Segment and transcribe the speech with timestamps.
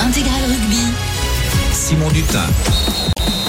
[0.00, 0.92] Intégral Rugby.
[1.72, 2.46] Simon Dutin.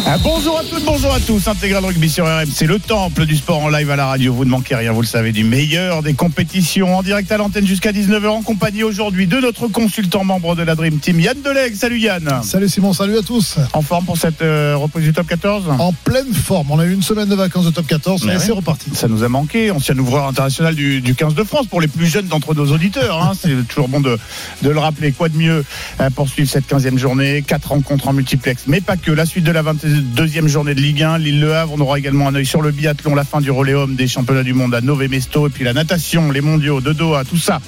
[0.05, 1.47] Ah, bonjour à toutes, bonjour à tous.
[1.47, 4.33] Intégral Rugby sur RMC, le temple du sport en live à la radio.
[4.33, 7.65] Vous ne manquez rien, vous le savez, du meilleur des compétitions en direct à l'antenne
[7.65, 11.74] jusqu'à 19h en compagnie aujourd'hui de notre consultant membre de la Dream Team, Yann Deleg.
[11.76, 12.42] Salut Yann.
[12.44, 13.55] Salut Simon, salut à tous.
[13.71, 16.72] En forme pour cette euh, reprise du top 14 En pleine forme.
[16.72, 18.90] On a eu une semaine de vacances de top 14 Mais c'est reparti.
[18.94, 22.08] Ça nous a manqué, ancien ouvreur international du, du 15 de France pour les plus
[22.08, 23.23] jeunes d'entre nos auditeurs.
[23.23, 23.31] hein.
[23.41, 24.20] C'est toujours bon de,
[24.63, 25.13] de le rappeler.
[25.13, 25.63] Quoi de mieux
[26.02, 27.41] euh, pour suivre cette 15e journée?
[27.48, 29.12] Quatre rencontres en multiplex, mais pas que.
[29.13, 29.62] La suite de la
[29.94, 31.74] 22e journée de Ligue 1, Lille-Le Havre.
[31.76, 34.54] On aura également un œil sur le biathlon, la fin du relais des championnats du
[34.54, 37.60] monde à Nové Mesto, et puis la natation, les mondiaux de Doha, tout ça.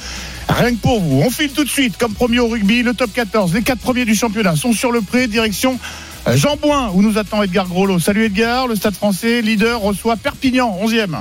[0.49, 1.21] Rien que pour vous.
[1.25, 3.53] On file tout de suite, comme promis au rugby, le top 14.
[3.53, 5.79] Les quatre premiers du championnat sont sur le pré, direction.
[6.27, 7.99] euh, Jean Bouin, où nous attend Edgar Groslo.
[7.99, 11.17] Salut Edgar, le stade français, leader, reçoit Perpignan, 11e.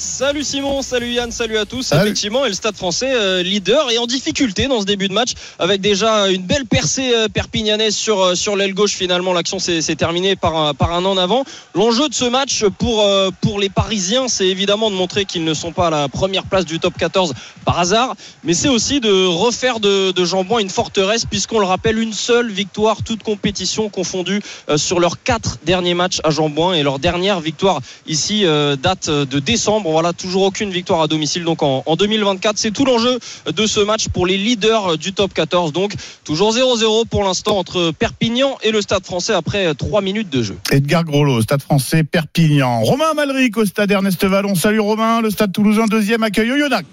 [0.00, 1.82] Salut Simon, salut Yann, salut à tous.
[1.82, 2.02] Salut.
[2.02, 5.32] Effectivement, et le Stade français euh, leader et en difficulté dans ce début de match
[5.58, 8.92] avec déjà une belle percée euh, perpignanaise sur, euh, sur l'aile gauche.
[8.92, 11.42] Finalement, l'action s'est terminée par un, par un en avant.
[11.74, 15.52] L'enjeu de ce match pour, euh, pour les Parisiens, c'est évidemment de montrer qu'ils ne
[15.52, 17.34] sont pas à la première place du top 14
[17.64, 21.98] par hasard, mais c'est aussi de refaire de, de Jambon une forteresse puisqu'on le rappelle,
[21.98, 26.84] une seule victoire, toute compétition confondue euh, sur leurs quatre derniers matchs à Jambouin et
[26.84, 29.87] leur dernière victoire ici euh, date de décembre.
[29.92, 31.44] Voilà, toujours aucune victoire à domicile.
[31.44, 35.34] Donc en, en 2024, c'est tout l'enjeu de ce match pour les leaders du top
[35.34, 35.72] 14.
[35.72, 35.94] Donc
[36.24, 40.56] toujours 0-0 pour l'instant entre Perpignan et le Stade français après 3 minutes de jeu.
[40.70, 42.82] Edgar Groslo, stade français, Perpignan.
[42.82, 44.54] Romain Malric au stade Ernest Vallon.
[44.54, 46.84] Salut Romain, le stade toulousain, deuxième accueil Oyonnax.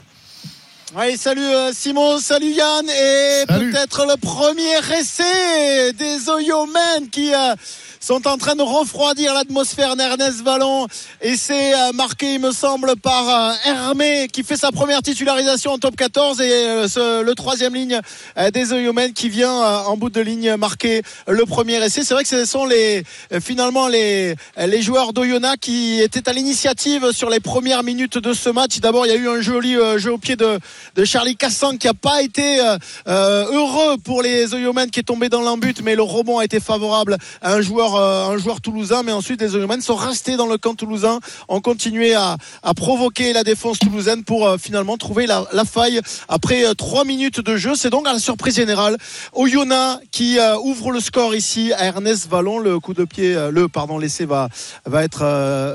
[0.94, 7.56] Oui, salut euh, Simon, salut Yann et peut-être le premier essai des Oyomen qui euh,
[8.00, 10.86] sont en train de refroidir l'atmosphère d'Ernest Vallon
[11.24, 15.80] et c'est euh, marqué il me semble par Hermé qui fait sa première titularisation en
[15.80, 18.00] top 14 et ce- le troisième ligne
[18.54, 22.04] des Oyomen qui vient en bout de ligne marquer le premier essai.
[22.04, 23.04] C'est vrai que ce sont les
[23.42, 28.50] finalement les les joueurs d'Oyonnax qui étaient à l'initiative sur les premières minutes de ce
[28.52, 28.80] match.
[28.82, 30.60] D'abord, il y a eu un joli jeu au pied de
[30.96, 32.78] de Charlie Cassan qui a pas été euh,
[33.08, 36.60] euh, heureux pour les Oyomen qui est tombé dans l'embut mais le rebond a été
[36.60, 39.04] favorable à un joueur euh, un joueur toulousain.
[39.04, 43.34] Mais ensuite les Oyomen sont restés dans le camp toulousain ont continué à, à provoquer
[43.34, 47.74] la défense toulousaine pour euh, finalement trouver la, la faille après trois minutes de jeu.
[47.76, 48.98] C'est donc à la surprise générale.
[49.34, 52.60] Oyonnax qui ouvre le score ici à Ernest Vallon.
[52.60, 54.50] Le coup de pied le pardon l'essai va
[54.86, 55.24] va être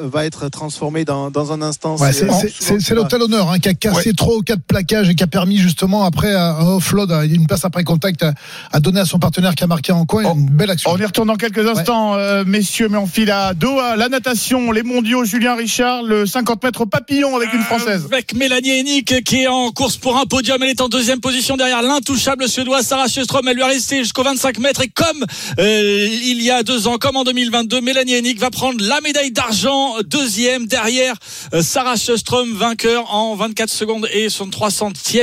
[0.05, 1.97] va être transformé dans, dans un instant.
[1.97, 5.59] Ouais, C'est, l'hôtel honneur hein, qui a cassé trois ou quatre et qui a permis
[5.59, 8.25] justement après un offload, une passe après contact
[8.73, 10.25] à donner à son partenaire qui a marqué en coin.
[10.27, 10.91] Oh, une belle action.
[10.91, 14.73] On y retourne dans quelques instants, euh, messieurs, mais on file à Doha, la natation,
[14.73, 18.07] les mondiaux, Julien Richard, le 50 mètres papillon avec une Française.
[18.11, 20.63] Avec Mélanie Hennick qui est en course pour un podium.
[20.63, 23.47] Elle est en deuxième position derrière l'intouchable Suédois Sarah Sjöström.
[23.47, 25.25] Elle lui a resté jusqu'aux 25 mètres et comme
[25.59, 29.31] euh, il y a deux ans, comme en 2022, Mélanie Hennick va prendre la médaille
[29.31, 31.15] d'argent, deuxième derrière
[31.55, 34.71] euh, Sarah Sjöström, vainqueur en 24 secondes et 63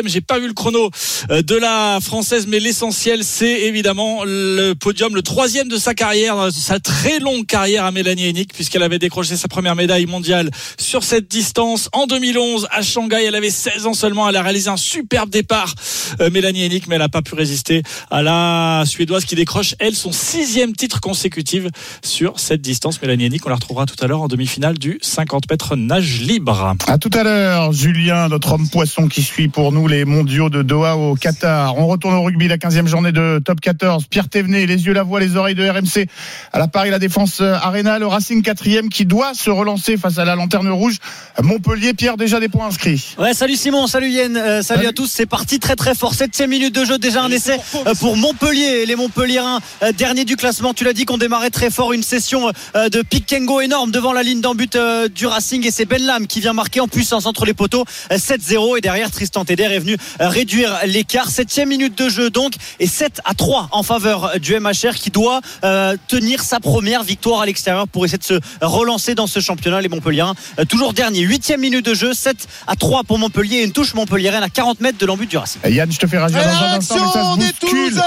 [0.06, 0.91] j'ai pas vu le chrono
[1.31, 6.38] euh, de la française, mais l'essentiel, c'est évidemment le podium, le troisième de sa carrière,
[6.38, 10.51] euh, sa très longue carrière à Mélanie Hennig, puisqu'elle avait décroché sa première médaille mondiale
[10.78, 13.23] sur cette distance en 2011 à Shanghai.
[13.25, 14.29] Elle avait 16 ans seulement.
[14.29, 15.73] Elle a réalisé un superbe départ,
[16.22, 17.81] euh, Mélanie Hennig, mais elle n'a pas pu résister
[18.12, 21.63] à la Suédoise qui décroche, elle, son sixième titre consécutif
[22.03, 23.01] sur cette distance.
[23.01, 26.75] Mélanie Hennig, on la retrouvera tout à l'heure en demi-finale du 50 mètres nage libre.
[26.88, 30.62] À tout à l'heure, Julien, notre homme poisson qui suit pour nous les mondiaux de
[30.62, 31.78] Doha au Qatar.
[31.78, 34.06] On retourne au rugby, la 15e journée de top 14.
[34.09, 36.08] Pierre Thévenet, les yeux, la voix, les oreilles de RMC.
[36.53, 40.18] À la Paris, la défense euh, Arena, le Racing 4e qui doit se relancer face
[40.18, 40.97] à la lanterne rouge.
[41.41, 43.16] Montpellier, Pierre, déjà des points inscrits.
[43.18, 44.88] Ouais, salut Simon, salut Yann, euh, salut, Salut.
[44.90, 45.08] à tous.
[45.08, 46.14] C'est parti très très fort.
[46.14, 48.85] Septième minute de jeu, déjà un essai euh, pour Montpellier.
[48.85, 50.74] Les Montpelliérains, euh, dernier du classement.
[50.74, 53.91] Tu l'as dit qu'on démarrait très fort une session euh, de pick and go énorme
[53.91, 56.88] devant la ligne d'embut euh, du Racing et c'est Ben Lam qui vient marquer en
[56.88, 61.30] puissance entre les poteaux euh, 7-0 et derrière Tristan Est venu euh, réduire l'écart.
[61.30, 65.41] Septième minute de jeu donc et 7 à 3 en faveur du MHR qui doit
[65.64, 69.82] euh, tenir sa première victoire à l'extérieur pour essayer de se relancer dans ce championnat.
[69.82, 71.22] Les Montpelliérains euh, toujours dernier.
[71.22, 74.82] Huitième minute de jeu, 7 à 3 pour Montpellier et une touche montpelliéraine à 40
[74.82, 75.61] mètres de l'embut du Racing.
[75.66, 77.46] Yann, je te fais réagir Et dans la un instant, mais ça réaction se des
[77.46, 78.03] bouscule Toulousains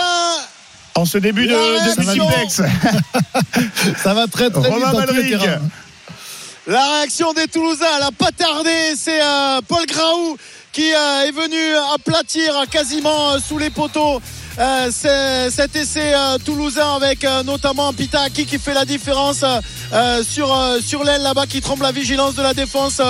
[0.94, 3.96] en ce début de, La de.
[4.02, 5.60] Ça va très très vite Romain terrains.
[6.66, 8.70] La réaction des Toulousains, elle n'a pas tardé.
[8.96, 10.36] C'est euh, Paul Graou
[10.72, 14.20] qui euh, est venu aplatir quasiment euh, sous les poteaux.
[14.58, 14.90] euh,
[15.50, 20.54] cet essai euh, toulousain avec euh, notamment Pita Aki qui fait la différence euh, sur,
[20.84, 23.00] sur l'aile là-bas qui trompe la vigilance de la défense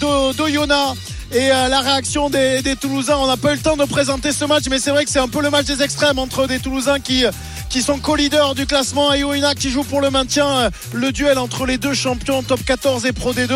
[0.00, 0.98] d'O- d'Oyonnax.
[1.36, 3.18] Et euh, la réaction des, Toulousains.
[3.18, 5.18] On n'a pas eu le temps de présenter ce match, mais c'est vrai que c'est
[5.18, 7.26] un peu le match des extrêmes entre des Toulousains qui
[7.68, 11.36] qui sont co-leaders du classement et Ioina qui joue pour le maintien euh, le duel
[11.36, 13.52] entre les deux champions top 14 et Pro D2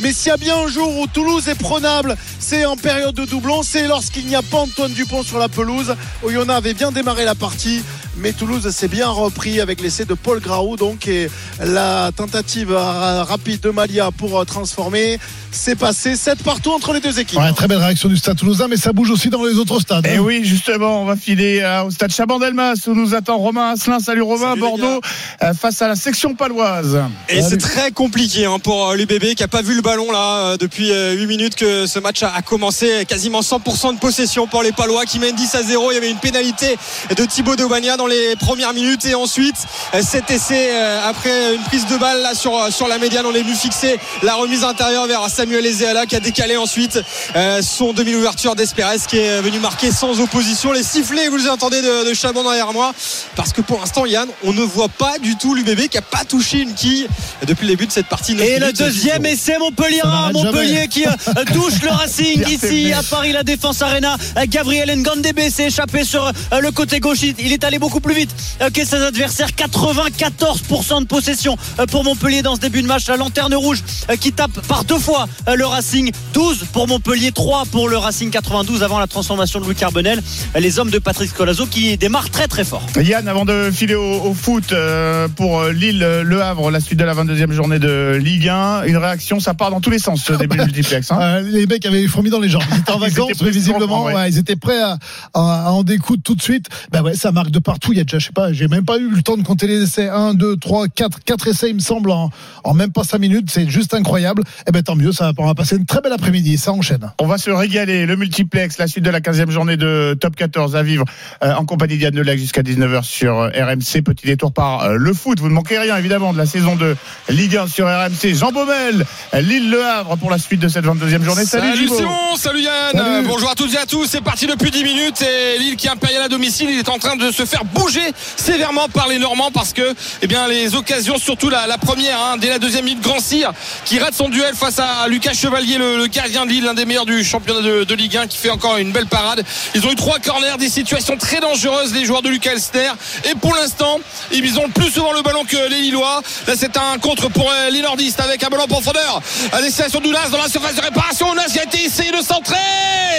[0.00, 3.24] mais s'il y a bien un jour où Toulouse est prenable c'est en période de
[3.24, 7.24] doublon c'est lorsqu'il n'y a pas Antoine Dupont sur la pelouse Oyonnax avait bien démarré
[7.24, 7.82] la partie
[8.16, 11.30] mais Toulouse s'est bien repris avec l'essai de Paul Graou donc et
[11.60, 15.18] la tentative euh, rapide de Malia pour euh, transformer
[15.50, 18.68] c'est passé 7 partout entre les deux équipes Ouais, très belle réaction du Stade Toulousain,
[18.68, 20.06] mais ça bouge aussi dans les autres stades.
[20.06, 20.20] Et hein.
[20.20, 24.00] oui, justement, on va filer euh, au stade Chabandelmas où nous attend Romain Asselin.
[24.00, 25.00] Salut Romain, Salut, Bordeaux,
[25.42, 26.98] euh, face à la section paloise.
[27.28, 30.56] Et c'est très compliqué hein, pour l'UBB qui a pas vu le ballon là euh,
[30.56, 33.04] depuis euh, 8 minutes que ce match a, a commencé.
[33.06, 35.92] Quasiment 100% de possession pour les Palois qui mènent 10 à 0.
[35.92, 36.76] Il y avait une pénalité
[37.16, 39.56] de Thibaut Daubagna dans les premières minutes et ensuite
[39.94, 43.26] euh, cet essai euh, après une prise de balle là sur, euh, sur la médiane.
[43.26, 47.01] On est venu fixer la remise intérieure vers Samuel Ezeala qui a décalé ensuite
[47.36, 50.72] euh, son demi-ouverture d'Espérez qui est venu marquer sans opposition.
[50.72, 52.92] Les sifflets, vous les entendez de, de Chabon derrière moi
[53.36, 56.24] parce que pour l'instant Yann, on ne voit pas du tout l'UBB qui a pas
[56.24, 57.06] touché une quille
[57.46, 58.32] depuis le début de cette partie.
[58.32, 60.88] Et le deuxième essai Montpellier, n'arrête Montpellier jamais.
[60.88, 64.16] qui euh, touche le Racing ici à Paris, la défense Arena.
[64.36, 67.18] Euh, Gabriel Ngandebe s'est échappé sur euh, le côté gauche.
[67.22, 69.48] Il est allé beaucoup plus vite euh, que ses adversaires.
[69.50, 73.06] 94% de possession euh, pour Montpellier dans ce début de match.
[73.08, 76.10] La lanterne rouge euh, qui tape par deux fois euh, le Racing.
[76.34, 80.20] 12 pour Montpellier, 3 pour le Racing 92 avant la transformation de Louis Carbonel.
[80.58, 82.82] Les hommes de Patrick Colazo qui démarrent très très fort.
[83.00, 86.98] Yann, avant de filer au, au foot euh, pour euh, Lille, Le Havre, la suite
[86.98, 90.22] de la 22e journée de Ligue 1, une réaction, ça part dans tous les sens
[90.22, 91.10] ce début de multiplex.
[91.10, 91.18] hein.
[91.20, 92.62] Euh, les mecs avaient fourmis dans les jambes.
[92.72, 94.14] Ils étaient en Ils étaient vacances, mais de visiblement, reprendre, ouais.
[94.14, 94.98] ouais, ils étaient prêts à,
[95.34, 96.66] à, à en découdre tout de suite.
[96.90, 97.92] Ben ouais, ça marque de partout.
[97.92, 99.66] Il y a déjà, je sais pas, j'ai même pas eu le temps de compter
[99.66, 100.08] les essais.
[100.08, 102.30] 1, 2, 3, 4, 4 essais, il me semble, en,
[102.64, 103.48] en même pas 5 minutes.
[103.50, 104.42] C'est juste incroyable.
[104.68, 106.58] Et ben tant mieux, ça, on va passer une très belle après-midi.
[106.58, 107.12] Ça enchaîne.
[107.18, 108.06] On va se régaler.
[108.06, 111.04] Le multiplex, la suite de la 15e journée de Top 14 à vivre
[111.42, 114.02] euh, en compagnie d'Yann Delac jusqu'à 19h sur euh, RMC.
[114.02, 115.38] Petit détour par euh, le foot.
[115.38, 116.96] Vous ne manquez rien évidemment de la saison de
[117.28, 118.34] Ligue 1 sur RMC.
[118.34, 121.44] Jean Baumel, Lille-Le Havre pour la suite de cette 22e journée.
[121.44, 121.88] Salut, Salut.
[121.88, 123.26] Simon, salut Yann, Salut.
[123.28, 125.90] Bonjour à toutes et à tous, c'est parti depuis 10 minutes et Lille qui est
[125.90, 128.00] impérial à domicile, il est en train de se faire bouger
[128.36, 132.36] sévèrement par les Normands parce que eh bien, les occasions, surtout la, la première, hein,
[132.40, 133.52] dès la deuxième minute, Grand Cyr
[133.84, 136.86] qui rate son duel face à Lucas Chevalier, le, le gardien de Lille, l'un des
[136.86, 139.44] meilleurs du championnat de, de Ligue 1 qui fait encore une belle parade.
[139.74, 142.90] Ils ont eu trois corners, des situations très dangereuses, les joueurs de Lucas Elster
[143.30, 144.00] et pour l'instant,
[144.32, 146.22] ils ont plus souvent le ballon que les Lillois.
[146.46, 149.20] Là c'est un contre pour euh, les nordistes avec un ballon en profondeur.
[149.52, 151.30] À destination d'Ounas dans la surface de réparation.
[151.30, 152.56] Ounas qui a été essayé de centrer.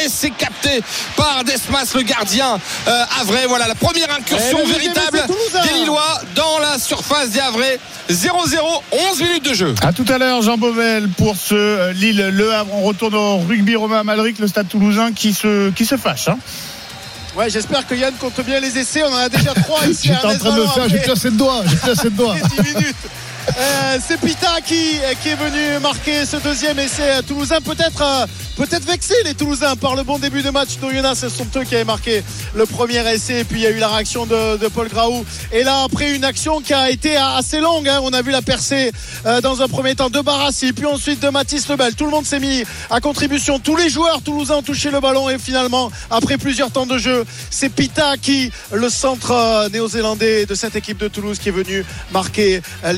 [0.04, 0.82] Et C'est capté
[1.16, 3.46] par Desmas, le gardien euh, Havrais.
[3.46, 5.26] Voilà la première incursion deuxième véritable
[5.64, 7.80] des Lillois dans la surface des Havrais.
[8.10, 8.58] 0-0,
[9.12, 9.76] 11 minutes de jeu.
[9.82, 12.74] À tout à l'heure, Jean Beauvel, pour ce euh, Lille-Le Havre.
[12.74, 16.28] On retourne au rugby Romain à Malric, le stade toulousain qui se, qui se fâche.
[16.28, 16.38] hein.
[17.36, 19.02] Ouais, j'espère que Yann compte bien les essais.
[19.04, 20.08] On en a déjà trois ici.
[20.10, 21.64] J'étais à en train de le Ernest faire, j'ai placé le doigt.
[21.68, 22.36] J'ai placé le doigt.
[22.44, 22.96] après 10 minutes.
[23.50, 27.60] Euh, c'est Pita qui, est venu marquer ce deuxième essai toulousain.
[27.62, 28.26] Peut-être euh,
[28.56, 31.20] peut-être vexé les Toulousains par le bon début de match d'Oyonnax.
[31.20, 32.24] Ce sont eux qui avaient marqué
[32.56, 33.40] le premier essai.
[33.40, 35.26] Et puis il y a eu la réaction de, Paul Graou.
[35.52, 38.42] Et là, après une action qui a été assez longue, hein, on a vu la
[38.42, 38.92] percée
[39.26, 41.96] euh, dans un premier temps de Barassi, puis ensuite de Mathis Lebel.
[41.96, 43.60] Tout le monde s'est mis à contribution.
[43.60, 45.30] Tous les joueurs toulousains ont touché le ballon.
[45.30, 50.56] Et finalement, après plusieurs temps de jeu, c'est Pita qui, le centre euh, néo-zélandais de
[50.56, 52.94] cette équipe de Toulouse, qui est venu marquer euh,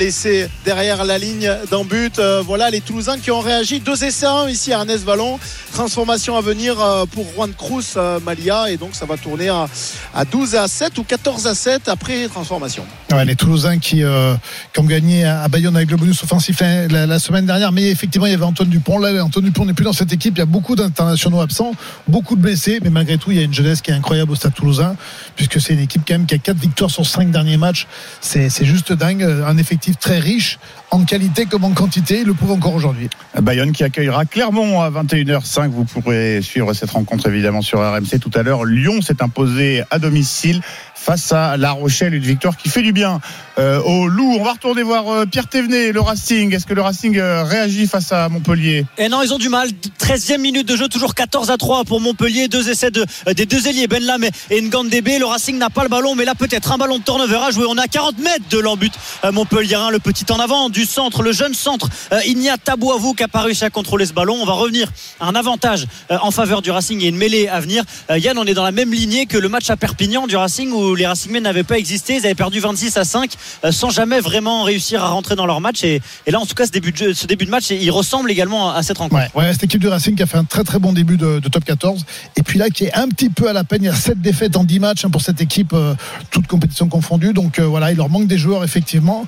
[0.64, 2.20] derrière la ligne d'en but.
[2.20, 3.80] Euh, voilà les Toulousains qui ont réagi.
[3.80, 5.40] Deux essais à ici à Ernest Vallon.
[5.74, 8.70] Transformation à venir euh, pour Juan Cruz euh, Malia.
[8.70, 9.68] Et donc ça va tourner à,
[10.14, 12.86] à 12 à 7 ou 14 à 7 après transformation.
[13.26, 17.72] Les Toulousains qui, ont gagné à Bayonne avec le bonus offensif la, la semaine dernière.
[17.72, 19.00] Mais effectivement, il y avait Antoine Dupont.
[19.00, 20.36] Là, Antoine Dupont n'est plus dans cette équipe.
[20.36, 21.72] Il y a beaucoup d'internationaux absents,
[22.08, 22.80] beaucoup de blessés.
[22.84, 24.96] Mais malgré tout, il y a une jeunesse qui est incroyable au Stade Toulousain,
[25.36, 27.88] puisque c'est une équipe quand même qui a quatre victoires sur cinq derniers matchs.
[28.22, 29.24] C'est juste dingue.
[29.24, 30.60] Un effectif très riche
[30.92, 32.20] en qualité comme en quantité.
[32.22, 33.10] Il le prouve encore aujourd'hui.
[33.42, 35.70] Bayonne qui accueillera Clermont à 21h05.
[35.70, 38.66] Vous pourrez suivre cette rencontre évidemment sur RMC tout à l'heure.
[38.66, 40.62] Lyon s'est imposé à domicile
[41.06, 43.22] face à La Rochelle, une victoire qui fait du bien
[43.60, 44.38] euh, au Loup.
[44.40, 46.52] On va retourner voir euh, Pierre Thévenet, le Racing.
[46.54, 48.88] Est-ce que le Racing euh, réagit face à Montpellier?
[48.98, 49.70] Et non, ils ont du mal.
[50.00, 52.48] 13e minute de jeu, toujours 14 à 3 pour Montpellier.
[52.48, 55.20] Deux essais de, des deux ailiers, Ben Lam et Ngandebe.
[55.20, 57.66] Le Racing n'a pas le ballon, mais là, peut-être un ballon de turnover à jouer.
[57.70, 58.92] On est à 40 mètres de l'embut
[59.32, 59.78] Montpellier.
[59.92, 61.88] Le petit en avant du centre, le jeune centre.
[62.14, 64.38] Euh, Igna Tabouavou qui a pas réussi à contrôler ce ballon.
[64.42, 67.84] On va revenir à un avantage en faveur du Racing et une mêlée à venir.
[68.10, 70.95] Yann, on est dans la même lignée que le match à Perpignan du Racing où
[70.96, 72.16] où les Racingmen n'avaient pas existé.
[72.16, 73.32] Ils avaient perdu 26 à 5
[73.66, 75.84] euh, sans jamais vraiment réussir à rentrer dans leur match.
[75.84, 79.22] Et, là, en tout cas, ce début de, match, il ressemble également à cette rencontre.
[79.36, 81.40] Ouais, ouais, cette équipe du Racing qui a fait un très très bon début de,
[81.40, 82.06] top 14
[82.38, 83.84] et puis là qui est un petit peu à la peine.
[83.84, 85.94] Il y a 7 défaites en 10 matchs hein, pour cette équipe, euh,
[86.32, 87.34] toutes compétitions confondues.
[87.34, 89.26] Donc euh, voilà, il leur manque des joueurs effectivement,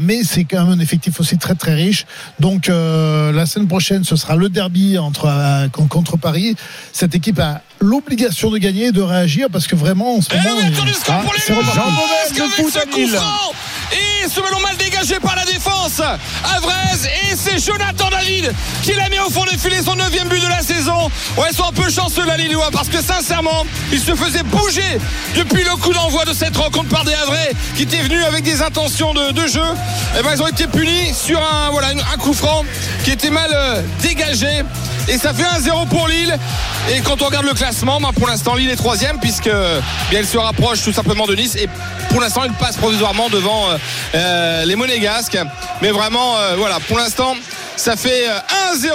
[0.00, 2.06] mais c'est quand même un effectif aussi très très riche.
[2.40, 4.96] Donc la semaine prochaine, ce sera le derby
[5.82, 6.56] contre Paris.
[6.92, 10.36] Cette équipe a l'obligation de gagner et de réagir parce que vraiment en ce Et
[10.38, 13.00] moment, l'ouverture il- du score Ah, pour les le ce à coup
[13.92, 16.00] et ce ballon mal dégagé par la défense.
[16.56, 16.72] Avrez
[17.30, 18.52] et c'est Jonathan David
[18.82, 21.08] qui l'a mis au fond des filets son neuvième but de la saison.
[21.36, 24.98] Ouais ils sont un peu chanceux la Lillois parce que sincèrement ils se faisaient bouger
[25.36, 28.60] depuis le coup d'envoi de cette rencontre par des Havrais qui étaient venus avec des
[28.62, 29.62] intentions de, de jeu.
[30.18, 32.64] Et ben ils ont été punis sur un, voilà, un coup franc
[33.04, 34.62] qui était mal euh, dégagé
[35.08, 36.36] et ça fait 1-0 pour Lille.
[36.90, 39.50] Et quand on regarde le classement ben, pour l'instant Lille est troisième puisque
[40.10, 41.56] bien elle se rapproche tout simplement de Nice.
[41.56, 41.68] Et
[42.10, 43.76] pour l'instant elle passe provisoirement devant euh,
[44.14, 45.38] euh, les Monégasques.
[45.82, 46.80] Mais vraiment euh, voilà.
[46.80, 47.34] Pour l'instant
[47.76, 48.90] ça fait euh, 1-0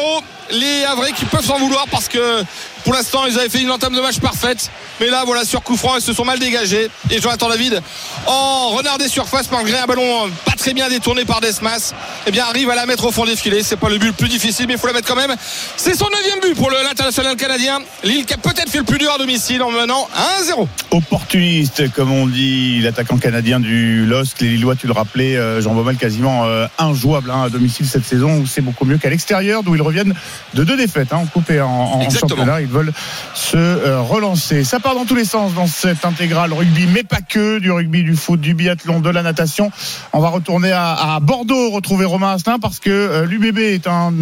[0.51, 2.43] les Havrais qui peuvent s'en vouloir parce que
[2.83, 4.69] pour l'instant ils avaient fait une entame de match parfaite.
[4.99, 6.89] Mais là voilà sur coup franc ils se sont mal dégagés.
[7.09, 7.81] Et Jonathan David
[8.27, 11.93] en renard des surfaces malgré un ballon pas très bien détourné par Desmas
[12.27, 13.63] eh bien arrive à la mettre au fond des filets.
[13.63, 15.35] C'est pas le but le plus difficile mais il faut la mettre quand même.
[15.77, 17.79] C'est son neuvième but pour l'international canadien.
[18.03, 20.07] Lille qui a peut-être fait le plus dur à domicile en menant
[20.41, 24.41] 1-0 opportuniste, comme on dit, l'attaquant canadien du LOSC.
[24.41, 28.05] Les Lillois, tu le rappelais, euh, Jean Baumel, quasiment euh, injouable hein, à domicile cette
[28.05, 30.13] saison, où c'est beaucoup mieux qu'à l'extérieur, d'où ils reviennent
[30.53, 32.61] de deux défaites, hein, en coupe et en, championnat.
[32.61, 32.93] Ils veulent
[33.33, 34.63] se euh, relancer.
[34.63, 38.03] Ça part dans tous les sens dans cette intégrale rugby, mais pas que du rugby,
[38.03, 39.71] du foot, du biathlon, de la natation.
[40.13, 44.13] On va retourner à, Bordeaux, retrouver Romain Asselin, parce que euh, l'UBB est un,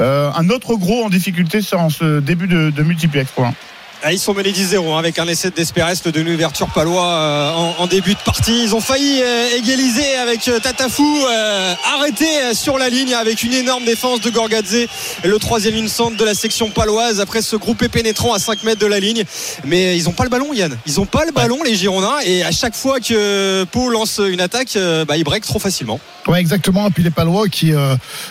[0.00, 3.30] euh, un autre gros en difficulté en ce début de, de multiplex.
[4.04, 7.50] Ah, ils sont menés 10-0 hein, avec un essai de Desperes de l'ouverture palois euh,
[7.78, 8.62] en, début de partie.
[8.62, 11.26] Ils ont failli euh, égaliser avec euh, Tatafou,
[11.96, 14.86] arrêté sur la ligne avec une énorme défense de Gorgadze,
[15.24, 18.80] le troisième ligne centre de la section paloise après ce groupé pénétrant à 5 mètres
[18.80, 19.24] de la ligne.
[19.64, 20.78] Mais ils n'ont pas le ballon, Yann.
[20.86, 22.20] Ils n'ont pas le ballon, les Girondins.
[22.24, 24.78] Et à chaque fois que Pau lance une attaque,
[25.08, 25.98] bah, ils break trop facilement.
[26.28, 26.86] Ouais, exactement.
[26.86, 27.72] Et puis les Palois qui,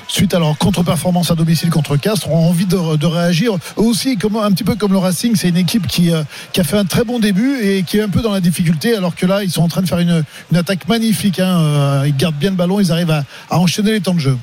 [0.08, 3.58] suite à leur contre-performance à domicile contre Castres, ont envie de, réagir.
[3.76, 6.24] Aussi, comme, un petit peu comme le Racing, c'est une équipe qui, euh,
[6.54, 8.96] qui a fait un très bon début et qui est un peu dans la difficulté,
[8.96, 11.40] alors que là, ils sont en train de faire une, une attaque magnifique.
[11.40, 11.60] hein.
[11.60, 14.38] Euh, Ils gardent bien le ballon, ils arrivent à, à enchaîner les temps de jeu.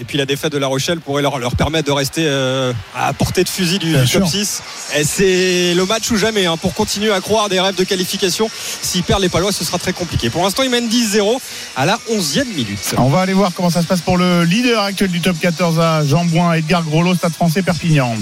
[0.00, 3.12] Et puis la défaite de La Rochelle pourrait leur, leur permettre de rester euh, à
[3.12, 4.28] portée de fusil du, top sûr.
[4.28, 4.62] 6.
[4.96, 8.48] Et c'est le match ou jamais hein, pour continuer à croire des rêves de qualification.
[8.80, 10.30] S'ils perdent les Palois, ce sera très compliqué.
[10.30, 11.40] Pour l'instant, ils mènent 10-0
[11.74, 12.94] à la 11e minute.
[12.96, 15.80] On va aller voir comment ça se passe pour le leader actuel du top 14
[15.80, 18.14] à Jean Bouin, Edgar Groslo, Stade français Perpignan.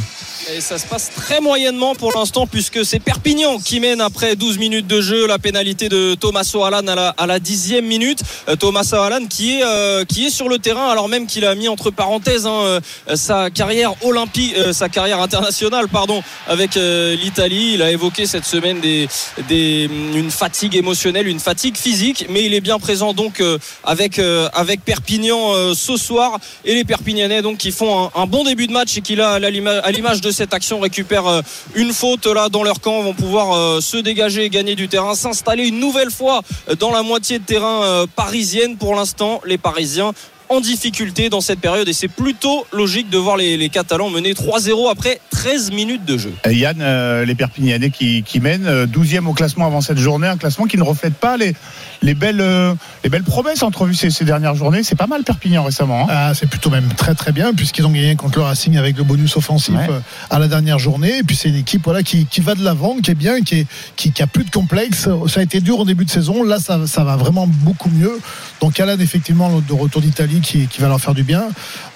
[0.54, 4.58] Et ça se passe très moyennement pour l'instant puisque c'est Perpignan qui mène après 12
[4.58, 6.86] minutes de jeu la pénalité de Thomas O'Hallan
[7.16, 8.20] à la, dixième minute.
[8.48, 11.54] Euh, Thomas O'Hallan qui est, euh, qui est sur le terrain alors même qu'il a
[11.56, 12.80] mis entre parenthèses hein, euh,
[13.16, 17.72] sa carrière olympique, sa carrière internationale pardon avec l'Italie.
[17.74, 19.08] Il a évoqué cette semaine des,
[19.48, 23.42] des, une fatigue émotionnelle, une fatigue physique, mais il est bien présent donc
[23.82, 24.20] avec,
[24.52, 28.72] avec Perpignan ce soir et les Perpignanais donc qui font un, un bon début de
[28.72, 31.40] match et qui là à l'ima- à l'image de cette action récupèrent euh,
[31.74, 35.66] une faute là dans leur camp vont pouvoir euh, se dégager gagner du terrain s'installer
[35.66, 36.42] une nouvelle fois
[36.78, 38.76] dans la moitié de terrain euh, parisienne.
[38.76, 40.12] Pour l'instant les Parisiens
[40.48, 44.32] en difficulté dans cette période et c'est plutôt logique de voir les, les Catalans mener
[44.32, 46.32] 3-0 après 13 minutes de jeu.
[46.48, 50.26] Et Yann, euh, les Perpignanais qui, qui mènent euh, 12e au classement avant cette journée,
[50.28, 51.54] un classement qui ne reflète pas les,
[52.02, 52.74] les, belles, euh,
[53.04, 54.82] les belles promesses entrevues ces, ces dernières journées.
[54.82, 56.02] C'est pas mal Perpignan récemment.
[56.04, 56.06] hein.
[56.08, 59.04] Ah, c'est plutôt même très très bien puisqu'ils ont gagné contre le Racing avec le
[59.04, 59.86] bonus offensif Ouais.
[59.90, 60.00] euh,
[60.30, 61.18] à la dernière journée.
[61.18, 63.60] Et puis c'est une équipe voilà qui, qui va de l'avant, qui est bien, qui,
[63.60, 65.08] est, qui, qui a plus de complexe.
[65.28, 66.44] Ça a été dur au début de saison.
[66.44, 68.18] Là, ça, ça va vraiment beaucoup mieux.
[68.60, 71.48] Donc Alan effectivement de retour d'Italie qui, qui va leur faire du bien.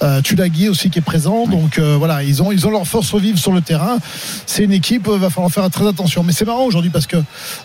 [0.02, 1.46] Euh, Tulagi aussi qui est présent.
[1.46, 3.98] Donc euh, voilà, ils ont ils ont leur force vive sur le terrain.
[4.46, 6.22] C'est une équipe, euh, va falloir faire très attention.
[6.22, 7.16] Mais c'est marrant aujourd'hui parce que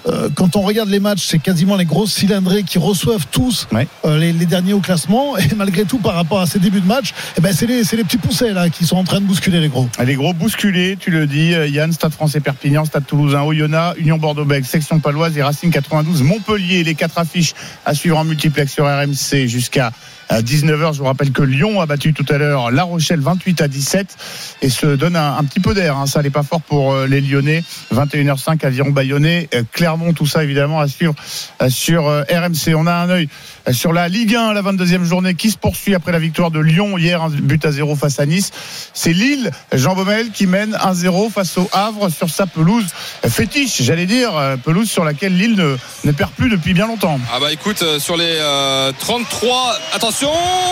[0.07, 3.87] euh, quand on regarde les matchs, c'est quasiment les grosses cylindrées qui reçoivent tous Ouais.
[4.05, 5.37] les, les derniers au classement.
[5.37, 8.03] Et malgré tout, par rapport à ces débuts de match, eh ben, c'est les, les
[8.03, 9.87] petits poussets là qui sont en train de bousculer les gros.
[10.03, 14.65] Les gros bousculés, tu le dis, Yann, Stade français Perpignan, Stade toulousain, Oyonnax, Union Bordeaux-Bègles,
[14.65, 16.83] Section Paloise et Racing 92, Montpellier.
[16.83, 17.53] Les quatre affiches
[17.85, 19.91] à suivre en multiplex sur RMC jusqu'à
[20.29, 20.93] à 19h.
[20.93, 24.17] Je vous rappelle que Lyon a battu tout à l'heure La Rochelle 28 à 17
[24.61, 25.97] et se donne un, petit peu d'air.
[25.97, 26.07] hein.
[26.07, 27.63] Ça n'est pas fort pour euh, les Lyonnais.
[27.93, 32.75] 21h05 Aviron Bayonnais, Clermont, tout ça évidemment à euh, sur euh, RMC.
[32.75, 33.29] On a un œil
[33.71, 36.97] sur la Ligue 1, la 22e journée qui se poursuit après la victoire de Lyon
[36.97, 38.51] hier, un but à 0 face à Nice.
[38.93, 42.85] C'est Lille, Jean Baumel qui mène 1-0 face au Havre sur sa pelouse
[43.27, 45.55] fétiche, j'allais dire, pelouse sur laquelle Lille
[46.03, 47.19] ne, perd plus depuis bien longtemps.
[47.33, 50.14] Ah bah écoute, sur les euh, 33, attention,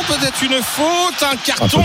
[0.07, 1.83] peut-être une faute, un carton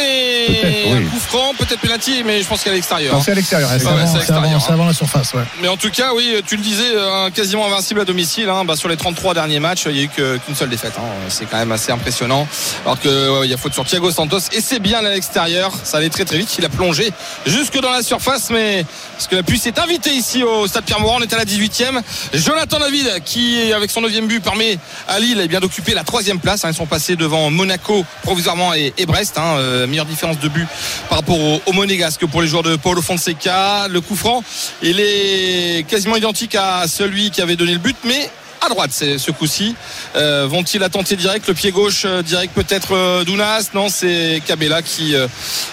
[0.00, 0.92] et oui.
[1.06, 3.14] un coup franc, peut-être penalty, mais je pense qu'elle est extérieure.
[3.14, 3.22] Non, hein.
[3.24, 3.68] c'est à l'extérieur.
[3.70, 4.60] C'est avant, avant- hein.
[4.68, 5.42] avant la surface, ouais.
[5.60, 8.48] Mais en tout cas, oui, tu le disais, euh, quasiment invincible à domicile.
[8.48, 8.64] hein.
[8.64, 10.92] Bah, sur les 33 derniers matchs, il n'y a eu qu'une seule défaite.
[10.98, 11.02] hein.
[11.28, 12.46] C'est quand même assez impressionnant.
[12.84, 15.72] Alors que ouais, il y a faute sur Thiago Santos et c'est bien à l'extérieur.
[15.82, 16.54] Ça allait très très vite.
[16.58, 17.12] Il a plongé
[17.46, 18.84] jusque dans la surface, mais
[19.16, 21.16] parce que la pluie s'est invitée ici au Stade Pierre-Mauroy.
[21.18, 22.00] On est à la 18e.
[22.32, 26.38] Jonathan David, qui avec son 9 but permet à Lille eh bien d'occuper la troisième
[26.40, 26.64] place.
[26.66, 29.38] Ils sont passés devant Monaco provisoirement et, et Brest.
[29.38, 29.56] hein.
[29.58, 30.66] Euh, meilleure différence de but
[31.08, 33.88] par rapport au, au Monégasque pour les joueurs de Paulo Fonseca.
[33.88, 34.42] Le coup franc,
[34.82, 38.30] il est quasiment identique à celui qui avait donné le but, mais
[38.64, 39.74] à droite c'est ce coup-ci.
[40.16, 43.70] Euh, Vont-ils la tenter direct Le pied gauche euh, direct peut-être euh, Dounas?
[43.74, 45.26] Non, c'est Cabella qui, euh,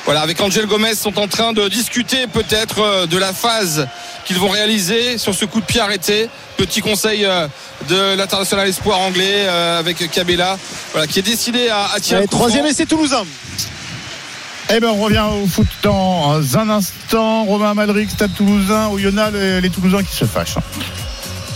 [0.03, 3.87] voilà, avec Angel Gomez sont en train de discuter peut-être euh, de la phase
[4.25, 6.29] qu'ils vont réaliser sur ce coup de pied arrêté.
[6.57, 7.47] Petit conseil euh,
[7.87, 10.59] de l'international espoir anglais euh, avec Cabella,
[10.91, 12.19] voilà, qui est décidé à, à tirer.
[12.19, 13.23] Allez, troisième essai toulousain.
[14.73, 17.43] Eh ben, on revient au foot dans un instant.
[17.43, 20.55] Romain Malric, Stade Toulousain, où il les Toulousains qui se fâchent.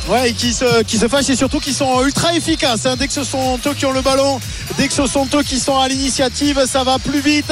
[0.08, 2.86] Ouais, et qui se, qui se fâchent et surtout qui sont ultra efficaces.
[2.86, 2.96] hein.
[2.96, 4.40] Dès que ce sont eux qui ont le ballon,
[4.78, 7.52] dès que ce sont eux qui sont à l'initiative, ça va plus vite.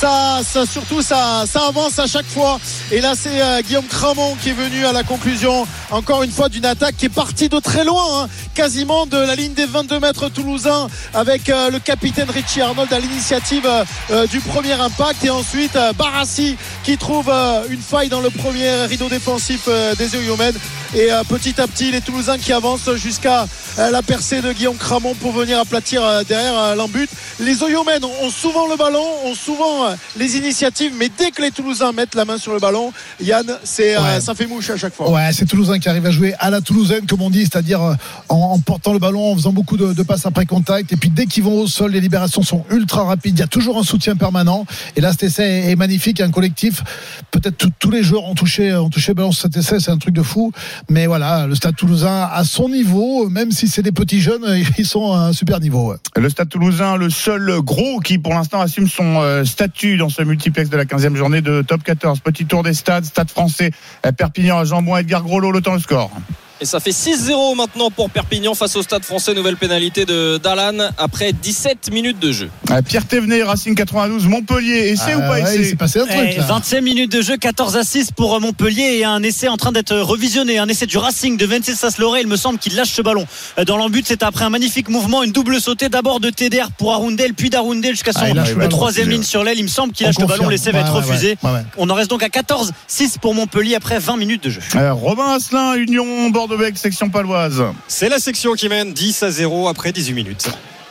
[0.00, 2.58] Ça, ça surtout, ça, ça avance à chaque fois.
[2.90, 6.48] Et là, c'est euh, Guillaume Cramon qui est venu à la conclusion, encore une fois,
[6.48, 8.28] d'une attaque qui est partie de très loin, hein.
[8.56, 12.98] quasiment de la ligne des 22 mètres toulousains, avec euh, le capitaine Richie Arnold à
[12.98, 15.24] l'initiative euh, euh, du premier impact.
[15.24, 19.68] Et ensuite, euh, Barassi qui trouve euh, une faille dans le premier rideau défensif
[19.98, 20.56] des Oyomènes.
[20.94, 23.46] Et petit à petit, les Toulousains qui avancent jusqu'à
[23.78, 27.08] euh, la percée de Guillaume Cramon pour venir aplatir euh, derrière euh, l'embut.
[27.38, 31.92] Les Oyomènes ont souvent le ballon, ont souvent les initiatives, mais dès que les Toulousains
[31.92, 34.20] mettent la main sur le ballon, Yann, c'est, Ouais.
[34.20, 35.10] ça fait mouche à chaque fois.
[35.10, 37.80] Ouais, c'est Toulousain qui arrive à jouer à la Toulousaine, comme on dit, c'est-à-dire
[38.28, 40.92] en, en portant le ballon, en faisant beaucoup de, de passes après contact.
[40.92, 43.36] Et puis dès qu'ils vont au sol, les libérations sont ultra rapides.
[43.36, 44.64] Il y a toujours un soutien permanent.
[44.96, 46.82] Et là, cet essai est, magnifique, un collectif.
[47.30, 50.22] Peut-être tous les joueurs ont touché, ont touché ballon cet essai, c'est un truc de
[50.22, 50.52] fou.
[50.88, 54.44] Mais voilà, le Stade Toulousain à son niveau, même si c'est des petits jeunes,
[54.78, 55.92] ils sont à un super niveau.
[56.14, 60.22] Le Stade Toulousain, le seul gros qui pour l'instant assume son euh, statut dans ce
[60.22, 62.20] multiplex de la 15e journée de top 14.
[62.20, 63.72] Petit tour des stades, Stade français,
[64.06, 66.12] euh, Perpignan à Jambon, Edgar Groslo, le temps le score.
[66.60, 69.34] Et ça fait 6-0 maintenant pour Perpignan face au Stade français.
[69.34, 72.50] Nouvelle pénalité de Dalan après 17 minutes de jeu.
[72.70, 75.98] Euh, Pierre Thévenet, Racing 92, Montpellier, essai Ah ou pas ouais, il essai s'est passé
[76.00, 76.44] un truc là.
[76.44, 79.96] 25 minutes de jeu, 14 à 6 pour Montpellier et un essai en train d'être
[79.96, 80.58] revisionné.
[80.58, 82.20] Un essai du Racing de Venceslas Loré.
[82.20, 83.26] Il me semble qu'il lâche ce ballon
[83.58, 84.04] Euh, dans l'embut.
[84.06, 87.92] C'est après un magnifique mouvement, une double sautée d'abord de TDR pour Arundel, puis d'Arundel
[87.92, 89.58] jusqu'à son Ah, euh, troisième ligne sur l'aile.
[89.58, 90.48] Il me semble qu'il On lâche le ballon.
[90.48, 91.36] L'essai va être ouais, refusé.
[91.42, 91.62] ouais, ouais.
[91.76, 94.60] On en reste donc à 14-6 pour Montpellier après 20 minutes de jeu.
[94.76, 96.30] Euh, Robin Asselin, Union
[96.74, 97.62] Section paloise.
[97.88, 100.48] C'est la section qui mène 10 à 0 après 18 minutes.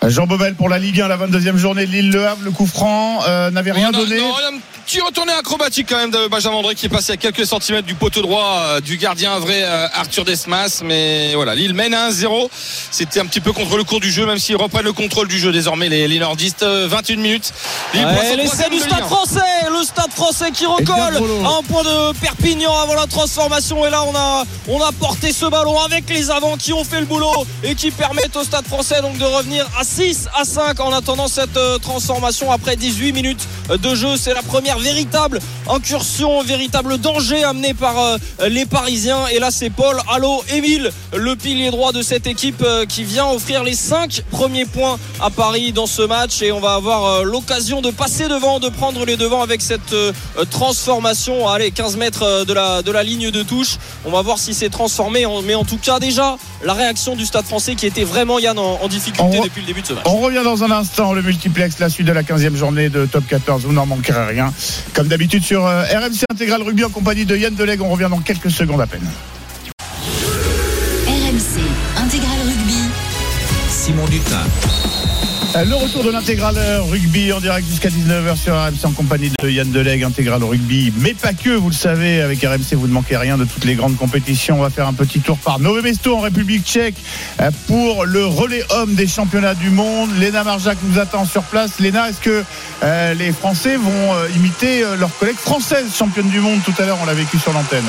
[0.08, 3.52] Jean Bobel pour la Ligue 1, la 22e journée, Lille-Le Havre, le coup franc euh,
[3.52, 4.18] n'avait rien Non, donné.
[4.18, 6.90] non, il y a un petit retourné acrobatique quand même de Benjamin André qui est
[6.90, 10.82] passé à quelques centimètres du poteau droit euh, du gardien vrai euh, Arthur Desmas.
[10.84, 12.50] Mais voilà, Lille mène à 1-0.
[12.90, 15.38] C'était un petit peu contre le cours du jeu, même s'ils reprennent le contrôle du
[15.38, 16.64] jeu désormais, les, les nordistes.
[16.64, 17.54] Euh, 21 minutes.
[17.94, 21.84] Lille Ouais, L'essai du de Stade français, le Stade français qui recolle à un point
[21.84, 23.86] de Perpignan avant la transformation.
[23.86, 27.00] Et là, on a, on a porté ce ballon avec les avants qui ont fait
[27.02, 30.80] le boulot et qui permettent au Stade français donc de revenir à 6 à 5
[30.80, 34.16] en attendant cette euh, transformation après 18 minutes de jeu.
[34.16, 39.28] C'est la première véritable incursion, véritable danger amené par euh, les Parisiens.
[39.28, 43.28] Et là, c'est Paul Allo Émile, le pilier droit de cette équipe euh, qui vient
[43.28, 46.42] offrir les 5 premiers points à Paris dans ce match.
[46.42, 49.94] Et on va avoir l'occasion de passer devant, de prendre les devants avec cette
[50.52, 51.50] transformation.
[51.50, 53.78] Allez, 15 mètres de la, de la ligne de touche.
[54.06, 55.26] On va voir si c'est transformé.
[55.44, 58.80] Mais en tout cas, déjà, la réaction du Stade français qui était vraiment, Yann, en,
[58.82, 60.04] en difficulté On depuis le début de ce match.
[60.06, 63.26] On revient dans un instant, le multiplex, la suite de la 15e journée de Top
[63.28, 63.64] 14.
[63.66, 64.54] Vous n'en manquerez rien.
[64.94, 67.82] Comme d'habitude sur euh, RMC Intégral Rugby en compagnie de Yann Delegue.
[67.82, 69.08] On revient dans quelques secondes à peine.
[71.08, 71.62] RMC
[71.98, 72.78] Intégral Rugby.
[73.70, 74.81] Simon Dutin.
[75.56, 76.56] Euh, Le retour de l'intégral
[76.90, 81.14] rugby en direct jusqu'à 19h sur RMC en compagnie de Yann Delegue, intégral rugby, mais
[81.14, 83.98] pas que, vous le savez, avec RMC vous ne manquez rien de toutes les grandes
[83.98, 84.60] compétitions.
[84.60, 86.96] On va faire un petit tour par Nové Mesto en République tchèque
[87.42, 90.10] euh, pour le relais homme des championnats du monde.
[90.20, 91.80] Léna Marjac nous attend sur place.
[91.80, 92.44] Léna, est-ce que
[92.84, 96.60] euh, les Français vont euh, imiter euh, leurs collègues françaises championnes du monde?
[96.64, 97.84] Tout à l'heure, on l'a vécu sur l'antenne.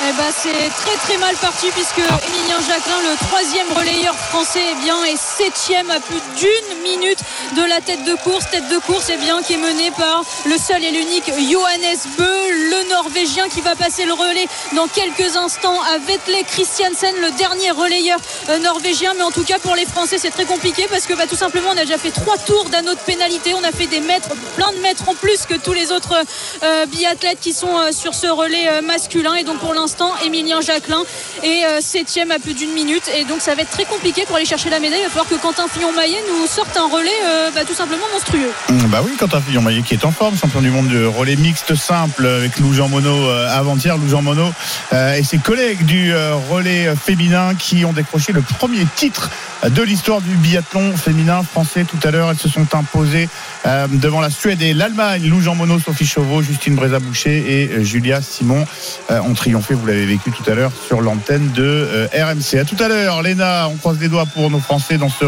[0.00, 4.84] Eh ben, c'est très très mal parti puisque Emilien Jacquelin, le troisième relayeur français, eh
[4.84, 7.18] bien, est septième à plus d'une minute
[7.56, 8.48] de la tête de course.
[8.48, 12.24] Tête de course eh bien, qui est menée par le seul et l'unique Johannes Bö,
[12.24, 17.72] le Norvégien qui va passer le relais dans quelques instants à Vetle Christiansen, le dernier
[17.72, 19.14] relayeur euh, norvégien.
[19.16, 21.70] Mais en tout cas pour les Français c'est très compliqué parce que bah, tout simplement
[21.74, 23.52] on a déjà fait trois tours d'anneau de pénalité.
[23.54, 26.14] On a fait des mètres, plein de mètres en plus que tous les autres
[26.62, 29.34] euh, biathlètes qui sont euh, sur ce relais masculin.
[29.34, 29.87] Et donc pour l'instant
[30.24, 31.02] Emilien Jacquelin
[31.42, 33.10] est euh, septième à plus d'une minute.
[33.16, 35.00] Et donc ça va être très compliqué pour aller chercher la médaille.
[35.00, 38.50] Il va falloir que Quentin Fillon-Maillet nous sorte un relais euh, bah, tout simplement monstrueux.
[38.68, 41.74] Mmh, Bah oui, Quentin Fillon-Maillet qui est en forme, champion du monde de relais mixte
[41.74, 43.96] simple avec Lou Jean Monod euh, avant-hier.
[43.96, 44.52] Lou Jean Monod
[44.92, 49.30] euh, et ses collègues du euh, relais féminin qui ont décroché le premier titre
[49.66, 52.30] de l'histoire du biathlon féminin français tout à l'heure.
[52.30, 53.28] Elles se sont imposées
[53.66, 55.26] euh, devant la Suède et l'Allemagne.
[55.28, 58.64] Lou Jean Monod, Sophie Chauveau, Justine Brézaboucher et euh, Julia Simon
[59.10, 59.74] euh, ont triomphé.
[59.74, 62.60] Vous l'avez vécu tout à l'heure sur l'antenne de RMC.
[62.60, 63.68] À tout à l'heure, Léna.
[63.68, 65.24] On croise les doigts pour nos Français dans ce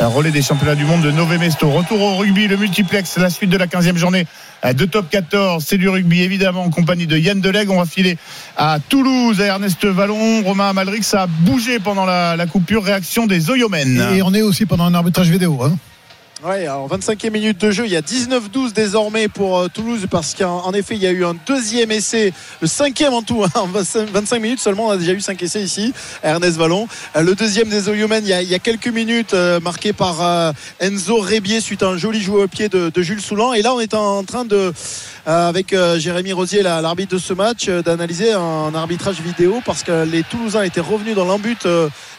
[0.00, 1.70] relais des championnats du monde de Nové Mesto.
[1.70, 4.26] Retour au rugby, le multiplex, la suite de la 15e journée
[4.64, 5.64] de top 14.
[5.66, 7.70] C'est du rugby, évidemment, en compagnie de Yann Delegue.
[7.70, 8.16] On va filer
[8.56, 10.42] à Toulouse, à Ernest Vallon.
[10.42, 12.84] Romain Amalric, ça a bougé pendant la, coupure.
[12.84, 14.06] Réaction des Oyomen.
[14.14, 15.62] Et on est aussi pendant un arbitrage vidéo.
[15.62, 15.76] Hein.
[16.42, 20.34] Ouais, alors 25e minute de jeu, il y a 19-12 désormais pour euh, Toulouse parce
[20.34, 23.50] qu'en en effet il y a eu un deuxième essai, le cinquième en tout, hein,
[23.56, 26.88] en 25 25 minutes seulement, on a déjà eu cinq essais ici, Ernest Vallon.
[27.14, 31.60] Euh, le deuxième des Oyumen, il, y a- quelques minutes, euh, marqué par Enzo Rébier
[31.60, 33.52] suite à un joli jouet au pied de, Jules Soulan.
[33.52, 34.72] Et là on est en train de,
[35.26, 40.22] avec Jérémy Rosier, la- l'arbitre de ce match, d'analyser un arbitrage vidéo parce que les
[40.22, 41.66] Toulousains étaient revenus dans l'embut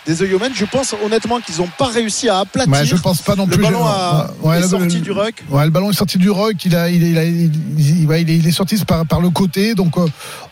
[0.08, 0.52] des Oyumen.
[0.56, 2.72] Je pense honnêtement qu'ils n'ont pas réussi à aplatir.
[2.74, 3.62] Ouais, je pense pas non Le plus.
[3.62, 5.44] ballon a- ouais, est le- sorti le- du ruck.
[5.50, 6.54] Ouais, le ballon est sorti du rock.
[6.66, 9.76] Il a, il, il a- il- il- ouais, il est, sorti par, par le côté,
[9.76, 10.06] donc euh,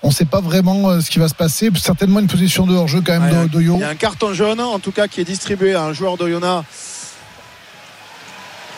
[0.03, 1.69] on ne sait pas vraiment euh, ce qui va se passer.
[1.81, 3.59] Certainement une position de hors-jeu quand même de.
[3.62, 6.17] Il y a un carton jaune, en tout cas, qui est distribué à un joueur
[6.17, 6.65] d'Oyonnax.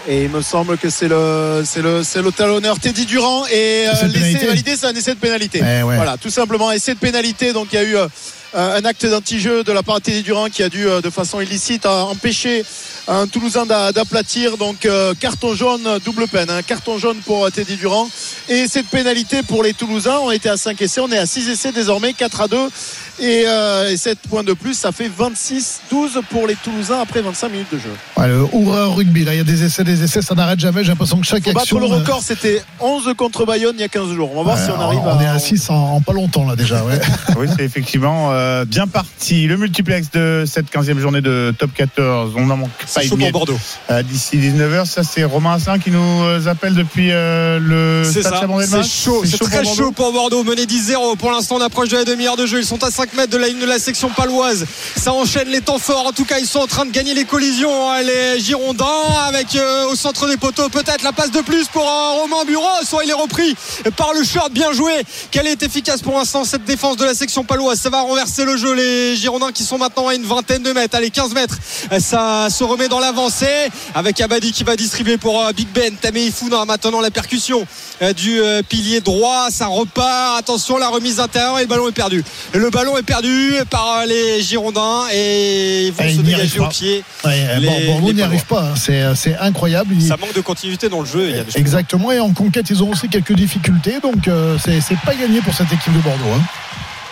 [0.08, 3.46] Et il me semble que c'est le, c'est le, c'est le talonneur Teddy Durand.
[3.48, 5.60] Et euh, l'essai validé, c'est un essai de pénalité.
[5.60, 5.96] Eh ouais.
[5.96, 7.54] Voilà, tout simplement, essai de pénalité.
[7.54, 8.08] Donc il y a eu euh,
[8.54, 11.40] un acte d'anti-jeu de la part de Teddy Durand qui a dû, euh, de façon
[11.40, 12.64] illicite, euh, empêcher
[13.08, 14.58] un Toulousain d'a- d'aplatir.
[14.58, 16.50] Donc euh, carton jaune, double peine.
[16.50, 16.62] hein.
[16.62, 18.10] Carton jaune pour euh, Teddy Durand.
[18.50, 20.20] Et de pénalité pour les Toulousains.
[20.22, 22.58] On était à 5 essais, on est à 6 essais désormais, 4 à 2.
[23.22, 27.50] Et, euh, et 7 points de plus, ça fait 26-12 pour les Toulousains après 25
[27.50, 27.92] minutes de jeu.
[28.18, 30.84] Ouais, le Oura rugby, là, il y a des essais, des essais, ça n'arrête jamais.
[30.84, 31.80] J'ai l'impression que chaque Pour battre action.
[31.80, 34.32] le euh, record, c'était 11 contre Bayonne il y a 15 jours.
[34.34, 35.24] On va voir ouais, si on arrive on à.
[35.24, 36.84] est à 6 en, en pas longtemps là déjà.
[36.84, 37.00] Ouais.
[37.38, 39.48] Oui, c'est effectivement euh, bien parti.
[39.48, 42.34] Le multiplex de cette 15e journée de top 14.
[42.36, 43.34] On n'en manque pas C'est une chaud pour miette.
[43.34, 43.60] Bordeaux.
[43.90, 48.22] Euh, D'ici 19h, ça c'est Romain Asselin qui nous euh, appelle depuis euh, le C'est
[48.22, 48.34] stade
[48.68, 49.82] c'est chaud, c'est pour très Bordeaux.
[49.84, 50.44] chaud pour Bordeaux.
[50.44, 52.60] Mené 10-0 pour l'instant, on approche de la demi-heure de jeu.
[52.60, 54.66] Ils sont à 5 mètres de la ligne de la section paloise.
[54.98, 56.08] Ça enchaîne les temps forts.
[56.08, 57.90] En tout cas, ils sont en train de gagner les collisions.
[57.90, 58.86] hein, Les Girondins
[59.28, 62.68] avec euh, au centre des poteaux peut-être la passe de plus pour euh, Romain Bureau.
[62.84, 63.56] Soit il est repris
[63.98, 64.52] par le short.
[64.52, 64.94] Bien joué.
[65.32, 67.80] Quelle est efficace pour l'instant cette défense de la section paloise?
[67.80, 68.74] Ça va renverser le jeu.
[68.74, 70.96] Les Girondins qui sont maintenant à une vingtaine de mètres.
[70.96, 71.56] Allez, 15 mètres.
[72.00, 75.96] Ça se remet dans l'avancée avec Abadi qui va distribuer pour euh, Big Ben.
[75.96, 77.66] Tamei Founa maintenant la percussion
[78.02, 79.48] euh, du pilier droit.
[79.52, 80.38] Ça repart.
[80.40, 82.24] Attention, la remise intérieure et le ballon est perdu.
[82.54, 86.60] Le ballon est perdu par euh, les Girondins et ils vont Et se il dégager
[86.60, 87.04] au pied.
[87.26, 88.64] Ouais, Les- bon, Bordeaux n'y arrive pas.
[88.72, 88.76] hein.
[88.76, 89.94] C'est, c'est incroyable.
[89.96, 91.30] Il- Ça manque de continuité dans le jeu.
[91.30, 92.12] Il y a des Exactement.
[92.12, 94.00] Et en conquête, ils ont aussi quelques difficultés.
[94.02, 96.24] Donc, euh, c'est, c'est pas gagné pour cette équipe de Bordeaux.
[96.36, 96.42] hein.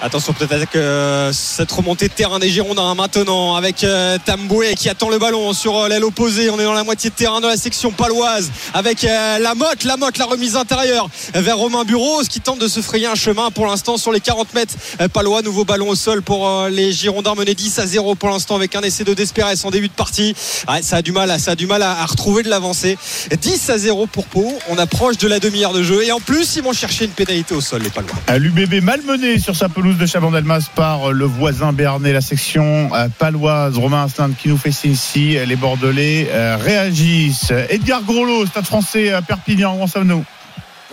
[0.02, 4.76] Attention peut-être avec euh, cette remontée de terrain des Girondins hein, maintenant avec euh, Tamboué
[4.76, 6.50] qui attend le ballon sur euh, l'aile opposée.
[6.50, 9.98] On est dans la moitié de terrain de la section paloise avec la motte, la
[9.98, 13.66] motte, la remise intérieure vers Romain Bureau qui tente de se frayer un chemin pour
[13.66, 14.76] l'instant sur les 40 mètres
[15.12, 15.42] palois.
[15.42, 18.82] Nouveau ballon au sol pour les Girondins menés 10 à 0 pour l'instant avec un
[18.82, 20.34] essai de Despérès en début de partie.
[20.82, 22.98] Ça a du mal, ça a du mal à, retrouver de l'avancée.
[23.42, 24.54] 10 à 0 pour Pau.
[24.70, 27.54] On approche de la demi-heure de jeu et en plus ils vont chercher une pénalité
[27.54, 28.16] au sol les palois.
[28.38, 33.78] L'UBB malmené sur sa de Chabandelmas par le voisin béarnais, la section euh, paloise.
[33.78, 35.38] Romain Asselin qui nous fait signe ici.
[35.46, 37.52] Les Bordelais euh, réagissent.
[37.70, 40.24] Edgar Groslo, Stade français à Perpignan, où en sommes-nous?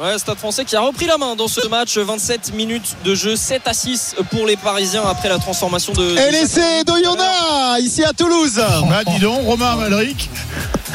[0.01, 1.97] Ouais, Stade français qui a repris la main dans ce match.
[1.97, 6.17] 27 minutes de jeu, 7 à 6 pour les Parisiens après la transformation de.
[6.17, 8.61] Et l'essai d'Oyonnax ici à Toulouse.
[8.89, 10.29] Bah dis donc, Romain Amalric.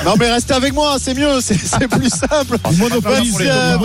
[0.03, 2.57] Non mais restez avec moi, c'est mieux, c'est plus simple.
[2.77, 3.77] Monopolise, euh,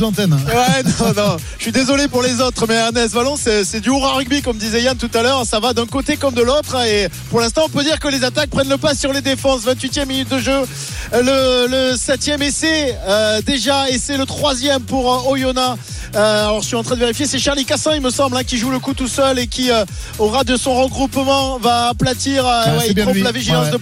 [0.00, 0.32] l'antenne.
[0.34, 1.36] Ouais, non, non.
[1.58, 4.82] Je suis désolé pour les autres, mais Ernest Vallon, c'est du hurrah rugby, comme disait
[4.82, 5.44] Yann tout à l'heure.
[5.44, 6.76] Ça va d'un côté comme de l'autre.
[6.86, 9.62] Et pour l'instant, on peut dire que les attaques prennent le pas sur les défenses.
[9.64, 10.60] 28e minute de jeu.
[11.12, 15.78] Le, le 7e essai, euh, déjà, et c'est le troisième pour euh, Oyonnax.
[16.14, 17.26] Euh, alors, je suis en train de vérifier.
[17.26, 19.72] C'est Charlie Cassin, il me semble, hein, qui joue le coup tout seul et qui,
[19.72, 19.84] euh,
[20.20, 22.46] au ras de son regroupement, va aplatir.
[22.46, 23.22] euh, Ouais, il trompe lui.
[23.22, 23.72] la vigilance Ouais.
[23.72, 23.80] de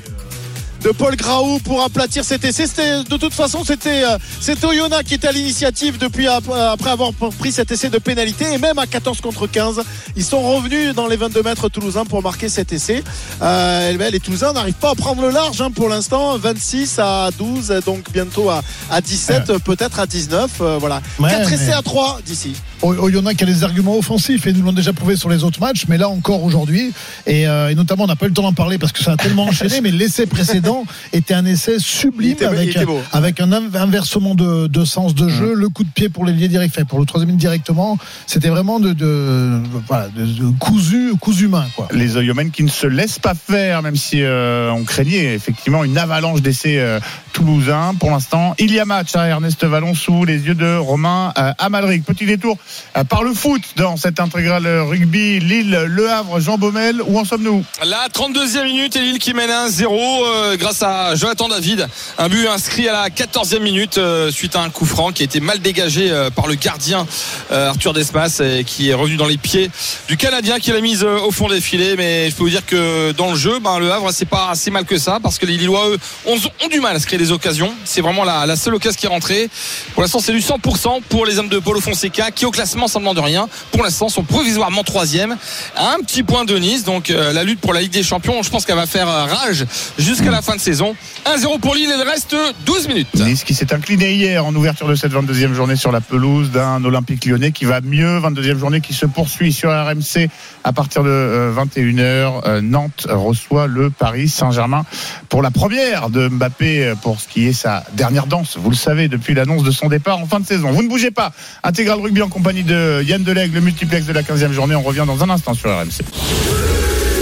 [0.84, 2.66] de Paul Graou pour aplatir cet essai.
[2.66, 6.90] C'était de toute façon c'était euh, c'était Oyonnax qui était à l'initiative depuis ap- après
[6.90, 9.80] avoir pris cet essai de pénalité et même à 14 contre 15
[10.16, 13.04] ils sont revenus dans les 22 mètres toulousains pour marquer cet essai.
[13.42, 16.98] Euh, et ben, les Toulousains n'arrivent pas à prendre le large hein, pour l'instant 26
[16.98, 21.54] à 12 donc bientôt à, à 17 peut-être à 19 euh, voilà Ouais, 4 mais-
[21.54, 22.54] essais à 3 d'ici.
[22.82, 25.84] Oyonnax qui a des arguments offensifs et nous l'ont déjà prouvé sur les autres matchs,
[25.88, 26.92] mais là encore aujourd'hui,
[27.28, 29.12] et, euh, et notamment on n'a pas eu le temps d'en parler parce que ça
[29.12, 30.71] a tellement enchaîné, mais l'essai précédent
[31.12, 35.54] était un essai sublime était- il avec, un inv- inversement de, de sens de jeu,
[35.54, 38.92] le coup de pied pour l'ailier direct, enfin, pour le troisième directement, c'était vraiment de,
[38.92, 41.88] de, voilà, de, de cousu, cousu humain quoi.
[41.92, 45.98] les Oyomens qui ne se laissent pas faire, même si euh, on craignait effectivement une
[45.98, 47.00] avalanche d'essais euh,
[47.32, 47.94] toulousains.
[47.98, 51.52] Pour l'instant, il y a match à Ernest Vallon sous les yeux de Romain euh,
[51.58, 52.04] Amalric.
[52.04, 52.56] Petit détour
[52.96, 55.40] euh, par le foot dans cette intégrale rugby.
[55.40, 57.00] Lille, Le Havre, Jean Baumel.
[57.06, 57.64] Où en sommes-nous?
[57.84, 61.88] La 32e minute et Lille qui mène 1-0 euh, grâce à Jonathan David.
[62.18, 65.24] Un but inscrit à la 14e minute euh, suite à un coup franc qui a
[65.24, 67.04] été mal dégagé euh, par le gardien
[67.50, 69.72] euh, Arthur Desmas et qui est revenu dans les pieds
[70.06, 71.96] du Canadien qui l'a mise au fond des filets.
[71.96, 74.70] Mais je peux vous dire que dans le jeu, ben, le Havre c'est pas assez
[74.70, 77.32] mal que ça parce que les Lillois eux ont, du mal à se créer des
[77.32, 77.74] occasions.
[77.84, 79.50] C'est vraiment la, seule occasion qui est rentrée.
[79.94, 83.00] Pour l'instant c'est du 100% pour les hommes de Paulo Fonseca qui au classement ça
[83.00, 83.48] ne demande rien.
[83.72, 85.36] Pour l'instant sont provisoirement troisième.
[85.76, 86.84] Un petit point de Nice.
[86.84, 89.66] Donc la lutte pour la Ligue des Champions, je pense qu'elle va faire rage
[89.98, 90.94] jusqu'à la fin de saison.
[91.26, 92.36] 1-0 pour Lille et il reste
[92.66, 93.14] 12 minutes.
[93.14, 96.84] Nice qui s'est incliné hier en ouverture de cette 22e journée sur la pelouse d'un
[96.84, 98.20] Olympique lyonnais qui va mieux.
[98.20, 100.28] 22e journée qui se poursuit sur RMC
[100.64, 102.42] à partir de euh, 21h.
[102.46, 104.84] Euh, Nantes reçoit le Paris Saint-Germain
[105.28, 108.56] pour la première de Mbappé euh, pour ce qui est sa dernière danse.
[108.56, 110.70] Vous le savez depuis l'annonce de son départ en fin de saison.
[110.70, 111.32] Vous ne bougez pas.
[111.62, 114.74] Intégral rugby en compagnie de Yann Deleg, le multiplex de la 15e journée.
[114.74, 116.02] On revient dans un instant sur RMC.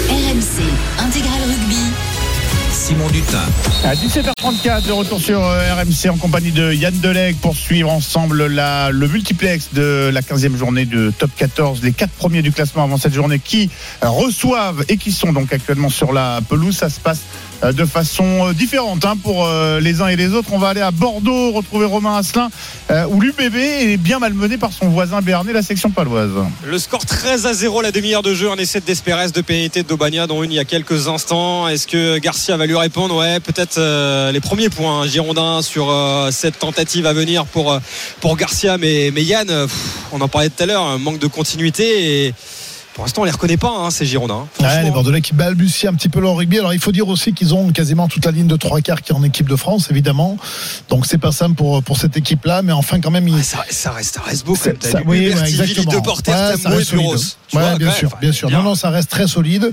[0.09, 0.63] RMC
[0.99, 1.30] Intégral Rugby.
[3.85, 8.47] À 17h34, de retour sur euh, RMC en compagnie de Yann Deleg pour suivre ensemble
[8.47, 11.85] le multiplex de la 15e journée de Top 14.
[11.85, 13.71] Les quatre premiers du classement avant cette journée qui
[14.03, 16.77] reçoivent et qui sont donc actuellement sur la pelouse.
[16.77, 17.21] Ça se passe
[17.63, 20.49] de façon euh, différente hein, pour euh, les uns et les autres.
[20.53, 22.49] On va aller à Bordeaux retrouver Romain Asselin
[22.91, 26.31] euh, où l'UBB est bien malmené par son voisin Béarnais, la section paloise.
[26.65, 29.83] Le score 13 à 0, la demi-heure de jeu, un essai de Desperes, de pénalité
[29.83, 31.69] de Dobania, dont une il y a quelques instants.
[31.69, 33.17] Est-ce que Garcia va lui répondre?
[33.17, 37.73] Ouais, peut-être euh, les premiers points hein, Girondins sur euh, cette tentative à venir pour,
[37.73, 37.79] euh,
[38.21, 38.79] pour Garcia.
[38.79, 39.67] Mais, mais Yann, euh,
[40.13, 42.27] on en parlait tout à l'heure, un manque de continuité.
[42.27, 42.35] Et
[42.95, 44.41] pour l'instant, on les reconnaît pas, hein, ces Girondins.
[44.59, 44.83] Ouais, Franchement.
[44.83, 46.59] les Bordelais qui balbutient un petit peu leur rugby.
[46.59, 49.13] Alors il faut dire aussi qu'ils ont quasiment toute la ligne de trois quarts qui
[49.13, 50.37] est en équipe de France, évidemment.
[50.89, 53.35] Donc c'est pas simple pour, pour cette équipe-là, mais enfin quand même ils.
[53.35, 55.03] Ouais, ça, ça reste, ça reste beau quand même.
[55.07, 55.93] Oui, ouais, exactement.
[55.93, 56.95] De Porter, Ouais, et.
[56.97, 57.17] Buros.
[57.53, 58.49] Vois, bien sûr, bien sûr.
[58.49, 58.59] bien.
[58.59, 59.73] Non, non, ça reste très solide.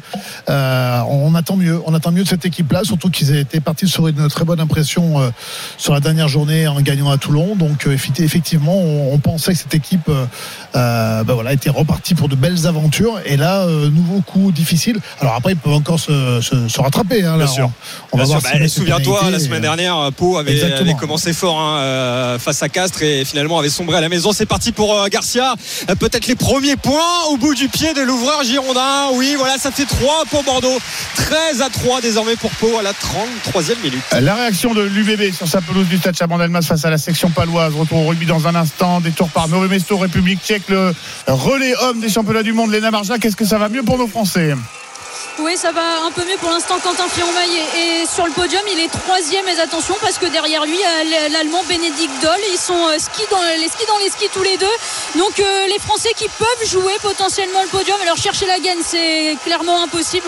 [0.49, 1.79] Euh, on attend mieux.
[1.85, 5.19] On attend mieux de cette équipe-là, surtout qu'ils étaient partis sur une très bonne impression
[5.21, 5.29] euh,
[5.77, 7.55] sur la dernière journée en gagnant à Toulon.
[7.55, 10.09] Donc euh, effectivement, on, on pensait que cette équipe,
[10.73, 13.06] ben voilà, était repartie pour de belles aventures.
[13.25, 14.99] Et là, euh, nouveau coup difficile.
[15.19, 17.23] Alors après, ils peuvent encore se, se, se rattraper.
[17.23, 17.45] Hein, là.
[17.45, 17.71] Bien sûr.
[18.11, 18.41] On, va Bien voir.
[18.41, 20.59] sûr, s'ils bah, Souviens-toi, la semaine dernière, Pau avait,
[20.99, 24.31] commencé fort hein, euh, face à Castres et finalement avait sombré à la maison.
[24.31, 25.55] C'est parti pour euh, Garcia.
[25.89, 29.07] Euh, Peut-être les premiers points au bout du pied de l'ouvreur girondin.
[29.13, 30.77] Oui, voilà, ça fait 3 pour Bordeaux.
[31.15, 34.01] 13 à 3 désormais pour Pau à la 33e minute.
[34.19, 37.73] La réaction de l'UBB sur sa pelouse du stade Chabandelmas face à la section paloise.
[37.75, 38.99] Retour au rugby dans un instant.
[38.99, 40.93] Détour par Nové Mesto, République tchèque, le
[41.27, 43.19] relais homme des championnats du monde, Léna Marja.
[43.19, 44.55] Qu'est-ce que ça va mieux pour nos Français?
[45.39, 46.79] Oui, ça va un peu mieux pour l'instant.
[46.79, 48.61] Quentin Fillon-Maillet est sur le podium.
[48.73, 52.39] Il est troisième, mais attention parce que derrière lui, a l'Allemand Bénédicte Doll.
[52.51, 54.65] Ils sont euh, ski dans les skis dans les skis tous les deux.
[55.15, 57.97] Donc euh, les Français qui peuvent jouer potentiellement le podium.
[58.01, 60.27] Alors chercher la gagne, c'est clairement impossible.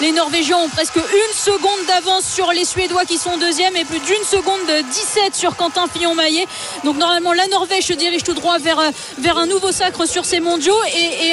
[0.00, 4.00] Les, Norvégiens ont presque une seconde d'avance sur les Suédois qui sont deuxième et plus
[4.00, 6.46] d'une seconde de 17 sur Quentin Fillon-Maillet.
[6.84, 10.26] Donc normalement, la Norvège se dirige tout droit vers, euh, vers un nouveau sacre sur
[10.26, 10.76] ces mondiaux.
[10.94, 11.32] Et,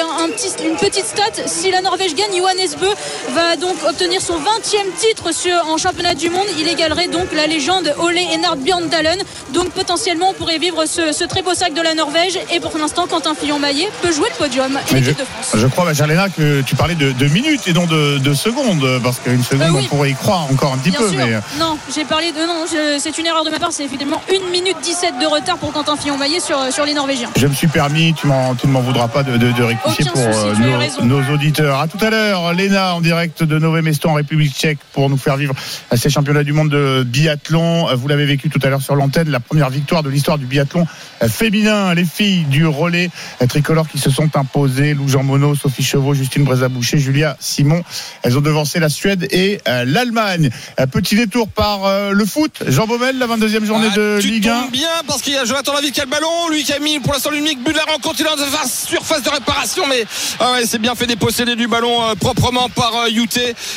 [0.63, 2.87] une petite stat si la Norvège gagne, Johannes Bö
[3.33, 6.45] va donc obtenir son 20e titre sur, en championnat du monde.
[6.59, 9.19] Il égalerait donc la légende Ole Ennard Bjørndalen.
[9.53, 12.39] Donc potentiellement, on pourrait vivre ce, ce très beau sac de la Norvège.
[12.53, 15.55] Et pour l'instant, Quentin Fillon-Maillet peut jouer le podium et je, de France.
[15.55, 19.19] je crois, Vajalena, que tu parlais de, de minutes et non de, de secondes, parce
[19.19, 19.87] qu'une seconde, Euh, oui.
[19.91, 21.09] on pourrait y croire encore un petit Bien peu.
[21.09, 21.17] sûr.
[21.17, 22.39] Mais euh, Non, j'ai parlé de.
[22.45, 22.65] Non,
[22.99, 23.69] c'est une erreur de ma part.
[23.71, 27.29] C'est effectivement 1 minute 17 de retard pour Quentin Fillon-Maillet sur, sur les Norvégiens.
[27.35, 30.33] je me suis permis, tu, ne m'en voudras pas de, de, de rectifier Aucun pour
[30.33, 31.79] souci, euh, nos auditeurs.
[31.79, 35.17] À tout à l'heure, Léna en direct de Nové Mesto en République tchèque pour nous
[35.17, 35.53] faire vivre
[35.95, 37.95] ces championnats du monde de biathlon.
[37.95, 40.85] Vous l'avez vécu tout à l'heure sur l'antenne, la première victoire de l'histoire du biathlon
[41.27, 41.93] féminin.
[41.93, 43.09] Les filles du relais
[43.49, 44.93] tricolore qui se sont imposées.
[44.93, 47.83] Lou Jean Monod, Sophie Chevaux, Justine Brézaboucher, Julia Simon.
[48.23, 50.49] Elles ont devancé la Suède et euh, l'Allemagne.
[50.91, 52.63] Petit détour par euh, le foot.
[52.67, 54.61] Jean Baumel, la 22e journée Ah, de tu Ligue 1.
[54.63, 56.79] tombes bien parce qu'il y a Jonathan David qui a le ballon, lui qui a
[56.79, 59.83] mis pour l'instant l'unique but de la rencontre, il est en face- surface de réparation,
[59.87, 60.03] mais
[60.39, 63.27] ah ouais, c'est bien fait déposséder du ballon euh, proprement par euh, UT.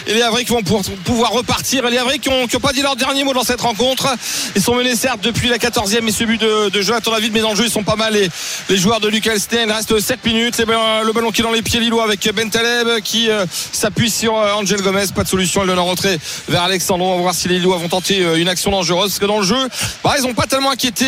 [0.07, 1.87] Et les Havrais qui vont pouvoir repartir.
[1.87, 4.09] Et les Havrais qui ont, qui ont pas dit leur dernier mot dans cette rencontre.
[4.55, 7.41] Ils sont menés certes depuis la 14e et ce but de, de Jonathan David, mais
[7.41, 8.29] dans le jeu ils sont pas mal les,
[8.69, 9.67] les joueurs de Lucas Elstein.
[9.67, 10.61] Il reste 7 minutes.
[10.67, 14.11] Bien, le ballon qui est dans les pieds lillois avec Ben Taleb qui euh, s'appuie
[14.11, 15.07] sur euh, Angel Gomez.
[15.15, 15.63] Pas de solution.
[15.63, 17.05] Il donne en rentrée vers Alexandre.
[17.05, 19.11] On va voir si les Lillois vont tenter une action dangereuse.
[19.11, 19.69] Parce que dans le jeu,
[20.05, 21.07] bah, ils n'ont pas tellement inquiété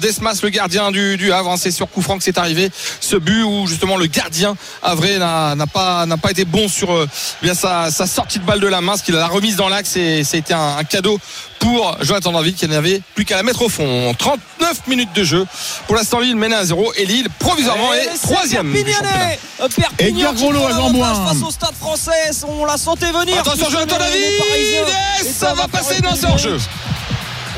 [0.00, 1.52] Desmas, le gardien du, du Havre.
[1.52, 1.56] hein.
[1.56, 2.70] C'est sur coup que c'est arrivé.
[3.00, 7.06] Ce but où justement le gardien Havre n'a pas, n'a pas été bon sur
[7.42, 8.96] bien sa, sa sortie de balle de la main.
[8.96, 11.18] Ce qu'il a la remise dans l'axe et ça a été un, un cadeau
[11.58, 14.14] pour Jonathan David qui n'avait plus qu'à la mettre au fond.
[14.18, 15.46] 39 minutes de jeu.
[15.86, 18.72] Pour l'instant, Lille mène à 1 0 et Lille provisoirement est troisième.
[18.72, 19.38] Perpignanais
[19.76, 21.28] Perpignan prend à Jean-Bouin.
[21.28, 22.10] face au stade français
[22.48, 24.24] on l'a senti venir Attention, Jonathan David
[25.20, 26.58] et ça va passer dans ce hors-jeu.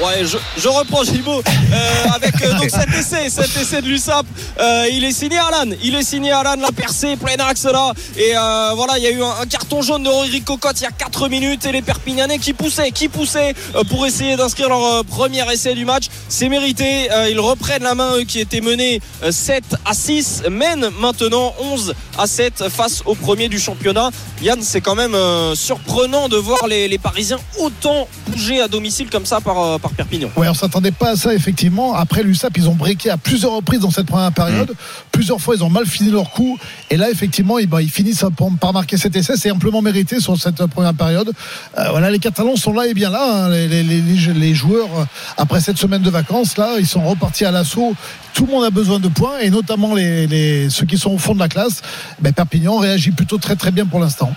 [0.03, 4.27] Ouais, je, je reprends Gilbo euh, avec euh, donc cet essai, cet essai de l'USAP.
[4.59, 7.93] Euh, il est signé Alan, il est signé Alan, la percée plein axe là.
[8.17, 10.87] Et euh, voilà, il y a eu un, carton jaune de Rodrigue Cocotte il y
[10.87, 14.85] a 4 minutes et les Perpignanais qui poussaient, qui poussaient euh, pour essayer d'inscrire leur
[14.85, 16.07] euh, premier essai du match.
[16.29, 17.09] C'est mérité.
[17.31, 21.95] Ils reprennent la main eux qui étaient menés euh, 7 à 6, mènent maintenant 11
[22.19, 24.11] à 7 face au premier du championnat.
[24.43, 25.17] Yann, c'est quand même
[25.55, 30.31] surprenant de voir les, les Parisiens autant bouger à domicile comme ça par, par Perpignan.
[30.37, 31.95] Ouais, on s'attendait pas à ça effectivement.
[31.95, 34.73] Après l'USAP, ils ont breaké à plusieurs reprises dans cette première période.
[35.13, 36.59] Plusieurs fois, ils ont mal fini leur coup.
[36.91, 38.25] Et là, effectivement, ils, bah, ils finissent
[38.61, 39.35] par, marquer cet essai.
[39.37, 41.31] C'est amplement mérité sur cette première période.
[41.79, 43.45] Euh, voilà, les Catalans sont là et bien là.
[43.45, 43.51] hein.
[43.51, 44.01] Les, les- les-
[44.35, 45.05] les joueurs, euh,
[45.37, 47.95] après cette semaine de vacances, là, ils sont repartis à l'assaut.
[48.33, 50.27] Tout le monde a besoin de points et notamment les,
[50.71, 51.83] ceux qui sont au fond de la classe.
[52.21, 54.33] Ben, Perpignan réagit plutôt très très bien pour l'instant.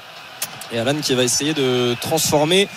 [0.73, 2.67] Et Alan qui va essayer de transformer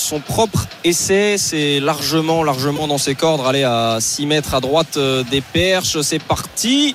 [0.00, 1.36] son propre essai.
[1.38, 3.46] C'est largement, largement dans ses cordes.
[3.46, 6.00] Aller à 6 mètres à droite euh, des perches.
[6.00, 6.94] C'est parti.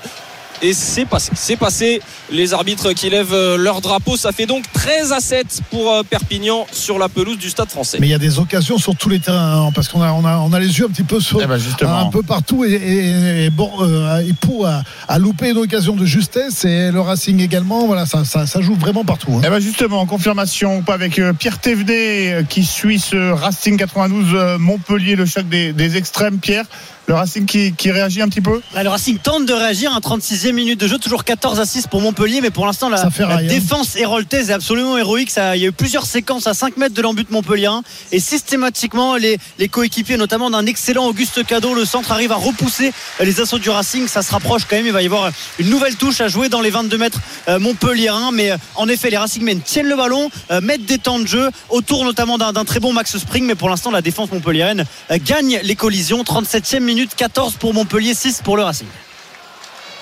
[0.62, 1.32] Et c'est passé.
[1.36, 2.02] C'est passé.
[2.32, 4.18] Les arbitres qui lèvent euh, leur drapeau.
[4.18, 7.98] Ça fait donc 13 à 7 pour euh, Perpignan sur la pelouse du stade français.
[8.00, 10.24] Mais il y a des occasions sur tous les terrains hein, parce qu'on a, on
[10.26, 12.72] a, on a les yeux un petit peu sur, Eh ben, un peu partout et,
[12.72, 17.02] et, et bon, euh, et pour a, a loupé une occasion de justesse et le
[17.02, 17.86] Racing également.
[17.86, 19.34] Voilà, ça, ça, ça joue vraiment partout.
[19.36, 19.41] hein.
[19.46, 24.58] Eh ben justement, en confirmation, pas avec Pierre Thévenet qui suit ce Racing 92 euh,
[24.58, 26.39] Montpellier, le choc des, des extrêmes.
[26.39, 26.65] Pierre,
[27.08, 30.52] le Racing qui, qui réagit un petit peu le Racing tente de réagir, un 36e
[30.54, 33.44] minute de jeu, toujours 14 à 6 pour Montpellier, mais pour l'instant la, hein.
[33.44, 35.32] défense héroltaise est absolument héroïque.
[35.32, 37.70] Ça, il y a eu plusieurs séquences à 5 mètres de l'embut Montpellier
[38.12, 42.91] et systématiquement les, les coéquipiers, notamment d'un excellent Auguste Cadeau, le centre arrive à repousser
[43.20, 44.08] les assauts du Racing.
[44.08, 44.86] Ça se rapproche quand même.
[44.86, 48.12] Il va y avoir une nouvelle touche à jouer dans les 22 mètres euh, Montpellier.
[48.34, 51.50] Mais euh, en effet, les Racingmen tiennent le ballon, euh, mettent des temps de jeu
[51.70, 53.46] autour notamment d'un très bon Max Spring.
[53.46, 54.86] Mais pour l'instant, la défense montpelliéraine
[55.24, 56.24] gagne les collisions.
[56.24, 58.88] 37e minute, 14 pour Montpellier, 6 pour le Racing.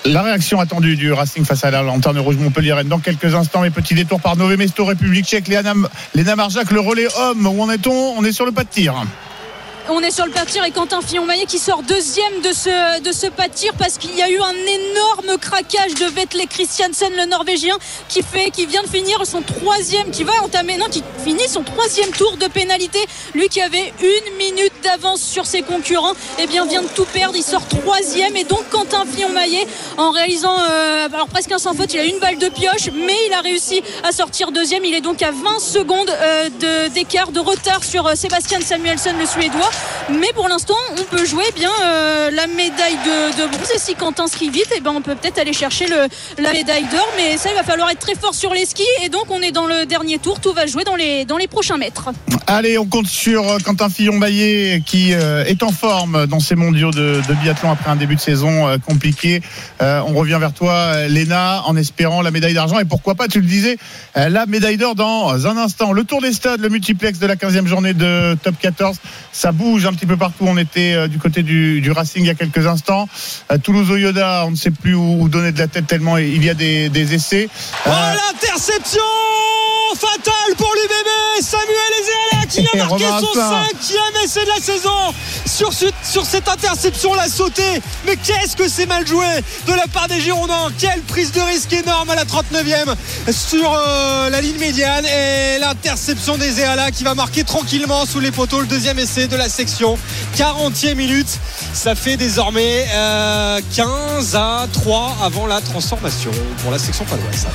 [0.06, 3.62] La réaction attendue du Racing face à la lanterne rouge Montpellier dans quelques instants.
[3.62, 7.48] Mais petit détour par Nové Mesto, République tchèque, Léna Marjac, le relais homme.
[7.48, 8.18] Où en est-on?
[8.18, 8.94] On est sur le pas de tir.
[9.90, 13.02] On est sur le pas de tir et Quentin Fillon-Maillet qui sort deuxième de ce,
[13.02, 13.12] de
[13.78, 17.76] parce qu'il y a eu un énorme craquage de Vetle Christiansen, le Norvégien,
[18.08, 21.64] qui fait, qui vient de finir son troisième, qui va entamer, non, qui finit son
[21.64, 23.00] troisième tour de pénalité.
[23.34, 27.36] Lui qui avait une minute d'avance sur ses concurrents, eh bien vient de tout perdre.
[27.36, 29.68] Il sort troisième et donc Quentin Fillon-Maillet,
[29.98, 33.18] en réalisant, euh, alors presque un sans faute, il a une balle de pioche, mais
[33.28, 34.86] il a réussi à sortir deuxième.
[34.86, 39.26] Il est donc à 20 secondes euh, d'écart, de, retard sur euh, Sébastien Samuelson, le
[39.26, 39.73] Suédois.
[40.10, 43.72] Mais pour l'instant, on peut jouer bien euh, la médaille de, bronze.
[43.74, 47.08] Et si Quentin skie vite, eh ben, on peut peut-être aller chercher la médaille d'or.
[47.16, 48.84] Mais ça, il va falloir être très fort sur les skis.
[49.04, 50.40] Et donc, on est dans le dernier tour.
[50.40, 52.10] Tout va jouer dans les, prochains mètres.
[52.48, 56.92] Allez, on compte sur euh, Quentin Fillon-Maillet qui euh, est en forme dans ces mondiaux
[56.92, 59.42] de, biathlon après un début de saison compliqué.
[59.80, 63.46] On revient vers toi, Léna, en espérant la médaille d'argent et pourquoi pas, tu le
[63.46, 63.78] disais,
[64.16, 65.92] la médaille d'or dans un instant.
[65.92, 68.98] Le tour des stades, le multiplex de la 15e journée de top 14,
[69.32, 70.46] ça bouge un petit peu partout.
[70.48, 73.08] On était euh, du côté du, Racing il y a quelques instants.
[73.52, 76.54] Euh, Toulouse-Oyoda, on ne sait plus où, donner de la tête tellement il y a
[76.54, 77.50] des, essais.
[77.86, 79.02] Oh, l'interception
[79.96, 83.64] fatale pour l'UBB Samuel Ezerla Et a marqué Romain son Asselin.
[83.66, 85.14] cinquième essai de la saison.
[85.46, 87.64] Sur, ce- sur cette interception l'a sauté.
[88.06, 89.26] Mais qu'est-ce que c'est mal joué
[89.68, 90.70] de la part des Girondins.
[90.78, 92.96] Quelle prise de risque énorme à la 39e
[93.32, 98.32] sur euh, la ligne médiane et l'interception des Zéala qui va marquer tranquillement sous les
[98.32, 99.98] poteaux le deuxième essai de la section.
[100.38, 101.28] 40e minute.
[101.74, 107.48] Ça fait désormais euh, 15 à 3 avant la transformation pour la section paloise.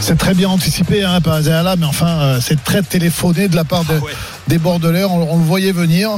[0.00, 3.64] C'est très bien anticipé hein, par Zéala, mais enfin, euh, c'est très téléphoné de la
[3.64, 4.12] part de- Ah ouais.
[4.48, 5.04] Des Bordelais.
[5.04, 6.10] On, on le voyait venir.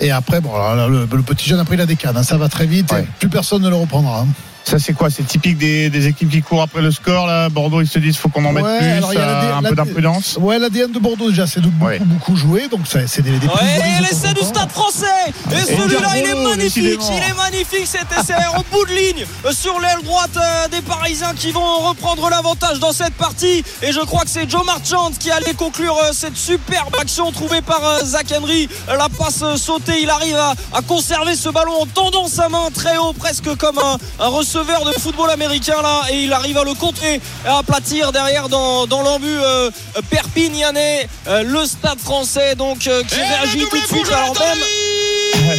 [0.00, 0.50] Et après, bon,
[0.88, 2.16] le, le petit jeune a pris la décane.
[2.16, 2.90] hein, ça va très vite.
[2.92, 3.02] Ouais.
[3.02, 4.20] et plus personne ne le reprendra.
[4.20, 4.26] hein.
[4.64, 5.10] Ça, c'est quoi?
[5.10, 7.26] C'est typique des, des équipes qui courent après le score.
[7.26, 7.48] Là?
[7.50, 8.86] Bordeaux, ils se disent faut qu'on en mette Ouais, plus.
[9.12, 10.38] il y a la- un peu d'imprudence.
[10.40, 11.98] Ouais, l'ADN de Bordeaux déjà, c'est de beaucoup, Ouais.
[12.00, 12.68] beaucoup joué.
[12.68, 15.04] Donc ça, c'est des, des Ouais, de l'essai du stade français
[15.50, 17.00] Et Et celui-là il est magnifique.
[17.10, 20.80] Il est magnifique cet essai au bout de ligne euh, sur l'aile droite euh, des
[20.80, 25.10] Parisiens qui vont reprendre l'avantage dans cette partie et je crois que c'est Joe Marchand
[25.18, 29.42] qui allait conclure euh, cette superbe action trouvée par euh, Zach Henry Euh, la passe
[29.42, 33.12] euh, sautée il arrive à, à conserver ce ballon en tendant sa main très haut
[33.12, 37.14] presque comme un, un receveur de football américain là et il arrive à le contrer
[37.44, 39.70] et à aplatir derrière dans, dans l'embut euh,
[40.10, 44.58] Perpignanais Euh, le stade français donc euh, qui Et réagit tout de suite alors même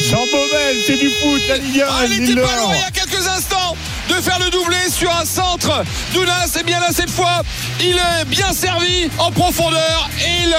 [0.10, 1.86] Jean Baumel, c'est du foot, la Ligue 1.
[1.88, 2.42] Ah, il était dis-le.
[2.42, 3.76] pas loin il y a quelques instants
[4.10, 5.84] de faire le doublé sur un centre
[6.14, 6.58] d'Ounas.
[6.60, 7.42] Et bien là, cette fois,
[7.82, 10.56] il est bien servi en profondeur et il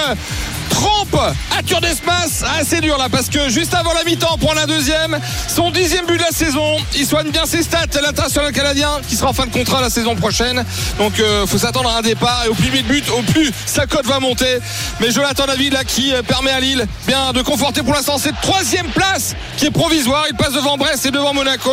[0.77, 1.19] trempe
[1.55, 2.43] Arthur Desmas.
[2.43, 5.17] Ah, c'est dur là parce que juste avant la mi-temps, pour la deuxième,
[5.47, 6.77] son dixième but de la saison.
[6.95, 10.15] Il soigne bien ses stats, l'international canadien qui sera en fin de contrat la saison
[10.15, 10.63] prochaine.
[10.99, 13.85] Donc, il faut s'attendre à un départ et au plus vite but, au plus sa
[13.87, 14.59] cote va monter.
[14.99, 18.39] Mais Jonathan David là qui euh, permet à Lille bien de conforter pour l'instant cette
[18.41, 20.25] troisième place qui est provisoire.
[20.29, 21.71] Il passe devant Brest et devant Monaco.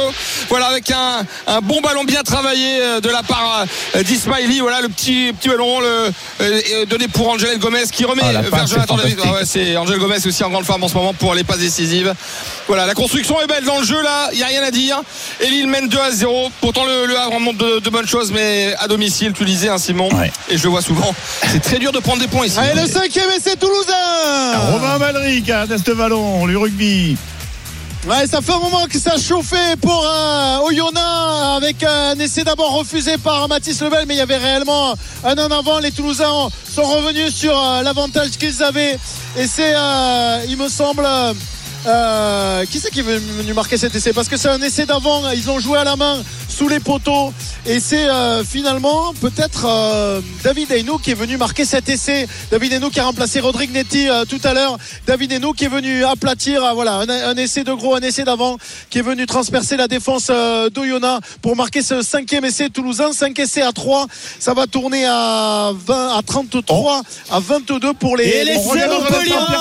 [0.49, 4.61] Voilà avec un, un bon ballon bien travaillé euh, de la part euh, d'Ismaili.
[4.61, 8.41] Voilà le petit petit ballon le, euh, euh, donné pour Angel Gomez qui remet Ah,
[8.43, 9.19] vers Jonathan David.
[9.25, 11.59] Ah ouais, c'est Angel Gomez aussi en grande forme en ce moment pour les passes
[11.59, 12.15] décisives.
[12.67, 15.01] Voilà, la construction est belle dans le jeu là, il n'y a rien à dire.
[15.41, 16.51] Et Lille mène 2 à 0.
[16.61, 19.69] Pourtant le, le Havre montre de, de bonnes choses, mais à domicile, tu le disais,
[19.69, 20.09] hein, Simon.
[20.15, 20.31] Ouais.
[20.49, 21.15] Et je le vois souvent.
[21.51, 22.59] C'est très dur de prendre des points ici.
[22.59, 27.17] Allez, le cinquième essai toulousain Romain Malric à Test Vallon, le rugby.
[28.07, 32.75] Ouais, ça fait un moment que ça chauffait pour euh, Oyonnax avec un essai d'abord
[32.75, 34.95] refusé par Mathis Lebel, mais il y avait réellement
[35.25, 35.79] un en avant.
[35.79, 38.99] Les Toulousains sont revenus sur euh, l'avantage qu'ils avaient.
[39.39, 41.07] Et c'est, euh, il me semble,
[41.87, 44.13] euh, qui c'est qui est venu marquer cet essai?
[44.13, 45.31] Parce que c'est un essai d'avant.
[45.31, 47.33] Ils ont joué à la main sous les poteaux.
[47.67, 52.27] Et c'est euh, finalement peut-être euh, David Heino qui est venu marquer cet essai.
[52.51, 54.79] David Heino qui a remplacé Rodrigue Netti euh, tout à l'heure.
[55.07, 58.25] David Heino qui est venu aplatir, euh, voilà, un, un essai de gros, un essai
[58.25, 58.57] d'avant,
[58.91, 60.31] qui est venu transpercer la défense
[60.73, 63.13] d'Oyonnax pour marquer ce cinquième essai toulousain.
[63.13, 64.07] 5 essais à 3.
[64.39, 68.25] Ça va tourner à 20, à 33, à 22 pour les.
[68.25, 68.69] Et les l'essai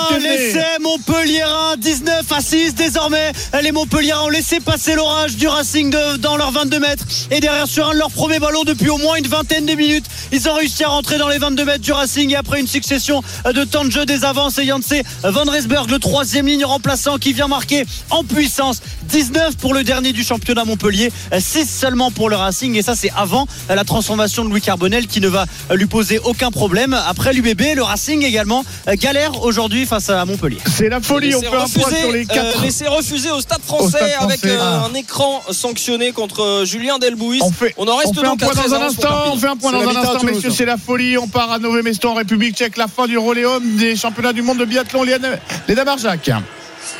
[0.09, 0.37] Thévenet.
[0.37, 3.31] l'essai Montpellierin, 19 à 6 désormais.
[3.61, 7.05] Les Montpellierins ont laissé passer l'orage du Racing de- dans leurs 22 mètres.
[7.31, 10.05] Et derrière sur un de leurs premiers ballons depuis au moins une vingtaine de minutes,
[10.31, 12.31] ils ont réussi à rentrer dans les 22 mètres du Racing.
[12.31, 15.99] Et après une succession de temps de jeu des avances, et Janse Van Resberg, le
[15.99, 18.81] troisième ligne remplaçant qui vient marquer en puissance.
[19.09, 22.75] 19 pour le dernier du championnat Montpellier, 6 seulement pour le Racing.
[22.75, 26.49] Et ça, c'est avant la transformation de Louis Carbonel qui ne va lui poser aucun
[26.51, 26.93] problème.
[27.07, 28.63] Après l'UBB, le Racing également
[28.95, 30.57] galère aujourd'hui face à Montpellier.
[30.75, 31.67] C'est la folie, on fait un point
[31.99, 32.61] sur les euh, quatre.
[32.61, 34.55] laissez refuser au Stade français, Au Stade avec français.
[34.55, 34.87] euh, Ah.
[34.89, 37.39] un écran sanctionné contre euh, Julien Delbouis.
[37.41, 39.23] On fait, On en reste on fait un donc à point 13 dans un instant.
[39.33, 40.51] On fait un point dans un à instant, messieurs.
[40.51, 41.17] C'est la folie.
[41.17, 42.77] On part à Nové Mesto en République tchèque.
[42.77, 45.03] La fin du Roléum des championnats du monde de biathlon.
[45.03, 46.29] Léna Barjac.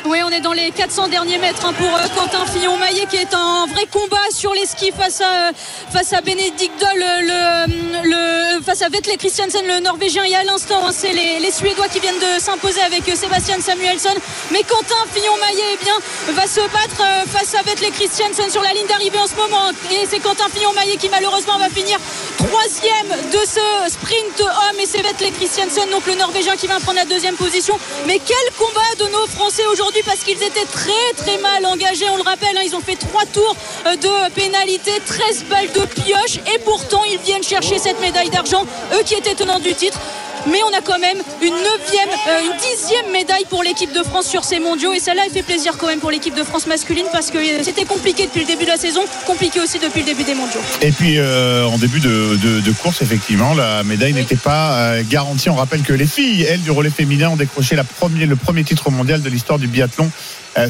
[0.04, 3.34] Oui, on est dans les 400 derniers mètres hein, pour euh, Quentin Fillon-Maillet qui est
[3.34, 5.52] un vrai combat sur les skis face à, euh,
[5.92, 10.24] face Benedikt Doll, le, le, face à Vetle Christiansen, le Norvégien.
[10.24, 14.14] Et à l'instant, hein, c'est les, Suédois qui viennent de s'imposer avec euh, Sébastien Samuelsson.
[14.50, 15.94] Mais Quentin Fillon-Maillet eh bien,
[16.34, 19.70] va se battre euh, face à Vetle Christiansen sur la ligne d'arrivée en ce moment.
[19.90, 21.98] Et c'est Quentin Fillon-Maillet qui malheureusement va finir
[22.38, 24.80] troisième de ce sprint homme.
[24.80, 27.78] Et c'est Vetle Christiansen, donc le Norvégien qui va prendre la deuxième position.
[28.06, 32.08] Mais quel combat de nos Français aujourd'hui parce qu'ils étaient très très mal engagés.
[32.08, 33.56] On le rappelle, hein, ils ont fait trois tours
[33.86, 36.38] euh, de pénalité, 13 balles de pioche.
[36.54, 38.64] Et pourtant ils viennent chercher cette médaille d'argent,
[38.94, 39.98] eux qui étaient tenants du titre
[40.46, 44.26] mais on a quand même une neuvième, euh, une dixième médaille pour l'équipe de France
[44.26, 47.06] sur ces mondiaux et celle-là elle fait plaisir quand même pour l'équipe de France masculine
[47.12, 50.06] parce que euh, c'était compliqué depuis le début de la saison, compliqué aussi depuis le
[50.06, 50.60] début des mondiaux.
[50.82, 55.48] Et puis euh, en début de, course, effectivement, la médaille n'était pas garantie.
[55.48, 59.22] On rappelle que les filles, elles, du relais féminin, ont décroché le premier titre mondial
[59.22, 60.10] de l'histoire du biathlon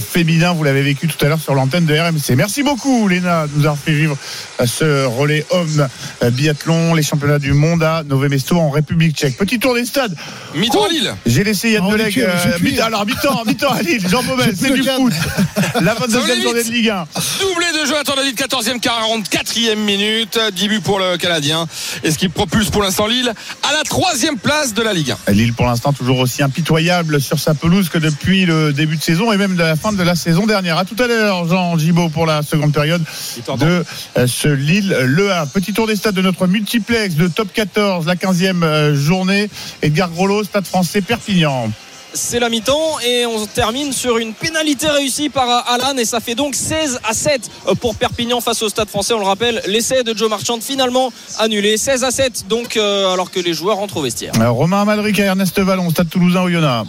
[0.00, 0.52] féminin.
[0.52, 2.36] Vous l'avez vécu tout à l'heure sur l'antenne de RMC.
[2.36, 4.16] Merci beaucoup, Léna, de nous avoir fait vivre
[4.60, 5.88] euh, ce relais homme
[6.22, 9.36] euh, biathlon, les championnats du monde à Nové Mesto en République tchèque.
[9.36, 10.16] Petit tour des stades.
[10.54, 11.14] Mi-temps à Lille.
[11.26, 12.26] J'ai laissé Yann Oh, Deleg.
[12.82, 14.06] Alors, mi-temps, mi-temps à Lille.
[14.08, 15.12] Jean Baumel, c'est du foot.
[15.82, 16.42] La Ça va 22e vite.
[16.42, 17.06] journée de Ligue 1.
[17.40, 20.38] Doublé de Jonathan David, 14e, 44e minute.
[20.54, 21.66] 10 buts pour le Canadien.
[22.02, 23.32] Et ce qui propulse pour l'instant Lille
[23.62, 25.32] à la troisième place de la Ligue 1.
[25.32, 29.32] Lille pour l'instant toujours aussi impitoyable sur sa pelouse que depuis le début de saison
[29.32, 30.78] et même de la fin de la saison dernière.
[30.78, 33.02] À tout à l'heure, Jean Gibaud pour la seconde période
[33.58, 33.84] de
[34.16, 35.50] euh, ce Lille Le Havre.
[35.50, 39.48] Petit tour des stades de notre multiplex de top 14, la 15e euh, journée.
[39.82, 41.70] Edgar Groslo, Stade français Perpignan.
[42.16, 46.36] C'est la mi-temps et on termine sur une pénalité réussie par Alan et ça fait
[46.36, 47.50] donc 16 à 7
[47.80, 49.14] pour Perpignan face au Stade français.
[49.14, 51.76] On le rappelle, l'essai de Joe Marchand finalement annulé.
[51.76, 54.32] 16 à 7 donc euh, alors que les joueurs rentrent au vestiaire.
[54.40, 56.84] Euh, Romain Amalric à Ernest Vallon, Stade Toulousain au Yona.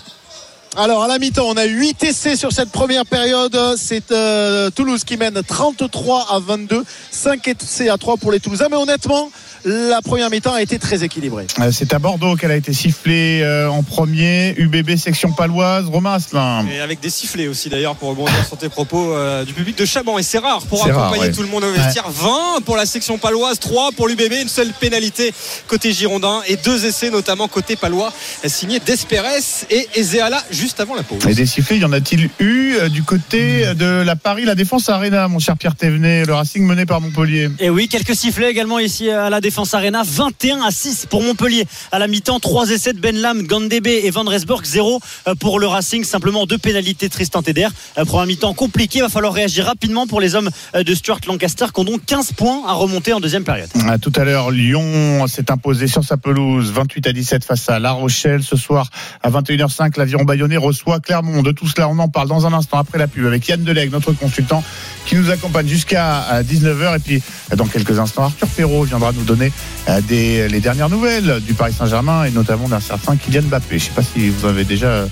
[0.78, 3.58] Alors à la mi-temps, on a 8 essais sur cette première période.
[3.78, 8.68] C'est euh, Toulouse qui mène 33 à 22, 5 essais à 3 pour les Toulousains.
[8.70, 9.32] Mais honnêtement,
[9.64, 11.48] la première mi-temps a été très équilibrée.
[11.60, 14.54] Euh, C'est à Bordeaux qu'elle a été sifflée euh, en premier.
[14.58, 15.86] UBB section paloise.
[15.86, 16.68] Romain Asselin.
[16.68, 19.86] Et avec des sifflets aussi d'ailleurs pour rebondir sur tes propos euh, du public de
[19.86, 21.32] Chaban et c'est rare pour accompagner rare, ouais.
[21.32, 24.72] tout le monde au vestiaire 20 pour la section paloise 3 pour l'UBB une seule
[24.74, 25.34] pénalité
[25.68, 28.12] côté Girondin et deux essais notamment côté palois
[28.46, 32.76] signé Desperes et Ezeala juste avant la pause Et des sifflets, y en a-t-il eu
[32.76, 36.66] euh, du côté de la Paris, la Défense Arena, mon cher Pierre Thévenet, le Racing
[36.66, 40.02] mené par Montpellier Et oui, quelques sifflets également ici à la Défense Arena.
[40.04, 41.66] 21 à 6 pour Montpellier.
[41.92, 44.66] À la mi-temps, 3 essais de Benlam, Gandebe et Van Resborg.
[44.66, 45.00] 0
[45.40, 46.04] pour le Racing.
[46.04, 47.68] Simplement deux pénalités Tristan Teder.
[48.08, 51.66] Pour un mi-temps compliqué, il va falloir réagir rapidement pour les hommes de Stuart Lancaster
[51.74, 53.70] qui ont donc 15 points à remonter en deuxième période.
[53.88, 57.80] À tout à l'heure, Lyon s'est imposé sur sa pelouse 28 à 17 face à
[57.80, 58.44] La Rochelle.
[58.44, 58.90] Ce soir,
[59.22, 61.42] à 21h05, l'aviron bayonnais reçoit Clermont.
[61.42, 63.92] De tout cela, on en parle dans un instant après la pub avec Yann Deleg,
[63.92, 64.64] notre consultant,
[65.06, 66.96] qui nous accompagne jusqu'à 19h.
[66.96, 67.24] Et puis,
[67.56, 69.52] dans quelques instants, Arthur Perrault viendra nous donner
[69.90, 73.66] euh, les dernières nouvelles du Paris Saint-Germain et notamment d'un certain Kylian Mbappé.
[73.72, 75.08] Je ne sais pas si vous avez déjà euh,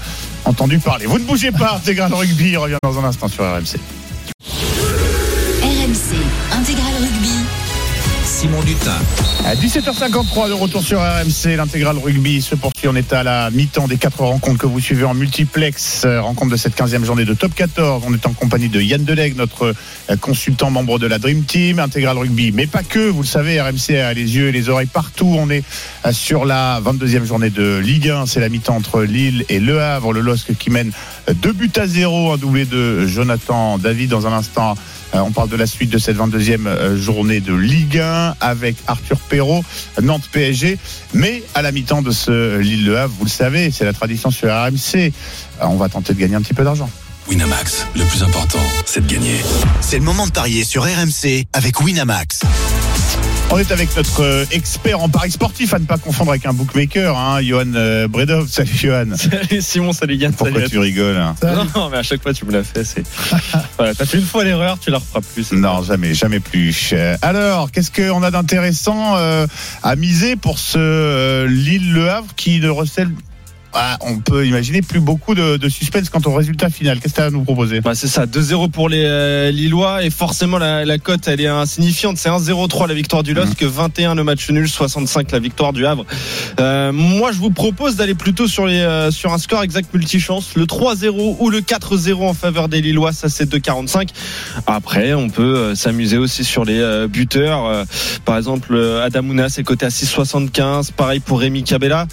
[0.45, 1.05] entendu parler.
[1.05, 3.43] Vous ne bougez pas, Intégral Rugby revient dans un instant sur.
[3.43, 4.02] RMC
[9.45, 12.89] À 17h53 de retour sur RMC, l'intégral rugby se poursuit.
[12.89, 16.03] On est à la mi-temps des quatre rencontres que vous suivez en multiplex.
[16.03, 18.03] Euh, Rencontre de cette 15e journée de top 14.
[18.05, 19.73] On est en compagnie de Yann Deleg, notre
[20.09, 22.51] euh, consultant membre de la Dream Team, intégral rugby.
[22.51, 25.33] Mais pas que, vous le savez, RMC a les yeux et les oreilles partout.
[25.39, 25.63] On est
[26.05, 28.25] euh, sur la 22e journée de Ligue 1.
[28.25, 30.11] C'est la mi-temps entre Lille et Le Havre.
[30.11, 30.91] Le LOSC qui mène
[31.33, 34.75] 2 buts à 0, un doublé de Jonathan David dans un instant.
[35.15, 38.75] Euh, On parle de la suite de cette 22e euh, journée de Ligue 1 avec
[38.87, 39.63] Arthur Perrault,
[40.01, 40.77] Nantes PSG.
[41.13, 44.49] Mais à la mi-temps de ce Lille-Le Havre, vous le savez, c'est la tradition sur
[44.49, 44.95] RMC.
[44.95, 45.09] Euh,
[45.61, 46.89] On va tenter de gagner un petit peu d'argent.
[47.29, 49.37] Winamax, le plus important, c'est de gagner.
[49.79, 52.41] C'est le moment de parier sur RMC avec Winamax.
[53.53, 56.53] On est avec notre euh, expert en paris sportif, à ne pas confondre avec un
[56.53, 58.47] bookmaker, hein, Johan euh, Bredov.
[58.49, 59.15] Salut Johan.
[59.15, 60.33] Salut Simon, salut Yann.
[60.33, 61.35] Pourquoi salut tu rigoles hein
[61.75, 62.83] Non, mais à chaque fois tu me l'as fait.
[62.83, 63.03] C'est
[63.77, 65.51] voilà, t'as fait une fois l'erreur, tu la referas plus.
[65.51, 66.93] Non, jamais, jamais plus.
[66.93, 69.45] Euh, Alors, qu'est-ce qu'on a d'intéressant euh,
[69.83, 73.11] à miser pour ce euh, Lille-Le Havre qui ne recèle,
[73.73, 77.19] ah, on peut imaginer, plus beaucoup de, de suspense quant au résultat final Qu'est-ce que
[77.19, 80.57] tu as à nous proposer Bah, c'est ça, 2-0 pour les euh, Lillois et forcément
[80.57, 82.17] la, la cote elle est insignifiante.
[82.17, 86.05] C'est 1-0-3 la victoire du LOSC, 21 le match nul, 65 la victoire du Havre.
[86.59, 90.55] Euh, moi je vous propose d'aller plutôt sur, les, euh, sur un score exact multichance,
[90.55, 94.09] le 3-0 ou le 4-0 en faveur des Lillois, ça c'est 2-45.
[94.67, 97.65] Après on peut s'amuser aussi sur les euh, buteurs.
[97.65, 97.83] Euh,
[98.25, 102.07] par exemple euh, Adamouna c'est coté à 6,75, pareil pour Rémi Cabella.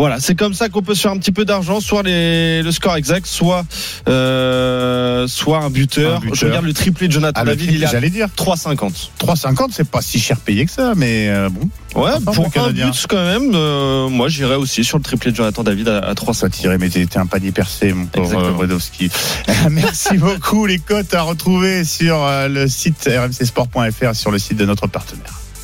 [0.00, 2.72] Voilà, c'est comme ça qu'on peut se faire un petit peu d'argent, soit les, le
[2.72, 3.66] score exact, soit
[4.08, 6.16] euh, soit un buteur.
[6.16, 6.34] Un buteur.
[6.36, 8.28] Je regarde le triplé de Jonathan Ah, David, il est dire.
[8.34, 9.10] 3,50.
[9.20, 11.68] 3,50, c'est pas si cher payé que ça, mais euh, bon.
[12.00, 15.64] Ouais, pour un but quand même, euh, moi j'irais aussi sur le triplé de Jonathan
[15.64, 16.32] David à, à 3,50.
[16.32, 19.10] Ça tirait, mais t'es un panier percé, mon pauvre Bredowski.
[19.70, 20.64] Merci beaucoup.
[20.64, 25.34] Les cotes à retrouver sur le site rmcsport.fr, sur le site de notre partenaire.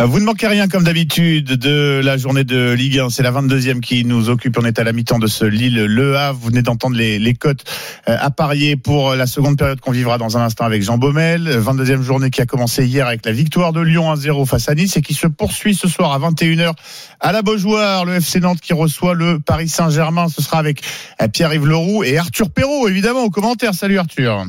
[0.00, 3.10] Euh, Vous ne manquez rien comme d'habitude de la journée de Ligue 1.
[3.10, 4.56] C'est la 22e qui nous occupe.
[4.58, 6.38] On est à la mi-temps de ce Lille-Le Havre.
[6.38, 7.64] Vous venez d'entendre les, les cotes
[8.08, 11.48] euh, à parier pour la seconde période qu'on vivra dans un instant avec Jean Baumel.
[11.48, 14.96] 22e journée qui a commencé hier avec la victoire de Lyon 1-0 face à Nice
[14.96, 16.74] et qui se poursuit ce soir à 21h
[17.18, 18.04] à la Beaujoire.
[18.04, 20.28] Le FC Nantes qui reçoit le Paris Saint-Germain.
[20.28, 20.82] Ce sera avec
[21.20, 23.74] euh, Pierre-Yves Leroux et Arthur Perrault, évidemment, au commentaire.
[23.74, 24.44] Salut Arthur.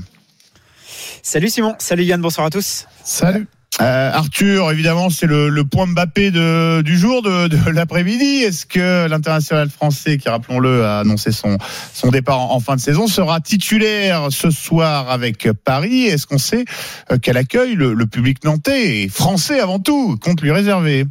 [1.24, 2.86] Salut Simon, salut Yann, bonsoir à tous.
[3.04, 3.47] Salut.
[3.82, 8.43] Euh, Arthur, évidemment, c'est le, point Mbappé du jour, de, l'après-midi.
[8.43, 11.57] Est-ce que l'international français, qui rappelons-le, a annoncé son,
[11.93, 16.05] son départ en, en fin de saison, sera titulaire ce soir avec Paris?
[16.05, 16.65] Est-ce qu'on sait
[17.11, 21.05] euh, quel accueil le, le public nantais et français avant tout compte lui réserver?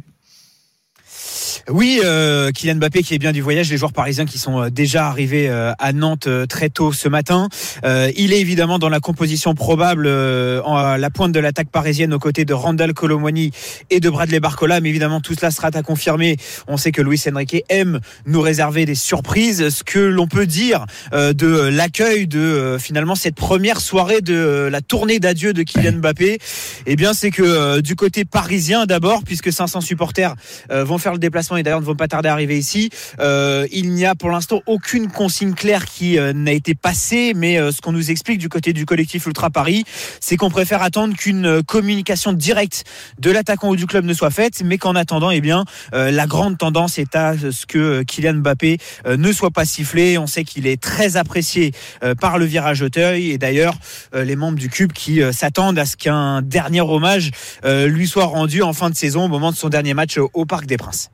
[1.69, 4.69] Oui, euh, Kylian Mbappé qui est bien du voyage, les joueurs parisiens qui sont euh,
[4.69, 7.47] déjà arrivés euh, à Nantes euh, très tôt ce matin.
[7.83, 12.13] Il est évidemment dans la composition probable euh, en- à la pointe de l'attaque parisienne
[12.13, 13.51] aux côtés de Randall Colomwani
[13.89, 14.79] et de Bradley Barcola.
[14.81, 16.37] Mais évidemment, tout cela sera à confirmer.
[16.67, 19.69] On sait que Luis Enrique aime nous réserver des surprises.
[19.69, 25.19] Ce que l'on peut dire de l'accueil de finalement cette première soirée de la tournée
[25.19, 26.39] d'adieu de Kylian Mbappé,
[26.85, 30.35] eh bien c'est que du côté parisien d'abord, puisque 500 supporters
[30.69, 32.89] vont faire le déplacement et d'ailleurs ne vont pas tarder à arriver ici.
[33.19, 37.59] Euh, il n'y a pour l'instant aucune consigne claire qui euh, n'a été passée, mais
[37.59, 39.83] euh, ce qu'on nous explique du côté du collectif Ultra Paris,
[40.19, 42.83] c'est qu'on préfère attendre qu'une euh, communication directe
[43.19, 46.57] de l'attaquant ou du club ne soit faite, mais qu'en attendant, eh bien, la grande
[46.57, 48.77] tendance est à ce que Kylian Mbappé
[49.07, 50.17] ne soit pas sifflé.
[50.17, 51.71] On sait qu'il est très apprécié
[52.19, 53.75] par le virage Auteuil et d'ailleurs
[54.13, 57.31] les membres du Cube qui s'attendent à ce qu'un dernier hommage
[57.65, 60.65] lui soit rendu en fin de saison au moment de son dernier match au Parc
[60.65, 61.09] des Princes.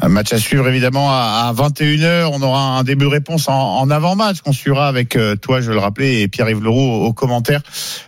[0.00, 2.30] Un match à suivre évidemment à, à 21h.
[2.32, 5.78] On aura un début de réponse en, avant-match qu'on suivra avec euh, toi, je le
[5.78, 7.60] rappelais, et Pierre-Yves Leroux au, commentaire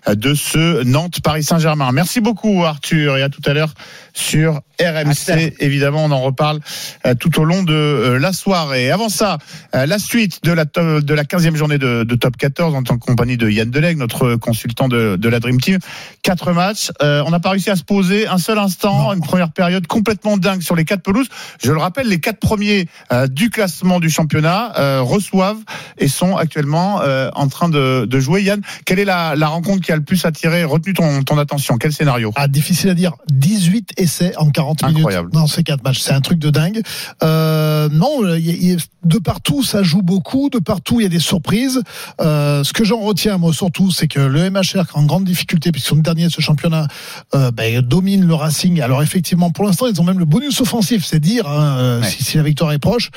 [0.08, 1.92] de ce Nantes-Paris Saint-Germain.
[1.92, 3.72] Merci beaucoup Arthur et à tout à l'heure
[4.16, 5.54] sur RMC.
[5.60, 6.60] Évidemment, on en reparle
[7.06, 8.90] euh, tout au long de euh, la soirée.
[8.90, 9.38] Avant ça,
[9.74, 12.96] euh, la suite de la, de la 15e journée de, de Top 14 en tant
[12.98, 15.78] que compagnie de Yann Deleg, notre consultant de, de la Dream Team.
[16.22, 16.90] Quatre matchs.
[17.02, 19.12] Euh, on n'a pas réussi à se poser un seul instant.
[19.12, 21.28] Une première période complètement dingue sur les quatre pelouses.
[21.62, 25.60] Je le rappelle, les quatre premiers euh, du classement du championnat euh, reçoivent
[25.98, 27.00] et sont actuellement
[27.34, 28.42] en train de, de jouer.
[28.42, 31.76] Yann, quelle est la, la rencontre qui a le plus attiré, retenu ton, ton attention?
[31.76, 32.32] Quel scénario?
[32.36, 33.12] Ah, difficile à dire.
[33.30, 35.28] 18 essais en 40 Incroyable.
[35.28, 36.00] minutes dans ces quatre matchs.
[36.00, 36.80] C'est un truc de dingue.
[37.22, 40.50] Euh, non, y y de partout, ça joue beaucoup.
[40.50, 41.80] De partout, il y a des surprises.
[42.20, 45.90] Euh, ce que j'en retiens, moi, surtout, c'est que le MHR, en grande difficulté, puisqu'ils
[45.90, 46.88] sont derniers de ce championnat,
[47.34, 48.80] euh, ben, domine le Racing.
[48.80, 51.04] Alors, effectivement, pour l'instant, ils ont même le bonus offensif.
[51.04, 53.10] C'est dire hein, euh, si, si la victoire est proche.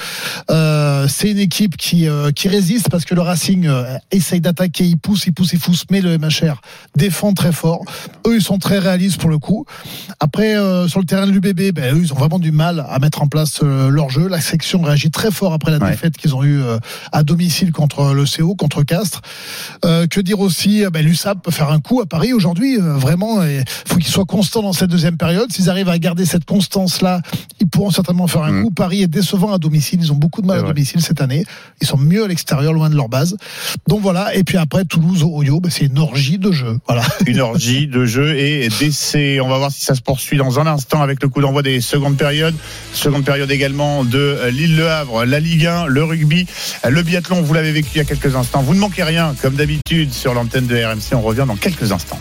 [0.52, 4.86] Euh, c'est une équipe qui, euh, qui résiste parce que le Racing euh, essaye d'attaquer,
[4.86, 6.62] il pousse, il pousse, il pousse, mais le MHR
[6.96, 7.84] défend très fort.
[8.28, 9.66] Eux, ils sont très réalistes pour le coup.
[10.20, 13.00] Après, euh, sur le terrain de l'UBB, ben, eux, ils ont vraiment du mal à
[13.00, 14.28] mettre en place euh, leur jeu.
[14.28, 16.78] La section réagit très fort après la défaite qu'ils ont eue euh,
[17.12, 19.22] à domicile contre le CO, contre Castres.
[19.86, 22.78] Euh, que dire aussi euh, ben, L'USAP peut faire un coup à Paris aujourd'hui.
[22.80, 25.52] euh, vraiment, il faut qu'ils soient constants dans cette deuxième période.
[25.52, 27.22] S'ils arrivent à garder cette constance-là,
[27.60, 28.72] ils pourront certainement faire un coup.
[28.72, 30.00] Paris est décevant à domicile.
[30.02, 31.46] Ils ont beaucoup de mal à domicile cette année.
[31.82, 33.38] Ils sont mieux à l'extérieur, loin de leur base.
[33.88, 34.36] Donc voilà.
[34.36, 36.80] Et puis après, Toulouse, Oyo, ben, c'est une orgie de jeu.
[36.88, 37.04] Voilà.
[37.26, 39.40] Une orgie de jeu et d'essai.
[39.42, 41.82] On va voir si ça se poursuit dans un instant avec le coup d'envoi des
[41.82, 42.56] secondes périodes.
[42.94, 46.48] Seconde période également de euh, Lille-Le Havre, la Ligue 1, le rugby,
[46.86, 47.42] euh, le biathlon.
[47.42, 48.62] Vous l'avez vécu il y a quelques instants.
[48.62, 51.14] Vous ne manquez rien, comme d'habitude, sur l'antenne de RMC.
[51.14, 52.20] On revient dans quelques instants.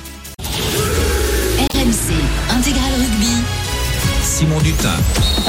[1.75, 2.28] RMC.
[4.39, 4.95] Simon Dutin.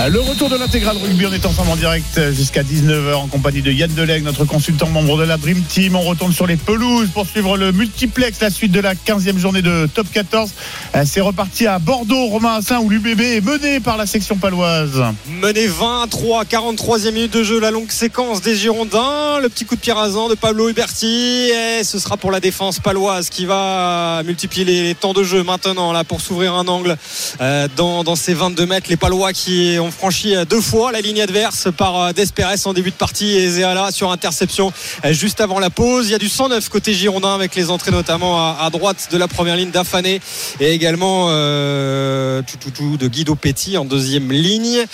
[0.10, 3.72] Le retour de l'intégral rugby, on est ensemble en direct jusqu'à 19h en compagnie de
[3.72, 5.96] Yann Deleg, notre consultant membre de la Dream Team.
[5.96, 9.62] On retourne sur les pelouses pour suivre le multiplex, la suite de la 15e journée
[9.62, 10.50] de Top 14.
[10.96, 15.04] Euh, C'est reparti à Bordeaux, Romain Assin, où l'UBB est mené par la section paloise.
[15.42, 19.66] Mené 20 à 3, 43e minute de jeu, la longue séquence des Girondins, le petit
[19.66, 23.46] coup de pied rasant de Pablo Huberti, et ce sera pour la défense paloise qui
[23.46, 26.98] va multiplier les, les temps de jeu maintenant là pour s'ouvrir un angle
[27.42, 28.79] euh, dans, dans ces 22 mètres.
[28.88, 32.74] Les Palois qui ont franchi euh, deux fois la ligne adverse par euh, Desperes en
[32.74, 34.72] début de partie et Zéala sur interception
[35.04, 36.08] euh, juste avant la pause.
[36.08, 39.28] Il y a du 109 côté Girondin avec les entrées notamment à, droite de la
[39.28, 40.22] première ligne d'Afané
[40.60, 44.86] et également de Guido Petit en deuxième ligne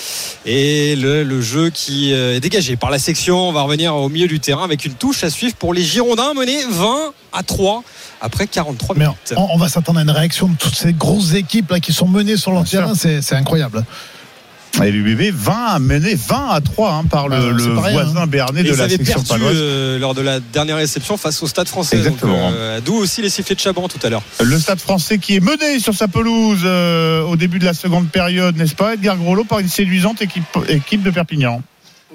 [0.45, 3.49] et le, le jeu qui est dégagé par la section.
[3.49, 6.33] On va revenir au milieu du terrain avec une touche à suivre pour les Girondins
[6.33, 7.83] menés 20 à 3
[8.21, 9.33] après 43 Mais minutes.
[9.35, 12.07] on, on va s'attendre à une réaction de toutes ces grosses équipes là qui sont
[12.07, 12.93] menées sur leur terrain.
[12.95, 13.83] C'est c'est incroyable.
[14.83, 18.27] Et l'UBB 20 mené 20 à 3 hein, par le, Ah, rien, voisin hein.
[18.27, 21.69] béarnais de ils la section perdu euh, lors de la dernière réception face au Stade
[21.69, 21.99] français.
[21.99, 24.21] Donc, euh, D'où aussi les sifflets de Chaban tout à l'heure.
[24.43, 28.09] Le stade français qui est mené sur sa pelouse euh, au début de la seconde
[28.09, 31.61] période, n'est-ce pas Edgar Groslo par une séduisante équipe, équipe de Perpignan.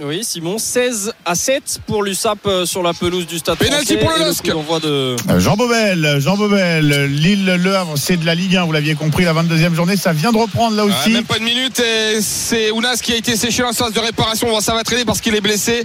[0.02, 3.96] Oui, Simon, 16 à 7 pour l'USAP euh, sur la pelouse du stade français.
[3.98, 4.44] pour le LOSC.
[4.46, 4.88] de.
[4.88, 9.24] Euh, Jean Bobel, Jean Bobel, Lille-Le Havre, c'est de la Ligue 1, vous l'aviez compris,
[9.24, 11.10] la 22e journée, ça vient de reprendre là Ouais, aussi.
[11.10, 14.48] même pas une minute et c'est Ounas qui a été séché en séance de réparation.
[14.48, 15.84] Bon, ça va traîner parce qu'il est blessé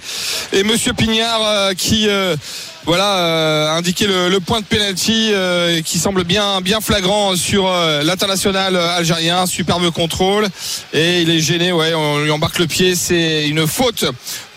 [0.54, 2.38] et Monsieur Pignard euh, qui euh,
[2.86, 7.68] voilà euh, a indiqué le, point de penalty euh, qui semble bien bien flagrant sur
[7.68, 9.48] euh, l'international algérien.
[9.48, 10.48] Superbe contrôle
[10.94, 11.72] et il est gêné.
[11.72, 12.96] Ouais, on lui embarque le pied.
[12.96, 14.06] C'est une faute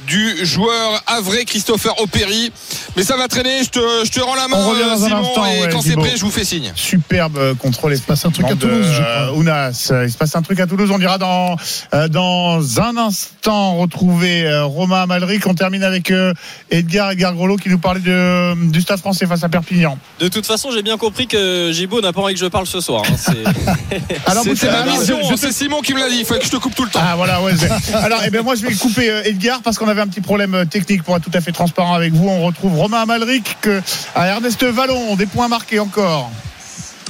[0.09, 2.51] du joueur avré Christopher Opéry.
[2.97, 3.63] Mais ça va traîner.
[3.63, 5.61] Je te, je te rends la main, On revient euh, dans un Simon, instant, et
[5.61, 6.73] ouais, quand c'est prêt, je vous fais signe.
[6.75, 7.93] Superbe euh, contrôle.
[7.93, 9.33] Il se passe un truc à Toulouse, je crois.
[9.35, 10.91] Ounas, il se passe un truc à Toulouse.
[10.93, 11.57] On dira dans
[11.95, 15.47] euh, dans un instant retrouver euh, Romain Amalric.
[15.47, 16.33] On termine avec euh,
[16.71, 19.99] Edgar Edgar qui nous parlait de, du Stade Français face à Perpignan.
[20.21, 22.81] De toute façon, j'ai bien compris que Gibo n'a pas envie que je parle ce
[22.81, 23.03] soir.
[23.07, 23.15] hein.
[23.17, 23.45] C'est-
[24.27, 25.19] Alors, alors, mission.
[25.37, 26.17] C'est Simon qui me l'a dit.
[26.21, 27.01] Il faut que je te coupe tout le temps.
[27.03, 27.53] Ah voilà, ouais.
[27.95, 30.55] Alors, eh ben moi, je vais couper euh, Edgar parce qu'on avait un petit problème
[30.55, 32.29] euh, technique pour être tout à fait transparent avec vous.
[32.29, 33.81] On retrouve Romain Amalric que,
[34.15, 36.31] à Ernest Vallon, des points marqués encore.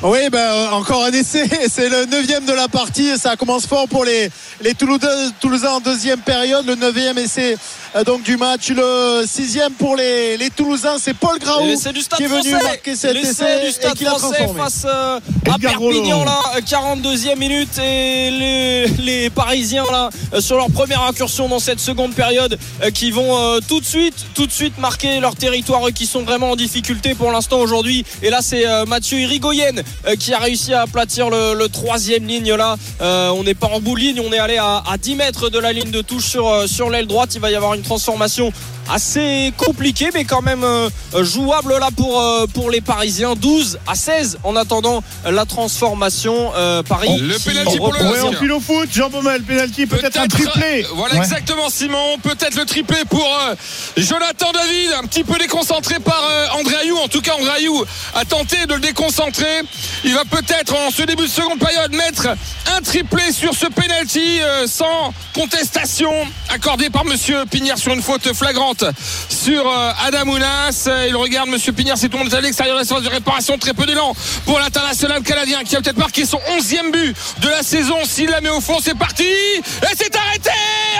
[0.03, 1.45] Oui, ben, euh, encore un essai.
[1.68, 3.18] C'est le neuvième de la partie.
[3.18, 4.30] Ça commence fort pour les,
[4.61, 6.64] les Toulousains, en deuxième période.
[6.66, 8.68] Le neuvième essai euh, donc du match.
[8.70, 10.97] Le sixième pour les, les Toulousains.
[10.99, 12.64] C'est Paul Graou Et l'essai du Stade qui est venu français.
[12.64, 14.61] marquer cet essai du et Stade qui l'a français transformé.
[14.61, 15.18] face euh,
[15.51, 21.03] à Edgar Perpignan là, 42e minute et les, les Parisiens là euh, sur leur première
[21.03, 24.78] incursion dans cette seconde période euh, qui vont euh, tout de suite tout de suite
[24.78, 28.66] marquer leur territoire eux qui sont vraiment en difficulté pour l'instant aujourd'hui et là c'est
[28.66, 29.72] euh, Mathieu Irigoyen
[30.07, 33.68] euh, qui a réussi à aplatir le, le troisième ligne là Euh, on n'est pas
[33.68, 36.03] en bout de ligne on est allé à, à 10 mètres de la ligne de
[36.03, 38.53] touche sur, euh, sur l'aile droite il va y avoir une transformation
[38.91, 40.89] assez compliquée mais quand même euh,
[41.22, 46.82] jouable là pour, euh, pour les Parisiens 12 à 16 en attendant la transformation euh,
[46.82, 48.89] Paris Le qui penalty pour le on file au foot.
[48.93, 50.84] Jean Baumel, penalty, peut-être un triplé.
[50.84, 51.20] euh, Voilà Ouais.
[51.20, 52.18] exactement Simon.
[52.22, 53.55] Peut-être le triplé pour euh,
[53.97, 56.97] Jonathan David, un petit peu déconcentré par euh, André Ayou.
[56.99, 57.84] En tout cas, André Ayou
[58.14, 59.62] a tenté de le déconcentrer.
[60.05, 62.28] Il va peut-être en ce début de seconde période mettre
[62.76, 66.12] un triplé sur ce penalty euh, sans contestation
[66.51, 67.45] accordé par Monsieur
[67.76, 68.84] Sur une faute flagrante
[69.28, 70.84] sur euh, Adam Ounas.
[70.86, 73.58] Euh, Il regarde Monsieur Pignard, c'est tourné à l'extérieur de la séance de réparation.
[73.58, 74.14] Très peu d'élan
[74.46, 77.96] pour l'international canadien qui a peut-être marqué son 11e but de la saison.
[78.04, 79.24] S'il la met au fond, c'est parti.
[79.24, 80.50] Et c'est arrêté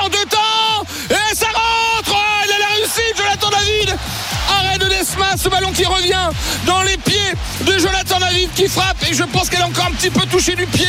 [0.02, 0.84] en deux temps.
[1.10, 2.12] Et ça rentre.
[2.12, 3.98] Oh, il a la réussite, Jonathan David.
[4.79, 6.29] De Desma, ce ballon qui revient
[6.66, 7.33] dans les pieds
[7.66, 8.97] de Jonathan David qui frappe.
[9.11, 10.87] Et je pense qu'elle a encore un petit peu touché du pied.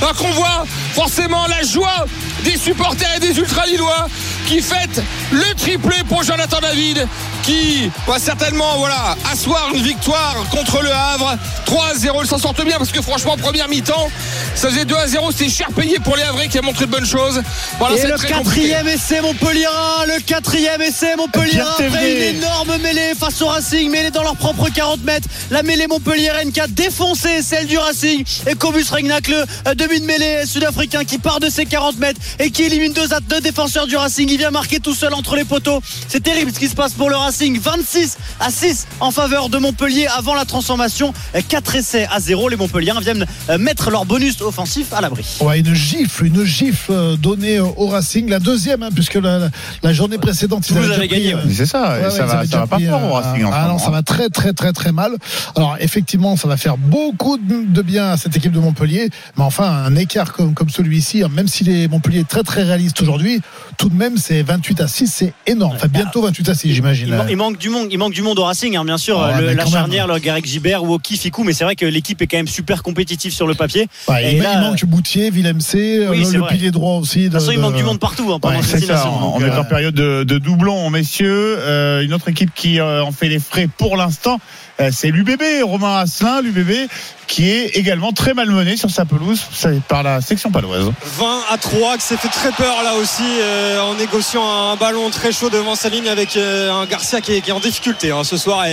[0.00, 0.64] Alors qu'on voit
[0.94, 2.06] forcément la joie
[2.44, 4.08] des supporters et des ultra-lillois
[4.46, 7.06] qui fêtent le triplé pour Jonathan David
[7.42, 11.36] qui va certainement voilà, asseoir une victoire contre le Havre.
[11.66, 14.08] 3 à 0, il s'en sortent bien parce que franchement, première mi-temps,
[14.54, 16.90] ça faisait 2 à 0, c'était cher payé pour les Havrais qui a montré de
[16.90, 17.42] bonnes choses.
[17.78, 18.68] Voilà, Et c'est le très compliqué.
[18.68, 19.66] quatrième essai Montpellier
[20.06, 21.86] le quatrième essai Montpellier après
[22.30, 25.28] une énorme mêlée face au Racing, mêlée dans leurs propres 40 mètres.
[25.50, 30.00] La mêlée Montpellier qui a défoncé celle du Racing et Cobus Regnac, le euh, demi
[30.00, 33.86] de mêlée sud-africain qui part de ses 40 mètres et qui élimine deux, deux défenseurs
[33.86, 34.28] du Racing.
[34.28, 35.80] Il vient marquer tout seul entre les poteaux.
[36.08, 37.58] C'est terrible ce qui se passe pour le Racing.
[37.58, 41.14] 26 à 6 en faveur de Montpellier avant la transformation.
[41.48, 42.48] 4 essais à 0.
[42.48, 45.24] Les Montpelliens viennent euh, mettre leur bonus offensif à l'abri.
[45.40, 49.50] Ouais, une gifle, une gifle euh, donnée au Racing, la deuxième, hein, puisque la,
[49.92, 52.78] journée précédente, ils avaient gagné, Mais C'est ça, Ouais, ouais, ça va, ça va pas
[52.78, 55.12] fort au euh, Racing ce Ah non, ça va très très très très mal.
[55.56, 59.68] Alors effectivement, ça va faire beaucoup de bien à cette équipe de Montpellier, mais enfin
[59.68, 63.40] un écart comme, comme celui-ci, hein, même si les Montpellier est très très réaliste aujourd'hui,
[63.78, 65.74] tout de même c'est 28 à 6, c'est énorme.
[65.76, 67.08] Enfin bientôt 28 à 6, j'imagine.
[67.08, 69.20] Il, man- il manque du monde, il manque du monde au Racing, hein, bien sûr.
[69.20, 69.78] Ah Le- mais la quand même.
[69.80, 72.48] charnière, le Garec Gibert ou Oki Ficou, mais c'est vrai que l'équipe est quand même
[72.48, 73.88] super compétitive sur le papier.
[74.22, 77.20] Et il, là, il manque Boutier, Villemc, euh, Oui, le, pilier droit aussi.
[77.20, 79.34] de toute façon, il de- manque du monde partout hein, pendant Ouais, cette ça, destination.
[79.36, 81.56] on est euh, en période de, de doublon, messieurs.
[81.58, 85.42] Euh, une autre équipe qui euh, en fait les frais pour l'instant, euh, c'est l'UBB,
[85.62, 86.88] Romain Asselin, l'UBB,
[87.26, 89.40] qui est également très malmené sur sa pelouse
[89.88, 90.92] par la section paloise.
[91.18, 95.08] 20 à 3 qui s'est fait très peur là aussi euh, en négociant un ballon
[95.10, 98.36] très chaud devant sa ligne avec euh, un Garcia qui est, en difficulté hein, ce
[98.36, 98.66] soir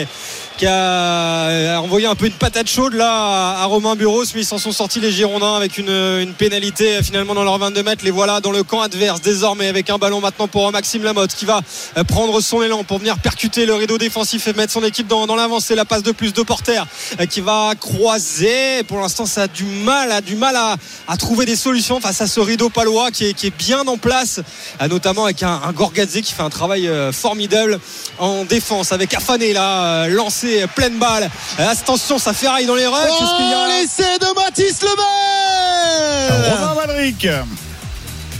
[0.59, 4.57] qui a envoyé un peu une patate chaude là à Romain Bureau mais ils s'en
[4.57, 8.03] sont sortis les Girondins avec une, une pénalité euh, finalement dans leurs 22 mètres.
[8.03, 11.45] Les voilà dans le camp adverse désormais avec un ballon maintenant pour Maxime Lamotte qui
[11.45, 11.61] va
[11.97, 15.27] euh, prendre son élan pour venir percuter le rideau défensif et mettre son équipe dans,
[15.27, 16.83] dans l'avancée la passe de plus de Porter
[17.21, 18.83] euh, qui va croiser.
[18.83, 20.75] Pour l'instant ça a du mal du mal à,
[21.17, 24.41] trouver des solutions face à ce rideau palois qui est, bien en place
[24.89, 27.79] notamment avec un, un qui fait un travail formidable
[28.17, 33.67] en défense avec Afané là lancé pleine balle attention ça ferraille dans les rucks Oh,
[33.67, 37.27] l'essai de Mathis Lebel Romain Valric.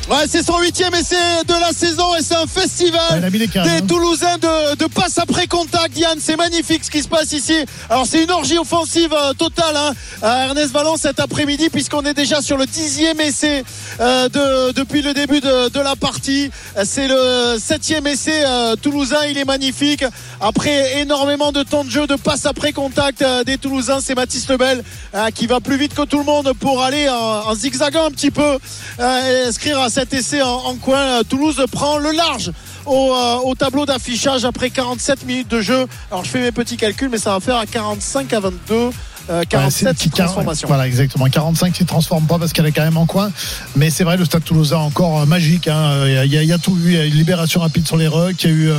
[0.09, 1.15] Ouais, c'est son huitième essai
[1.47, 3.81] de la saison et c'est un festival Ouais, des hein.
[3.87, 5.95] Toulousains de, de passe après contact.
[5.95, 7.53] Yann, c'est magnifique ce qui se passe ici.
[7.91, 9.91] Alors c'est une orgie offensive euh, totale hein,
[10.23, 13.63] à Ernest Vallon cet après-midi puisqu'on est déjà sur le dixième essai
[13.99, 16.49] euh, de, depuis le début de, de la partie.
[16.85, 19.25] C'est le septième essai euh, toulousain.
[19.29, 20.03] Il est magnifique.
[20.41, 24.47] Après énormément de temps de jeu, de passe après contact euh, des Toulousains, c'est Mathis
[24.49, 24.83] Lebel
[25.13, 27.13] euh, qui va plus vite que tout le monde pour aller en,
[27.49, 28.57] en zigzagant un petit peu
[28.99, 30.97] euh, et inscrire à cet essai en, en coin.
[31.19, 32.51] Euh, Toulouse prend le large.
[32.85, 35.85] Au, euh, au tableau d'affichage après 47 minutes de jeu.
[36.09, 38.89] Alors je fais mes petits calculs, mais ça va faire à 45 à 22.
[39.29, 40.67] euh, 47 qui transformations.
[40.69, 41.25] Voilà, exactement.
[41.25, 43.29] 45 qui ne transforme pas parce qu'elle est quand même en coin.
[43.75, 45.67] Mais c'est vrai, le stade toulousain encore euh, magique.
[45.67, 46.05] hein.
[46.05, 46.87] Il, y a, il y tout eu.
[46.87, 48.41] Il y a une libération rapide sur les rucks.
[48.45, 48.71] Il y a eu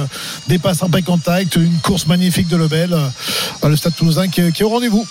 [0.48, 2.96] des passes après contact, une course magnifique de Lebel.
[3.62, 5.06] Le stade toulousain qui, qui est au rendez-vous.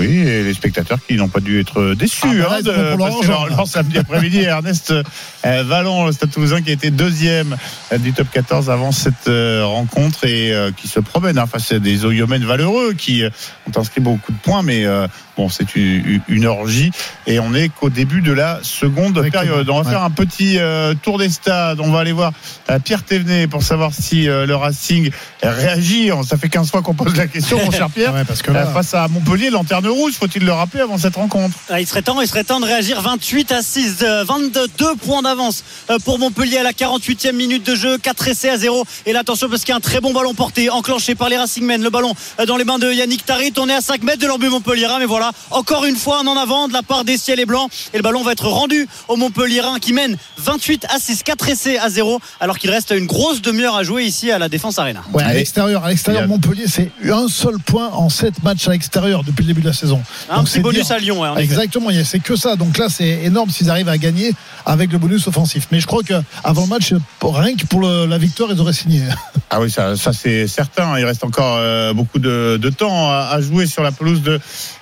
[0.00, 2.22] Oui, et les spectateurs qui n'ont pas dû être déçus.
[2.24, 3.48] Ah, là, hein, de leur, hein.
[3.50, 4.38] leur samedi après-midi.
[4.40, 7.58] Ernest euh, Vallon, le Stade Toulousain, qui a été deuxième
[7.92, 11.72] euh, du top 14 avant cette euh, rencontre et euh, qui se promène hein, face
[11.72, 13.24] à des Oyomènes valeureux qui
[13.66, 15.06] ont inscrit beaucoup de points, mais euh,
[15.40, 16.90] bon, c'est une, une orgie
[17.26, 19.70] et on est qu'au début de la seconde Exactement, période.
[19.70, 19.90] On va ouais.
[19.90, 21.80] faire un petit euh, tour des stades.
[21.80, 22.32] On va aller voir
[22.70, 25.10] euh, Pierre Thévenet pour savoir si euh, le Racing
[25.42, 26.10] réagit.
[26.28, 28.12] Ça fait 15 fois qu'on pose la question, mon cher Pierre.
[28.20, 31.14] Ouais, parce que Euh, là, face à Montpellier, lanterne rouge, faut-il le rappeler avant cette
[31.14, 31.56] rencontre?
[31.70, 35.22] Ah, il serait temps, il serait temps de réagir 28 à 6, euh, 22 points
[35.22, 35.62] d'avance
[36.04, 38.84] pour Montpellier à la 48e minute de jeu, 4 essais à 0.
[39.06, 41.38] Et là, attention parce qu'il y a un très bon ballon porté, enclenché par les
[41.38, 41.82] Racingmen.
[41.82, 42.14] Le ballon
[42.46, 43.52] dans les mains de Yannick Tarit.
[43.58, 46.26] On est à 5 mètres de leur but Montpellierin, mais voilà, encore une fois un
[46.26, 47.70] en avant de la part des ciels et blancs.
[47.92, 51.78] Et le ballon va être rendu au Montpellierin qui mène 28 à 6, 4 essais
[51.78, 55.02] à 0, alors qu'il reste une grosse demi-heure à jouer ici à la Défense Arena.
[55.12, 59.22] Ouais, à l'extérieur, à l'extérieur, Montpellier, c'est un seul point en 7 matchs à l'extérieur
[59.24, 60.02] depuis le début de la saison.
[60.28, 61.42] Un Donc, petit c'est bonus dire- à Lyon, ouais.
[61.42, 62.56] Exactement, il y a- c'est que ça.
[62.56, 64.32] Donc là, c'est énorme s'ils arrivent à gagner
[64.66, 65.68] avec le bonus offensif.
[65.72, 69.02] Mais je crois que avant le match, rien que pour la victoire, ils auraient signé.
[69.50, 70.98] Ah oui, ça, c'est certain.
[70.98, 74.40] Il reste encore euh, beaucoup de, temps à, jouer sur la pelouse de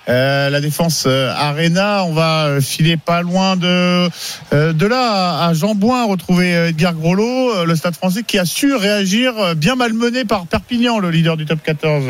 [0.09, 2.05] euh, la défense euh, Arena.
[2.05, 4.09] On va filer pas loin de
[4.53, 8.75] de là à, Jean Bouin retrouver Edgar Groslo, euh, le Stade Français qui a su
[8.75, 12.05] réagir bien malmené par Perpignan, le leader du top 14.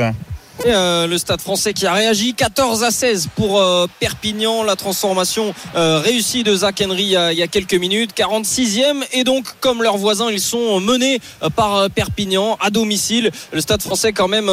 [0.66, 4.64] Euh, le Stade français qui a réagi 14 à 16 pour euh, Perpignan.
[4.64, 8.10] La transformation euh, réussie de Zach Henry il y, a, quelques minutes.
[8.16, 9.04] 46e.
[9.12, 11.20] Et donc, comme leurs voisins, ils sont menés
[11.54, 13.30] par Perpignan à domicile.
[13.52, 14.50] Le Stade français, quand même,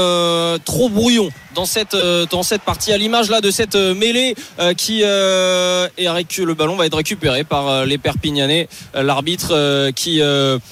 [0.64, 1.96] trop brouillon dans cette,
[2.30, 2.92] dans cette partie.
[2.92, 4.36] À l'image là de cette mêlée
[4.78, 8.68] qui est récu- le ballon va être récupéré par les Perpignanais.
[8.94, 10.22] L'arbitre qui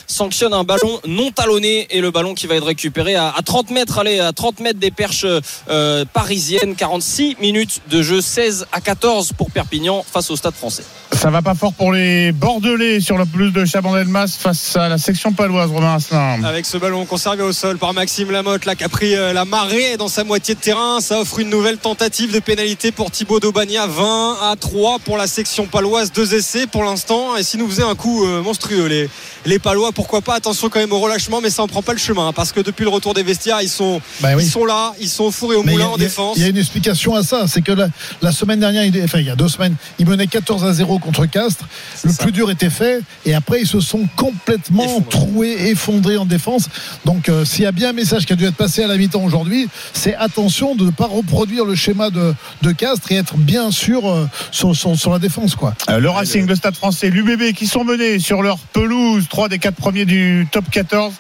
[0.08, 3.98] sanctionne un ballon non talonné et le ballon qui va être récupéré à 30 mètres,
[4.00, 6.76] allez, à 30 mètres des perches euh, parisiennes.
[6.76, 10.84] 46 minutes de jeu, 16 à 14 pour Perpignan face au Stade français.
[11.14, 14.97] Ça va pas fort pour les Bordelais sur la pelouse de Chabandelmas face à la
[14.97, 16.43] section paloise, Romain Asselin.
[16.43, 19.45] avec ce ballon conservé au sol par Maxime Lamotte là qui a pris euh, la
[19.45, 23.39] marée dans sa moitié de terrain ça offre une nouvelle tentative de pénalité pour Thibaut
[23.39, 27.70] Daubagna 20 à 3 pour la section paloise deux essais pour l'instant et si nous
[27.70, 29.09] faisait un coup euh, monstrueux les,
[29.45, 30.36] les palois pourquoi pas?
[30.36, 32.59] Attention quand même au relâchement mais ça en prend pas le chemin hein, parce que
[32.59, 34.43] depuis le retour des vestiaires ils sont, Bah oui.
[34.43, 36.41] ils sont là ils sont au four et au Mais moulin a- en défense Il
[36.43, 37.45] y a une explication à ça.
[37.47, 37.88] C'est que la,
[38.22, 40.99] la semaine dernière, il- enfin il y a deux semaines, ils menaient 14 à 0
[41.04, 41.68] contre Castres.
[42.04, 42.24] Le ça.
[42.24, 43.01] plus dur était fait.
[43.26, 45.10] Et après, ils se sont complètement Effondrés.
[45.10, 46.70] troués, effondrés en défense.
[47.06, 48.97] Donc euh, s'il y a bien un message qui a dû être passé à la
[48.97, 53.36] mi-temps aujourd'hui, c'est attention de ne pas reproduire le schéma de, de Castres et être
[53.38, 55.56] bien sûr euh, sur, sur- sur la défense.
[55.56, 55.74] quoi.
[55.89, 59.60] Euh, Le Racing, le Stade français, l'UBB qui sont menés sur leur pelouse, trois des
[59.60, 61.14] quatre premiers du top 14.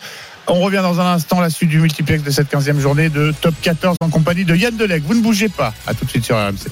[0.47, 3.55] On revient dans un instant la suite du multiplex de cette 15e journée de top
[3.61, 5.03] 14 en compagnie de Yann Delec.
[5.05, 5.73] Vous ne bougez pas.
[5.87, 6.67] À tout de suite sur RMC.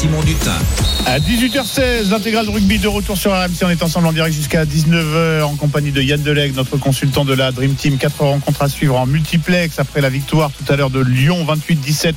[0.00, 0.56] Simon Dutin.
[1.04, 3.64] À 18h16, l'intégrale de rugby de retour sur RMC.
[3.64, 7.34] On est ensemble en direct jusqu'à 19h en compagnie de Yann Deleg, notre consultant de
[7.34, 7.98] la Dream Team.
[7.98, 12.14] Quatre rencontres à suivre en multiplex après la victoire tout à l'heure de Lyon 28-17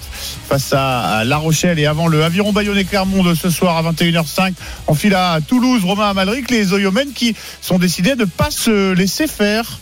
[0.47, 4.53] face à La Rochelle et avant le Aviron Bayonnais Clermont de ce soir à 21h05.
[4.87, 8.93] On file à Toulouse, Romain Amalric, les Oyomènes qui sont décidés de ne pas se
[8.93, 9.79] laisser faire.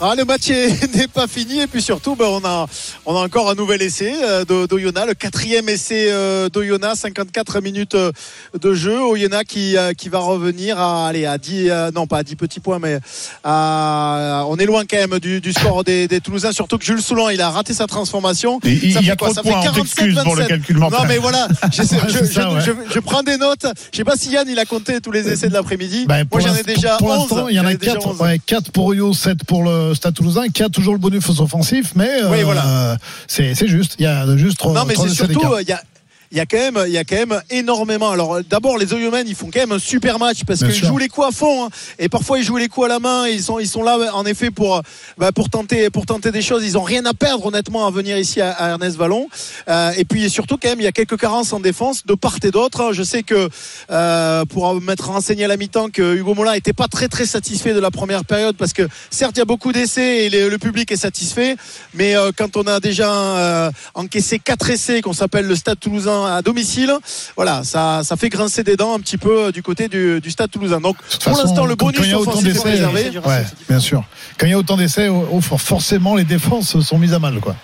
[0.00, 2.66] Ah, le match est- n'est pas fini et puis surtout ben, on, a,
[3.04, 7.96] on a encore un nouvel essai euh, d'Oyonnax, le quatrième essai euh, d'Oyonnax, 54 minutes
[7.96, 8.12] euh,
[8.60, 9.00] de jeu.
[9.02, 12.36] Oyonnax qui, euh, qui va revenir à, allez, à 10, euh, non pas à 10
[12.36, 12.98] petits points, mais
[13.42, 17.02] à- on est loin quand même du, du score des, des Toulousains, surtout que Jules
[17.02, 18.60] Soulan il a raté sa transformation.
[18.64, 20.14] Et il Ça y fait a quoi trop de Ça fait points, on 47, t'excuse
[20.22, 20.48] pour le 27.
[20.48, 21.00] calcul mental.
[21.00, 22.60] Non mais voilà, je, ça, je- ouais.
[22.64, 23.66] je- je prends des notes.
[23.92, 26.04] Je sais pas si Yann il a compté tous les essais de l'après-midi.
[26.06, 27.18] Ben, pour Moi j'en ai déjà pour 11.
[27.18, 28.20] l'instant, il y en a ai déjà 4, 11.
[28.20, 31.92] ouais, 4 pour Oyo, 7 pour le Stade Toulousain, qui a toujours le bonus offensif,
[31.94, 32.96] mais euh, Oui, voilà.
[33.26, 33.96] c'est c'est juste.
[33.98, 35.82] Il y a juste 3 Non, mais c'est surtout, euh, il y a.
[36.30, 38.10] Il y a quand même, il y a quand même énormément.
[38.10, 40.98] Alors euh, d'abord les Oyomens, ils font quand même un super match parce qu'ils jouent
[40.98, 41.68] les coups à fond hein.
[41.98, 43.24] et parfois ils jouent les coups à la main.
[43.26, 44.82] Et ils sont, ils sont là en effet pour,
[45.16, 46.64] bah, pour tenter, pour tenter des choses.
[46.64, 49.26] Ils ont rien à perdre honnêtement à venir ici à, à Ernest Vallon.
[49.68, 52.36] Euh, et puis surtout quand même, il y a quelques carences en défense de part
[52.42, 52.92] et d'autre.
[52.92, 53.48] Je sais que
[53.90, 57.72] euh, pour m'être renseigné à la mi-temps que Hugo Mola était pas très très satisfait
[57.72, 60.58] de la première période parce que certes il y a beaucoup d'essais et les- le
[60.58, 61.56] public est satisfait,
[61.94, 66.17] mais euh, quand on a déjà euh, encaissé quatre essais qu'on s'appelle le Stade Toulousain
[66.24, 66.92] à domicile,
[67.36, 70.30] voilà, ça ça fait grincer des dents un petit peu euh, du côté du, du
[70.30, 70.80] Stade Toulousain.
[70.80, 73.18] Donc pour l'instant le bonus il y a autant offensif est d'essais, réservé.
[73.24, 74.04] Ouais, bien sûr.
[74.38, 77.40] Quand il y a autant d'essais, oh, oh, forcément les défenses sont mises à mal,
[77.40, 77.56] quoi.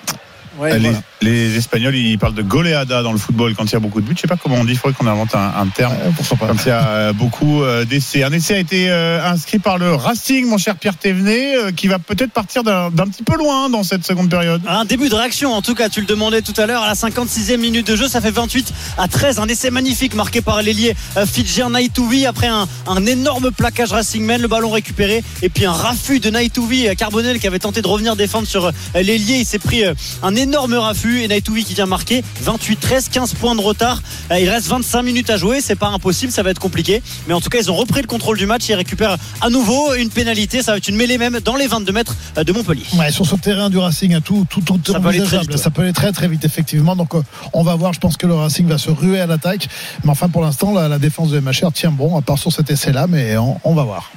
[0.58, 1.02] Ouais, les, voilà.
[1.24, 4.06] Les Espagnols, ils parlent de goleada dans le football quand il y a beaucoup de
[4.06, 4.14] buts.
[4.16, 4.72] Je sais pas comment on dit.
[4.72, 5.94] Il faudrait qu'on invente un, un terme.
[6.16, 6.46] Pourquoi pas.
[6.48, 8.22] Comme il y a euh, beaucoup euh, d'essais.
[8.22, 11.88] Un essai a été euh, inscrit par le Racing, mon cher Pierre Thévenet, euh, qui
[11.88, 14.62] va peut-être partir d'un petit peu loin dans cette seconde période.
[14.68, 16.94] Un début de réaction, en tout cas, tu le demandais tout à l'heure, à la
[16.94, 19.38] 56e minute de jeu, ça fait 28 à 13.
[19.38, 24.24] Un essai magnifique marqué par l'ailier euh, Fidjian Naitouvi après un, un énorme plaquage Racing
[24.24, 27.82] Man, le ballon récupéré, et puis un raffut de Naitouvi euh, Carbonel qui avait tenté
[27.82, 29.36] de revenir défendre sur euh, l'ailier.
[29.36, 33.54] Il s'est pris euh, un énorme raffut et Naitouvi qui vient marquer 28-13, 15 points
[33.54, 34.02] de retard.
[34.30, 37.02] Euh, Il reste 25 minutes à jouer, c'est pas impossible, ça va être compliqué.
[37.28, 39.50] Mais en tout cas, ils ont repris le contrôle du match et ils récupèrent à
[39.50, 40.62] nouveau une pénalité.
[40.62, 42.84] Ça va être une mêlée même dans les 22 mètres euh, de Montpellier.
[42.98, 45.56] Ouais, sur ce terrain du Racing, tout, tout, tout Ça peut aller très vite, ouais.
[45.56, 46.96] Ça peut aller très très vite, effectivement.
[46.96, 47.92] Donc, euh, on va voir.
[47.92, 49.68] Je pense que le Racing va se ruer à l'attaque.
[50.04, 52.70] Mais enfin, pour l'instant, la, la défense de MHR tient bon, à part sur cet
[52.70, 54.10] essai-là, mais on, on va voir.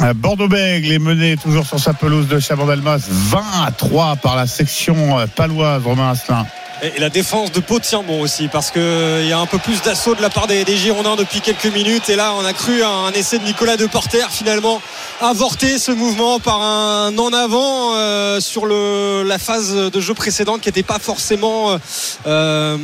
[0.00, 4.46] Euh, Bordeaux-Bègles est mené toujours sur sa pelouse de Chabandelmas 20 à 3 par la
[4.46, 6.46] section euh, paloise, Romain Asselin.
[6.80, 9.82] Et la défense de Pau tient bon aussi parce qu'il y a un peu plus
[9.82, 12.08] d'assaut de la part des, Girondins depuis quelques minutes.
[12.08, 14.80] Et là, on a cru à un essai de Nicolas Deporter finalement
[15.20, 20.68] avorté ce mouvement par un en avant euh, sur la phase de jeu précédente qui
[20.68, 21.72] n'était pas forcément.
[21.72, 21.78] euh,
[22.26, 22.76] euh,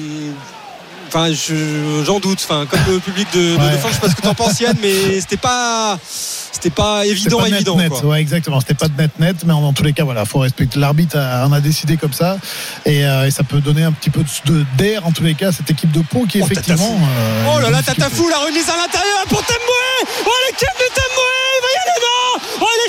[1.16, 2.40] Enfin, je- j'en doute.
[2.42, 3.70] Enfin, comme le public de, de Ouais.
[3.70, 5.96] défense, je sais pas ce que t'en penses, Yann, mais c'était pas,
[6.50, 7.76] c'était pas évident, pas net, évident.
[7.76, 7.88] net.
[7.90, 8.04] quoi.
[8.06, 8.58] Ouais, exactement.
[8.58, 10.78] C'était pas de net net, mais en, tous les cas, voilà, faut respecter.
[10.80, 12.36] L'arbitre en a décidé comme ça,
[12.84, 15.34] et, euh, et ça peut donner un petit peu de- de- d'air en tous les
[15.34, 16.98] cas à cette équipe de Pau qui Oh, effectivement.
[17.00, 17.80] Euh, Oh là là.
[17.82, 22.00] Tatafou, la remise à l'intérieur pour Temboué Oh l'équipe de Temboué Il va y aller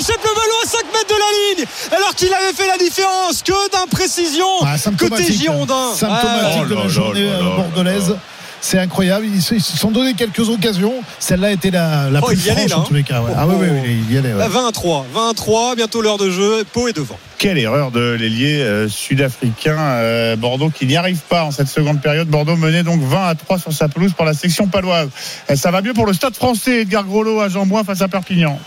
[0.00, 1.66] échappe le ballon à 5 mètres de la ligne
[1.96, 6.74] Alors qu'il avait fait la différence que d'imprécision Ah, côté symptomatique, Girondin symptomatique Oh de
[6.74, 8.16] la là journée euh, bordelaise.
[8.62, 9.26] C'est incroyable.
[9.32, 10.94] Ils se, sont donné quelques occasions.
[11.20, 12.84] Celle-là était la, la Oh, plus il y allait, franche là, en hein.
[12.88, 13.20] tous les cas.
[13.20, 13.30] ouais.
[13.32, 13.74] Oh, Ah oui, oui, oh.
[13.84, 14.32] oui, il y allait.
[14.32, 14.38] ouais.
[14.38, 17.58] Là, 20 à 3 20 à 3 bientôt l'heure de jeu Pau est devant Quelle
[17.58, 22.26] erreur de l'ailier euh, sud-africain euh, Bordeaux qui n'y arrive pas en cette seconde période.
[22.28, 25.10] Bordeaux menait donc 20 à 3 sur sa pelouse par la section paloise.
[25.50, 26.80] Euh, ça va mieux pour le stade français.
[26.80, 28.58] Edgar Grolot à Jean-Bois face à Perpignan.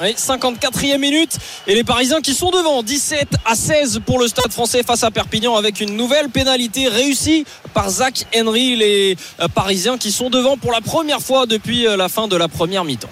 [0.00, 1.38] Oui, 54e minute
[1.68, 5.12] et les Parisiens qui sont devant 17 à 16 pour le Stade français face à
[5.12, 10.56] Perpignan avec une nouvelle pénalité réussie par Zach Henry les euh, Parisiens qui sont devant
[10.56, 13.08] pour la première fois depuis euh, la fin de la première mi-temps.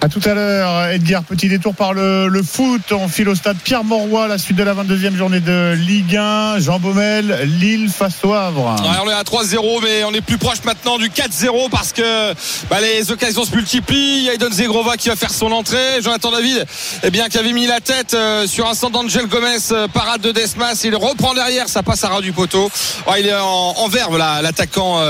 [0.00, 2.92] À tout à l'heure, Edgar, petit détour par le, foot.
[2.92, 6.60] On file au stade Pierre-Mauroy, la suite de la 22e journée de Ligue 1.
[6.60, 8.76] Jean Baumel, Lille face au Havre.
[9.04, 12.32] On est à 3-0, mais on est plus proche maintenant du 4-0 parce que
[12.70, 14.18] bah, les occasions se multiplient.
[14.18, 16.00] Il y a Zegrova qui va faire son entrée.
[16.00, 16.64] Jonathan David,
[17.02, 20.20] eh bien, qui avait mis la tête euh, sur un centre d'Angel Gomez, euh, parade
[20.20, 20.80] de Desmas.
[20.84, 22.70] Il reprend derrière, ça passe à ras du poteau.
[23.18, 25.00] Il est en, verve, l'attaquant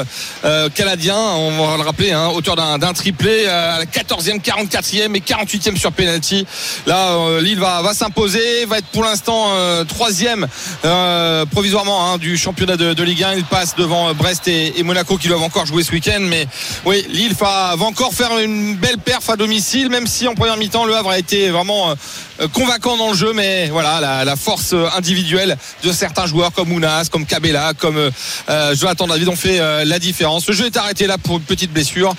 [0.45, 1.19] euh, canadien.
[1.19, 5.77] On va le rappeler, hein, auteur d'un triplé à la 14e, 44 quatrième et 48e
[5.77, 6.47] sur penalty.
[6.87, 10.47] Là, euh, Lille va, va s'imposer, va être pour l'instant euh, troisième
[10.85, 13.35] euh, provisoirement hein, du championnat de, de Ligue 1.
[13.35, 16.21] Il passe devant Brest et, et Monaco qui doivent encore jouer ce week-end.
[16.21, 16.47] Mais
[16.85, 20.57] oui, Lille va, va encore faire une belle perf à domicile, même si en première
[20.57, 23.33] mi-temps le Havre a été vraiment euh, convaincant dans le jeu.
[23.33, 28.11] Mais voilà, la, la force individuelle de certains joueurs comme Ounas, comme Cabella, comme euh,
[28.49, 30.47] euh, Jonathan David ont fait euh, la différence.
[30.47, 32.15] Le jeu est arrêté là pour une petite blessure.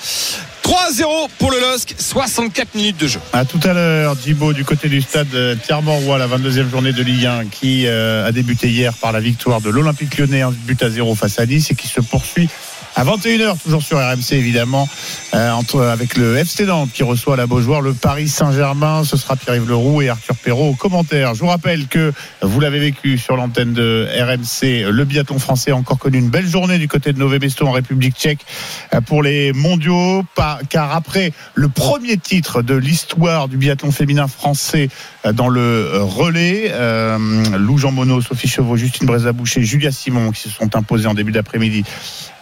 [0.63, 3.19] 3-0 pour le LOSC, 64 minutes de jeu.
[3.33, 7.01] À tout à l'heure, Thibaut, du côté du stade euh, Pierre-Mauroy, la 22e journée de
[7.01, 10.81] Ligue 1, qui euh, a débuté hier par la victoire de l'Olympique lyonnais, un but
[10.83, 12.49] à 0 face à Nice et qui se poursuit
[12.95, 14.87] à 21h, toujours sur RMC évidemment,
[15.33, 15.53] euh,
[15.91, 19.03] avec le FC qui reçoit la Beaujoire, le Paris Saint-Germain.
[19.03, 21.35] Ce sera Pierre-Yves Leroux et Arthur Perrault aux commentaires.
[21.35, 22.11] Je vous rappelle que
[22.41, 26.47] vous l'avez vécu sur l'antenne de RMC, le biathlon français a encore connu une belle
[26.47, 28.45] journée du côté de Nové Mesto en République tchèque
[28.93, 30.25] euh, pour les mondiaux,
[30.69, 34.89] car après le premier titre de l'histoire du biathlon féminin français
[35.25, 36.73] euh, dans le relais,
[37.57, 41.31] Lou Jean Monod, Sophie Chevaux, Justine Brézaboucher, Julia Simon qui se sont imposés en début
[41.31, 41.83] d'après-midi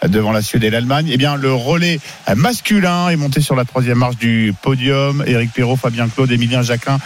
[0.06, 1.08] devant la Suède et l'Allemagne.
[1.10, 2.00] Eh bien, le relais
[2.36, 5.24] masculin est monté sur la troisième marche du podium.
[5.26, 6.98] Éric Perrault, Fabien Claude, Émilien Jacquin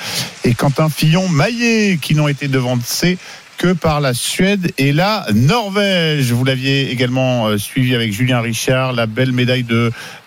[0.45, 3.19] et Quentin Fillon-Maillet qui n'ont été devancés
[3.59, 6.33] que par la Suède et la Norvège.
[6.33, 9.65] Vous l'aviez également euh, suivi avec Julien Richard, la belle médaille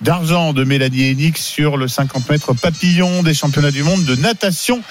[0.02, 4.82] d'argent de Mélanie Hennig sur le 50 mètres papillon des championnats du monde de natation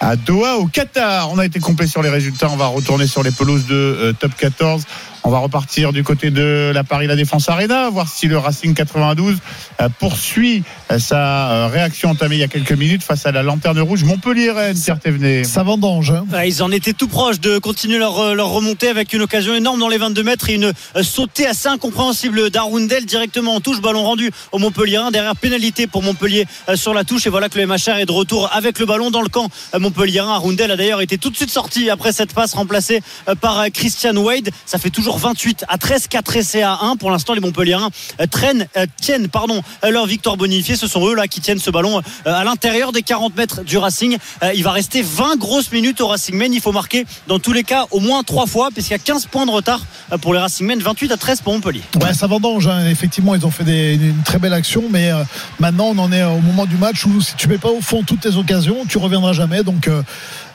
[0.00, 1.30] à Doha au Qatar.
[1.32, 2.50] On a été complet sur les résultats.
[2.50, 4.84] On va retourner sur les pelouses de euh, top 14.
[5.26, 8.74] On va repartir du côté de la Paris La Défense Arena, voir si le Racing
[8.74, 9.38] 92
[9.80, 10.62] euh, poursuit
[10.98, 14.78] sa euh, réaction entamée il y a quelques minutes face à la Lanterne Rouge Montpellier-Rennes.
[14.82, 15.44] Pierre Thévenet.
[15.44, 16.10] Ça vendange.
[16.12, 16.24] hein.
[16.32, 19.54] Ouais, ils en étaient tout proches de continuer leur, euh, leur remontée avec une occasion
[19.54, 23.80] énorme dans les 22 mètres et une euh, sautée assez incompréhensible d'Arundel directement en touche,
[23.80, 25.00] ballon rendu au Montpellier.
[25.12, 28.48] Derrière pénalité pour Montpellier sur la touche et voilà que le MHR est de retour
[28.52, 30.20] avec le ballon dans le camp Montpellier.
[30.20, 33.00] Arundel a d'ailleurs été tout de suite sorti après cette passe remplacée
[33.40, 34.50] par Christian Wade.
[34.64, 36.96] Ça fait toujours 28 à 13, 4 essais à 1.
[36.96, 38.66] Pour l'instant, les Montpelliérains euh, traînent,
[39.00, 40.75] tiennent pardon, leur victoire bonifiée.
[40.76, 43.78] Ce sont eux là qui tiennent ce ballon euh, à l'intérieur des 40 mètres du
[43.78, 44.16] Racing.
[44.42, 46.52] Euh, Il va rester 20 grosses minutes au Racing Men.
[46.52, 49.26] Il faut marquer dans tous les cas au moins 3 fois puisqu'il y a 15
[49.26, 49.80] points de retard
[50.12, 51.82] euh, pour les Racing Men, 28 à 13 pour Montpellier.
[52.02, 52.66] Ouais, ça vendange.
[52.68, 52.86] hein.
[52.88, 53.64] Effectivement, ils ont fait
[53.94, 55.10] une très belle action, mais
[55.58, 58.02] maintenant, on en est au moment du match où si tu mets pas au fond
[58.06, 59.62] toutes tes occasions, tu reviendras jamais.
[59.62, 59.88] Donc,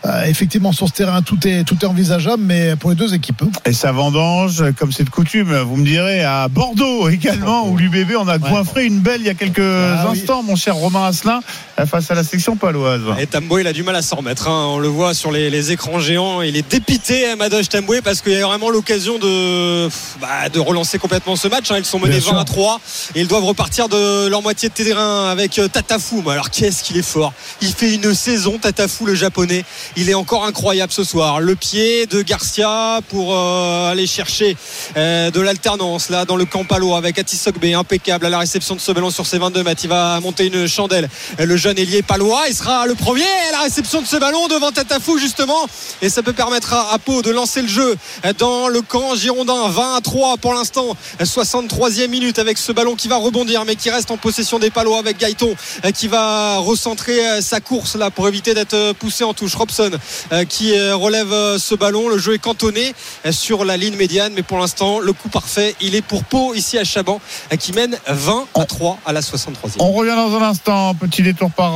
[0.06, 3.44] euh, effectivement, sur ce terrain, tout est, tout est envisageable, mais pour les deux équipes.
[3.44, 3.52] hein.
[3.66, 8.16] Et ça vendange, comme c'est de coutume, vous me direz, à Bordeaux également, où l'UBB
[8.18, 10.20] en a goinfré une belle il y a quelques Ah oui.
[10.20, 11.42] instants, mon cher Romain Asselin,
[11.86, 13.02] face à la section paloise.
[13.20, 14.48] Et Tambo, il a du mal à s'en remettre.
[14.48, 14.66] hein.
[14.70, 16.42] On le voit sur les, les écrans géants.
[16.42, 19.88] Il est dépité, hein, Madoche Tamboué, parce qu'il y a vraiment l'occasion de,
[20.20, 21.70] bah, de relancer complètement ce match.
[21.72, 21.76] hein.
[21.78, 22.46] Ils sont menés Bien 20 à sûr.
[22.46, 22.82] 3
[23.16, 26.24] et ils doivent repartir de leur moitié de terrain avec euh, Tatafou.
[26.26, 29.64] Mais alors, qu'est-ce qu'il est fort Il fait une saison, Tatafou, le japonais.
[29.98, 31.42] Il est encore incroyable ce soir.
[31.42, 34.56] Le pied de Garcia pour euh, aller chercher
[34.96, 38.76] euh, de l'alternance là dans le camp palo avec Atis Sogbe, impeccable à la réception
[38.76, 39.82] de ce ballon sur ses 22 mètres.
[39.84, 41.10] Il va monter une chandelle.
[41.38, 44.72] Le jeune ailier palois, il sera le premier à la réception de ce ballon devant
[44.72, 45.68] Tatafou justement.
[46.02, 49.16] Et ça peut permettre à, à Pau de lancer le jeu euh, dans le camp
[49.16, 49.68] girondin.
[49.68, 50.96] 20 à 3 pour l'instant.
[51.20, 54.70] Euh, 63e minute avec ce ballon qui va rebondir mais qui reste en possession des
[54.70, 55.54] palois avec Gaëton
[55.94, 59.56] qui va recentrer sa course là pour éviter d'être poussé en touche.
[59.56, 62.10] Robson euh, qui euh, relève euh, ce ballon.
[62.10, 62.94] Le jeu est cantonné
[63.32, 66.78] sur la ligne médiane, mais pour l'instant, le coup parfait, il est pour Pau ici
[66.78, 67.20] à Chaban,
[67.60, 69.78] qui mène 20 à 3 à la 63e.
[69.80, 71.74] On revient dans un instant, petit détour par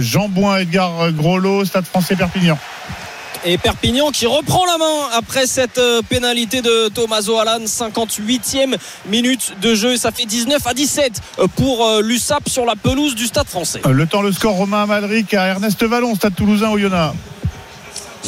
[0.00, 2.58] Jean Bouin, Edgar Groslo, Stade français Perpignan.
[3.44, 8.76] Et Perpignan qui reprend la main après cette pénalité de Tomaso Alan 58e
[9.08, 13.26] minute de jeu ça fait 19 à 17 euh, pour l'USAP sur la pelouse du
[13.26, 17.14] Stade français Le temps, le score, Romain Amalric à Ernest Vallon, Stade toulousain au Yona.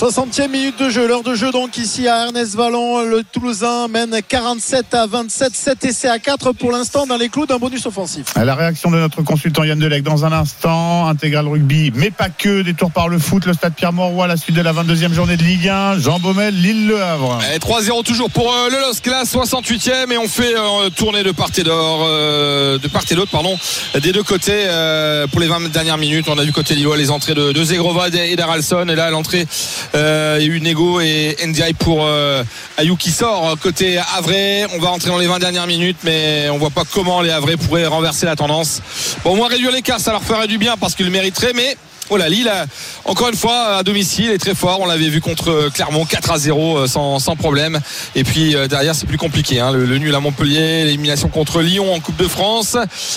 [0.01, 3.03] 60e minute de jeu, l'heure de jeu donc ici à Ernest Vallon.
[3.03, 7.45] Le Toulousain mène 47 à 27, 7 essais à 4 pour l'instant dans les clous
[7.45, 8.29] d'un bonus offensif.
[8.35, 11.07] La réaction de notre consultant Yann Delec dans un instant.
[11.07, 12.63] Intégral rugby, mais pas que.
[12.63, 15.69] Détour par le foot, le stade Pierre-Mauroy, la suite de la 22e journée de Ligue
[15.69, 15.99] 1.
[15.99, 17.39] Jean Baumel, Lille-Le Havre.
[17.55, 21.33] Et 3-0 toujours pour euh, le LOSC, là 68e et on fait euh, tourner de
[21.33, 23.55] part et d'autre, euh, de part et d'autre, pardon,
[24.01, 26.25] des deux côtés euh, pour les 20 dernières minutes.
[26.29, 29.47] On a vu côté Lillois les entrées de, de Zegrova et d'Aralson et là l'entrée
[29.95, 32.43] euh, il y a eu Nego et Ndiaye pour euh,
[32.77, 34.67] Ayou qui sort côté Havrais.
[34.75, 37.57] On va rentrer dans les 20 dernières minutes, mais on voit pas comment les Havrais
[37.57, 38.83] pourraient renverser la tendance.
[39.25, 41.77] Bon, au moins réduire l'écart, ça leur ferait du bien parce qu'ils le mériteraient, mais
[42.09, 42.67] Voilà, Lille, a-
[43.05, 44.81] encore une fois, à domicile, est très fort.
[44.81, 47.79] On l'avait vu contre Clermont 4 à 0 euh, sans, sans problème.
[48.17, 49.61] Et puis euh, derrière, c'est plus compliqué.
[49.61, 49.71] hein.
[49.71, 52.77] Le, le nul à Montpellier, l'élimination contre Lyon en Coupe de France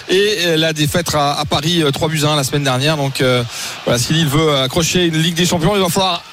[0.09, 2.95] et euh, la défaite à, à Paris euh, 3 buts à 1 la semaine dernière.
[2.97, 3.43] Donc euh,
[3.85, 6.23] voilà, si Lille veut accrocher une Ligue des Champions, il va falloir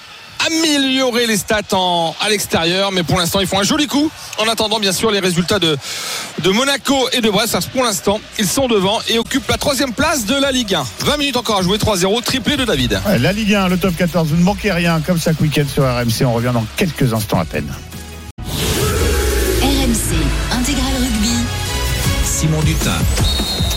[0.46, 4.48] améliorer les stats en, à l'extérieur mais pour l'instant ils font un joli coup en
[4.48, 5.76] attendant bien sûr les résultats de,
[6.42, 9.58] de Monaco et de Brest Parce que pour l'instant ils sont devant et occupent la
[9.58, 13.00] troisième place de la Ligue 1 20 minutes encore à jouer 3-0 triplé de David
[13.06, 15.84] Ouais, La Ligue 1, le top 14, vous ne manquez rien comme chaque week-end sur
[15.84, 16.24] RMC.
[16.24, 17.72] On revient dans quelques instants à peine.
[19.62, 20.16] RMC
[20.52, 21.34] Intégral Rugby.
[22.24, 22.90] Simon Dutin.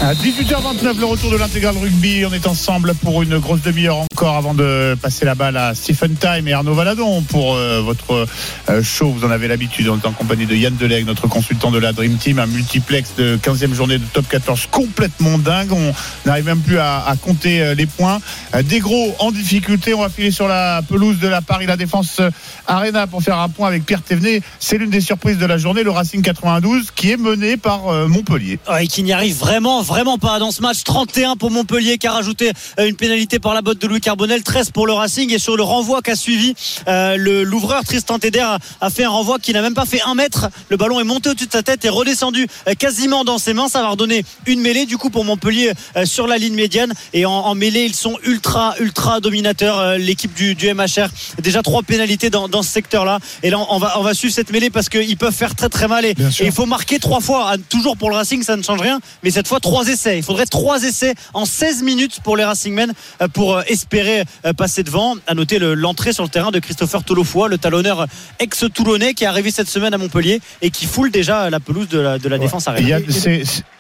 [0.04, 2.26] À 18h29, le retour de l'intégral rugby.
[2.26, 6.16] On est ensemble pour une grosse demi-heure encore avant de passer la balle à Stephen
[6.16, 8.28] Time et Arnaud Valadon pour euh, votre
[8.68, 9.12] euh, show.
[9.12, 9.88] Vous en avez l'habitude.
[9.88, 13.16] On est en compagnie de Yann Deleg, notre consultant de la Dream Team, un multiplex
[13.16, 15.72] de 15e journée de top 14 complètement dingue.
[15.72, 15.94] On
[16.26, 18.20] n'arrive même plus à, compter euh, les points.
[18.66, 19.94] Des gros en difficulté.
[19.94, 22.20] On va filer sur la pelouse de la Paris La Défense
[22.68, 24.42] Arena pour faire un point avec Pierre Thévenet.
[24.60, 28.60] C'est l'une des surprises de la journée, le Racing 92 qui est mené par Montpellier.
[28.70, 30.84] Ouais, qui n'y arrive vraiment, vraiment pas dans ce match.
[30.84, 34.42] 31 pour Montpellier qui a rajouté euh, une pénalité par la botte de Louis Carbonel,
[34.44, 36.56] 13 pour le Racing et sur le renvoi qu'a suivi
[36.88, 40.02] euh, le l'ouvreur Tristan Teder a, a fait un renvoi qui n'a même pas fait
[40.06, 40.50] un mètre.
[40.70, 43.68] Le ballon est monté au-dessus de sa tête et redescendu euh, quasiment dans ses mains.
[43.68, 47.26] Ça va redonner une mêlée du coup pour Montpellier euh, sur la ligne médiane et
[47.26, 51.08] en, en mêlée ils sont ultra ultra dominateurs euh, l'équipe du, du MHR.
[51.42, 54.52] Déjà trois pénalités dans, dans ce secteur-là et là on va on va suivre cette
[54.52, 57.46] mêlée parce qu'ils peuvent faire très très mal et, et il faut marquer trois fois.
[57.52, 60.18] Ah, Toujours pour le Racing, ça ne change rien, mais cette fois trois essais.
[60.20, 64.54] Il faudrait trois essais en 16 minutes pour les Racingmen euh, pour euh, espérer euh,
[64.54, 65.16] passer devant.
[65.26, 68.06] À noter le- l'entrée sur le terrain de Christopher Tolofoy, le talonneur
[68.40, 72.00] ex-toulonnais qui est arrivé cette semaine à Montpellier et qui foule déjà la pelouse de
[72.00, 73.08] la, de la défense Il y arena.
[73.08, 73.12] a-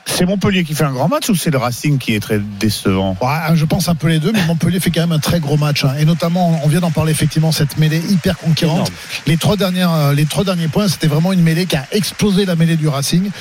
[0.06, 3.16] C'est Montpellier qui fait un grand match ou c'est le Racing qui est très décevant?
[3.22, 5.58] Ouais, je pense un peu les deux, mais Montpellier fait quand même un très gros
[5.58, 5.86] match.
[5.86, 5.94] hein.
[5.98, 8.92] Et notamment, on vient d'en parler effectivement, cette mêlée hyper conquérante.
[9.28, 12.46] Les trois, dernières, euh, les trois derniers points, c'était vraiment une mêlée qui a explosé
[12.46, 13.32] la mêlée du Racing.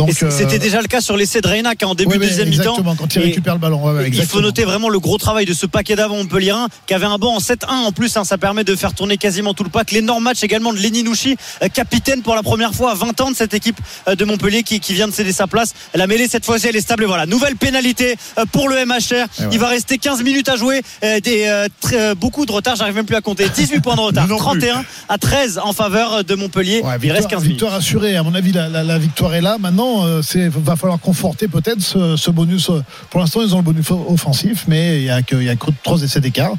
[0.00, 2.48] Euh, C'était déjà le cas sur l'essai de Reina qui en début ouais, de deuxième
[2.48, 2.62] mi-temps.
[2.62, 3.84] Exactement, quand il Et- récupère le ballon.
[3.84, 6.94] ouais, ouais, Il faut noter vraiment le gros travail de ce paquet d'avant Montpellierin qui
[6.94, 8.16] avait un banc en 7-1 en plus.
[8.16, 9.92] hein, ça permet de faire tourner quasiment tout le pack.
[9.92, 13.30] L'énorme match également de Lenny Nouchi, euh, capitaine pour la première fois à 20 ans
[13.30, 13.78] de cette équipe
[14.08, 15.72] de Montpellier qui, qui vient de céder sa place.
[16.02, 17.04] La mêlée cette fois-ci elle est stable.
[17.04, 19.26] Voilà, nouvelle pénalité euh, pour le MHR.
[19.52, 20.82] Il va rester 15 minutes à jouer.
[21.04, 23.48] euh, des, euh, très- beaucoup de retard, j'arrive même plus à compter.
[23.48, 24.24] 18 points de retard.
[24.26, 24.58] Nous non plus.
[24.60, 26.80] 31 à 13 en faveur de Montpellier.
[26.82, 27.52] Ouais, Il reste 15 minutes.
[27.52, 28.16] victoire assurée.
[28.16, 29.58] À mon avis, la, la- la victoire est là.
[29.60, 32.68] Maintenant, c'est va falloir conforter peut-être ce, ce bonus.
[33.10, 35.54] Pour l'instant, ils ont le bonus offensif, mais il y a que, il y a
[35.54, 36.50] que trois essais d'écart.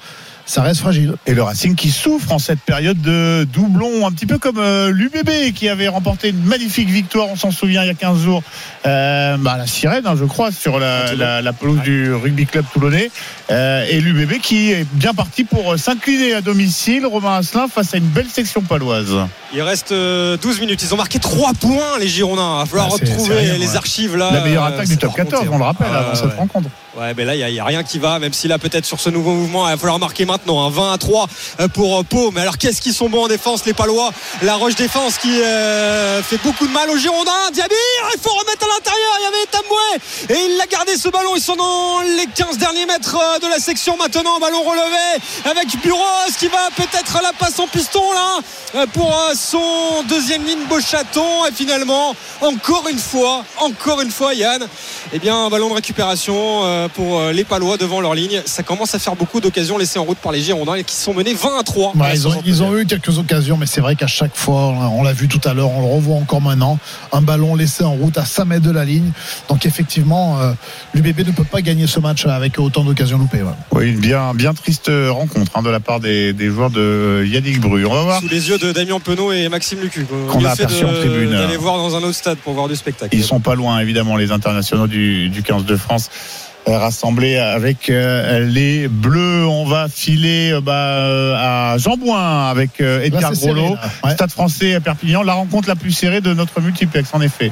[0.45, 1.15] Ça reste fragile.
[1.25, 4.91] Et le Racing qui souffre en cette période de doublon, un petit peu comme euh,
[4.91, 8.43] l'UBB qui avait remporté une magnifique victoire, on s'en souvient, il y a 15 jours,
[8.85, 12.65] euh, bah, la sirène, hein, je crois, sur la, la, la pelouse du rugby club
[12.73, 13.09] toulonnais.
[13.51, 17.93] Euh, et l'UBB qui est bien parti pour euh, s'incliner à domicile, Romain Asselin, face
[17.93, 19.13] à une belle section paloise.
[19.53, 20.83] Il reste euh, 12 minutes.
[20.83, 22.57] Ils ont marqué 3 points, les Girondins.
[22.57, 23.75] Il va falloir Ah, c'est- retrouver rien, les ouais.
[23.77, 24.29] archives là.
[24.33, 25.95] la meilleure attaque du top va remonter, 14, on le rappelle, hein.
[25.99, 26.69] avant Ouais, cette rencontre.
[26.95, 29.09] Ouais, mais là, il n'y a, rien qui va, même si là, peut-être sur ce
[29.09, 30.63] nouveau mouvement, il va falloir marquer maintenant.
[30.63, 30.69] hein.
[30.69, 31.27] 20 à 3
[31.59, 32.29] euh, pour euh, Pau.
[32.29, 34.11] Mais alors, qu'est-ce qu'ils sont bons en défense, les Palois?
[34.43, 37.49] La Roche Défense qui euh, fait beaucoup de mal aux Girondins.
[37.51, 37.75] Diabir,
[38.13, 39.11] il faut remettre à l'intérieur.
[39.19, 40.35] Il y avait Tamboué.
[40.35, 41.35] Et il a gardé ce ballon.
[41.35, 44.39] Ils sont dans les 15 derniers mètres de la section maintenant.
[44.39, 45.99] Ballon relevé avec Buros
[46.37, 51.47] qui va peut-être la passe en piston là pour son deuxième ligne Beauchaton.
[51.47, 54.67] Et finalement, encore une fois, encore une fois, Yann,
[55.11, 58.41] eh bien, un ballon de récupération pour euh, les Palois devant leur ligne.
[58.45, 61.13] Ça commence à faire beaucoup d'occasions laissées en route par les Girondins et qui sont
[61.13, 61.93] menés 20 à 3.
[61.95, 65.03] Ouais, ils, ont, ils ont eu quelques occasions, mais c'est vrai qu'à chaque fois, on
[65.03, 66.77] l'a vu tout à l'heure, on le revoit encore maintenant,
[67.11, 69.11] un ballon laissé en route à 5 mètres de la ligne.
[69.49, 70.53] Donc effectivement, euh,
[70.93, 73.43] l'UBB ne peut pas gagner ce match avec autant d'occasions loupées.
[73.43, 73.51] ouais.
[73.71, 77.59] Oui, une bien, bien triste rencontre hein, de la part des, des joueurs de Yannick
[77.59, 77.85] Bru.
[77.85, 78.21] On va voir.
[78.21, 80.05] Sous les yeux de Damien Penaud et Maxime Lucu.
[80.29, 81.31] Qu'on a aperçu en tribune.
[81.31, 83.15] D'aller voir dans un autre stade pour voir du spectacle.
[83.15, 87.89] Ils sont pas loin, évidemment, les internationaux du, du 15 de France euh, rassemblés avec
[87.89, 89.45] euh, les Bleus.
[89.47, 93.31] On va filer euh, bah, euh, à Jean Bouin avec euh, Edgar.
[93.31, 94.11] Ouais.
[94.11, 97.51] Stade français à Perpignan, la rencontre la plus serrée de notre multiplex, en effet.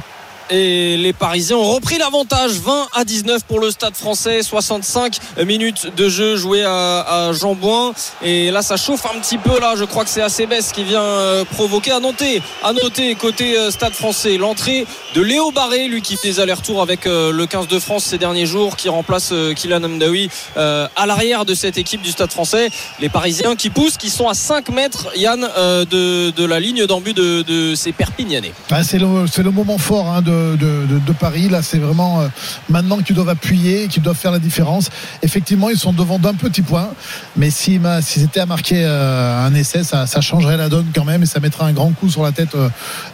[0.51, 2.51] Et les Parisiens ont repris l'avantage.
[2.51, 4.43] 20 à 19 pour le stade français.
[4.43, 9.59] 65 minutes de jeu joué à, à Jean-Bouin et là ça chauffe un petit peu
[9.59, 9.75] là.
[9.77, 11.91] Je crois que c'est Acebes qui vient euh, provoquer.
[11.91, 16.29] À noter à noter côté euh, stade français l'entrée de Léo Barré lui qui fait
[16.29, 20.29] des allers-retours avec euh, le 15 de France ces derniers jours qui remplace Kylian Mdawi
[20.57, 22.69] euh, à l'arrière de cette équipe du stade français.
[22.99, 27.41] Les Parisiens qui poussent qui sont à 5 mètres Yann de, la ligne d'embut de,
[27.41, 28.53] de ces Perpignanais.
[28.69, 31.49] Le, c'est le moment fort hein, de, de, Paris.
[31.49, 32.27] Là, c'est vraiment euh,
[32.69, 34.89] maintenant qu'ils doivent appuyer, qu'ils doivent faire la différence.
[35.21, 36.89] Effectivement, ils sont devant d'un petit point,
[37.35, 40.87] mais si ma- s'ils étaient à marquer euh, un essai, ça, ça changerait la donne
[40.95, 42.69] quand même et ça mettrait un grand coup sur la tête euh,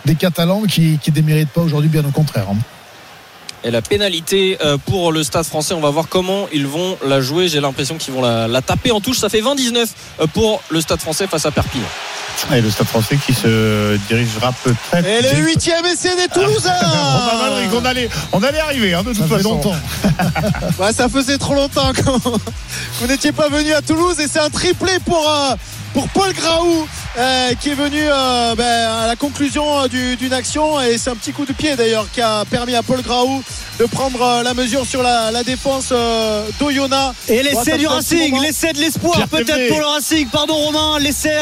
[0.06, 2.46] des Catalans qui qui déméritent pas aujourd'hui, bien au contraire.
[3.68, 7.20] Et la pénalité euh, pour le stade français, on va voir comment ils vont la
[7.20, 7.50] jouer.
[7.50, 9.18] J'ai l'impression qu'ils vont la, la taper en touche.
[9.20, 9.86] Ça fait 20-19
[10.22, 11.84] euh, pour le stade français face à Perpignan.
[12.54, 15.06] Et le Stade français qui se dirigera peut-être.
[15.08, 19.10] Et le huitième essai des Toulousains Romain Malric, on allait, on allait arriver hein, de
[19.10, 19.56] toute Ça fait façon.
[19.56, 19.76] longtemps.
[20.80, 22.02] Ouais, ça faisait trop longtemps que
[23.00, 25.56] vous n'étiez pas venu à Toulouse et c'est un triplé pour, euh,
[25.98, 26.88] pour Paul Graou
[27.18, 30.80] euh, qui est venu euh, ben, à la conclusion euh, d'une action.
[30.80, 33.42] Et c'est un petit coup de pied d'ailleurs qui a permis à Paul Graou
[33.80, 35.94] de prendre la mesure sur la, défense
[36.60, 40.28] d'Oyona et l'essai du Racing l'essai de l'espoir peut-être pour le Racing.
[40.30, 41.36] Pardon Romain l'essai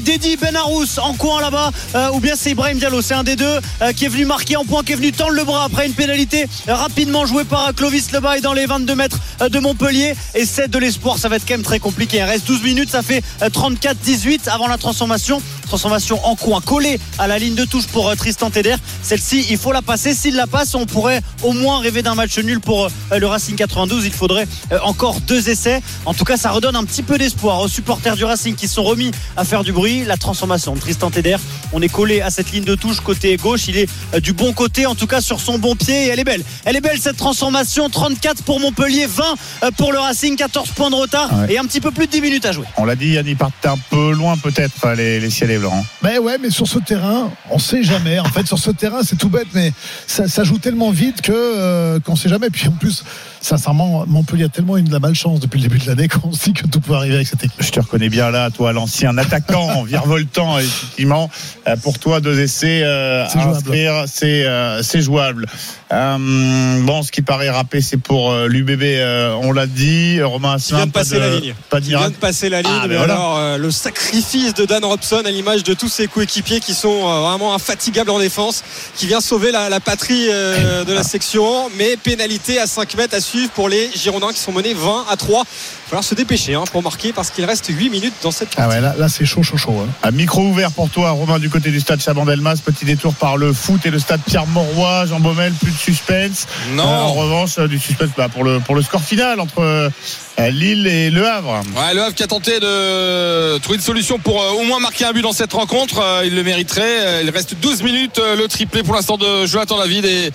[0.00, 1.70] d'Eddy Benarous en coin là-bas
[2.14, 3.02] ou bien c'est Ibrahim Diallo.
[3.02, 3.60] C'est un des deux
[3.94, 6.46] qui est venu marquer en point qui est venu tendre le bras après une pénalité
[6.66, 10.14] rapidement jouée par Clovis Lebaille dans les 22 mètres de Montpellier.
[10.34, 12.18] Et c'est de l'espoir ça va être quand même très compliqué.
[12.18, 13.22] Il reste 12 minutes ça fait
[13.52, 15.40] 34 18 avant la transformation.
[15.66, 18.76] Transformation en coin collée à la ligne de touche pour euh, Tristan Teder.
[19.02, 20.14] Celle-ci, il faut la passer.
[20.14, 23.56] S'il la passe, on pourrait au moins rêver d'un match nul pour euh, le Racing
[23.56, 24.04] 92.
[24.04, 25.82] Il faudrait euh, encore deux essais.
[26.04, 28.82] En tout cas, ça redonne un petit peu d'espoir aux supporters du Racing qui sont
[28.82, 30.04] remis à faire du bruit.
[30.04, 31.36] La transformation de Tristan Teder.
[31.72, 33.68] On est collé à cette ligne de touche côté gauche.
[33.68, 33.88] Il est
[34.20, 36.06] du bon côté, en tout cas sur son bon pied.
[36.06, 36.44] Et elle est belle.
[36.64, 37.88] Elle est belle cette transformation.
[37.88, 41.80] 34 pour Montpellier, 20 pour le Racing, 14 points de retard ah et un petit
[41.80, 42.66] peu plus de 10 minutes à jouer.
[42.76, 45.84] On l'a dit, Yannick Partin peu loin peut-être les, les ciels et blancs.
[46.02, 48.18] Ben ouais, mais sur ce terrain, on sait jamais.
[48.18, 49.72] En fait, sur ce terrain, c'est tout bête, mais
[50.06, 52.48] ça, ça joue tellement vite que euh, qu'on sait jamais.
[52.48, 53.04] Puis en plus,
[53.42, 56.44] sincèrement, Montpellier a tellement eu de la malchance depuis le début de l'année qu'on se
[56.44, 57.62] dit que tout peut arriver avec cette équipe.
[57.62, 61.28] Je te reconnais bien là, toi, l'ancien attaquant, virevoltant, effectivement.
[61.68, 63.56] Euh, Pour toi, deux essais euh, C'est à jouable.
[63.56, 65.46] inscrire, c'est euh, jouable.
[65.92, 70.22] Euh, bon, ce qui paraît râpé, c'est pour euh, l'UBB, euh, on l'a dit.
[70.22, 71.54] Romain Qui vient Asselin, de pas passer la ligne.
[71.68, 72.72] Pas de Qui vient de passer la ligne.
[72.74, 73.14] Ah, ben mais voilà.
[73.14, 76.88] alors, euh, le sacrifice de Dan Robson à l'image de tous ses coéquipiers qui sont
[77.08, 78.62] euh, vraiment infatigables en défense,
[78.96, 81.68] qui vient sauver la, la patrie euh, de la section.
[81.76, 85.16] Mais pénalité à 5 mètres à suivre pour les Girondins qui sont menés 20 à
[85.16, 85.40] 3.
[85.40, 88.48] Il va falloir se dépêcher hein, pour marquer parce qu'il reste 8 minutes dans cette
[88.56, 88.74] Ah partie.
[88.76, 89.74] ouais, là, là c'est chaud, chaud, chaud.
[89.86, 89.88] hein.
[90.02, 92.56] Un micro ouvert pour toi, Romain, du côté du stade Chabandelmas.
[92.64, 95.06] Petit détour par le foot et le stade Pierre-Mauroy.
[95.06, 96.46] Jean Baumel, plus de suspense.
[96.72, 96.84] Non.
[96.84, 99.90] Euh, en revanche, euh, du suspense bah, pour, le, pour le score final entre euh,
[100.50, 101.60] Lille et Le Havre.
[101.76, 105.04] Ouais, le Havre qui a tenté de trouver une solution pour euh, au moins marquer
[105.04, 106.00] un but dans cette rencontre.
[106.02, 106.82] Euh, il le mériterait.
[107.06, 108.18] Euh, Il reste 12 minutes.
[108.18, 110.30] le triplé pour l'instant de Jonathan David et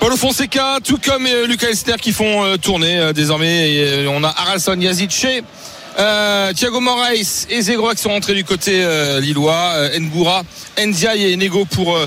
[0.00, 3.72] Paulo Fonseca, tout comme Lucas Elster qui font euh, tourner euh, désormais.
[3.72, 5.42] Et, euh, on a Haralson Yazice.
[6.00, 10.44] Euh, Thiago Moraes et Zegro qui sont rentrés du côté euh, lillois, euh, Ngoura,
[10.78, 11.98] Ndiaye et Nego pour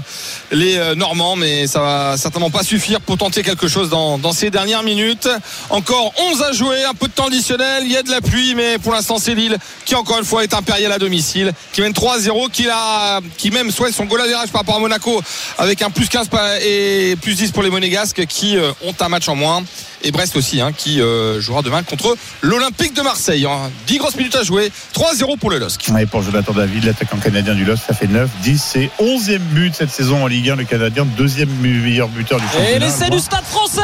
[0.52, 4.82] les Normands, mais ça va certainement pas suffire pour tenter quelque chose dans, ces dernières
[4.82, 5.30] minutes.
[5.70, 8.56] Encore 11 à jouer, un peu de temps additionnel, il y a de la pluie,
[8.56, 11.92] mais pour l'instant c'est Lille qui encore une fois est impérial à domicile, qui mène
[11.92, 12.66] 3-0, qui,
[13.38, 15.22] qui même souhaite son goal à virage par rapport à Monaco
[15.60, 19.28] avec un plus 15 pa- et plus 10 pour les Monégasques qui ont un match
[19.30, 19.64] en moins.
[20.06, 21.00] Et Brest aussi, hein, qui
[21.40, 23.46] jouera demain contre l'Olympique de Marseille.
[23.88, 25.90] 10 grosses minutes à jouer, 3-0 pour le LOSC.
[26.00, 29.76] Et pour Jonathan David, l'attaquant canadien du LOS, ça fait 9, 10 et 11e but
[29.76, 30.56] cette saison en Ligue 1.
[30.56, 32.70] Le Canadien, deuxième meilleur buteur du championnat.
[32.72, 33.82] Et l'essai du stade français.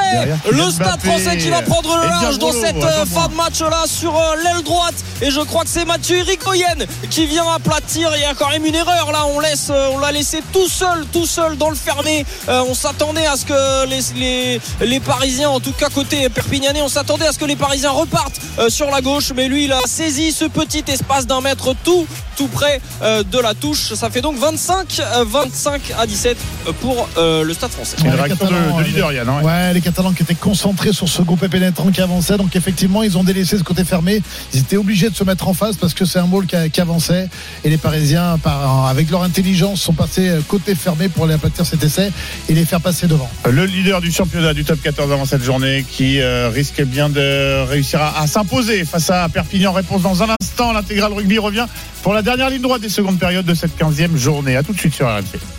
[0.52, 3.84] Le stade français qui va prendre le large dans cette euh, fin de match là
[3.86, 4.96] sur euh, l'aile droite.
[5.22, 6.76] Et je crois que c'est Mathieu Irigoyen
[7.10, 8.12] qui vient aplatir.
[8.16, 9.26] Il y a quand même une erreur là.
[9.34, 12.26] On laisse euh, on l'a laissé tout seul tout seul dans le fermé.
[12.48, 16.82] Euh, on s'attendait à ce que les, les, les Parisiens en tout cas côté Perpignanais
[16.82, 19.32] on s'attendait à ce que les Parisiens repartent euh, sur la gauche.
[19.36, 22.06] Mais lui il a saisi ce petit espace d'un mètre tout
[22.38, 26.38] tout près euh, de la touche ça fait donc 25 euh, 25 à 17
[26.80, 29.28] pour euh, le stade français Une Ouais, les réaction de, Catalans, de euh, leader, Yann.
[29.30, 29.42] hein.
[29.44, 32.38] Ouais, les Catalans qui étaient concentrés sur ce groupe pénétrant qui avançait.
[32.38, 34.22] Donc effectivement, ils ont délaissé ce côté fermé.
[34.54, 37.28] Ils étaient obligés de se mettre en face parce que c'est un ball qui, avançait.
[37.64, 41.66] Et les Parisiens, par, avec leur intelligence, sont passés euh, côté fermé pour aller aplatir
[41.66, 42.12] cet essai
[42.48, 43.30] et les faire passer devant.
[43.50, 47.66] Le leader du championnat du top 14 avant cette journée qui euh, risque bien de
[47.68, 49.69] réussir à, à s'imposer face à Perpignan.
[49.72, 50.74] Réponse dans un instant.
[50.74, 51.66] L'intégral rugby revient
[52.04, 54.56] pour la dernière ligne droite des secondes périodes de cette 15e journée.
[54.56, 55.59] À tout de suite sur RMC.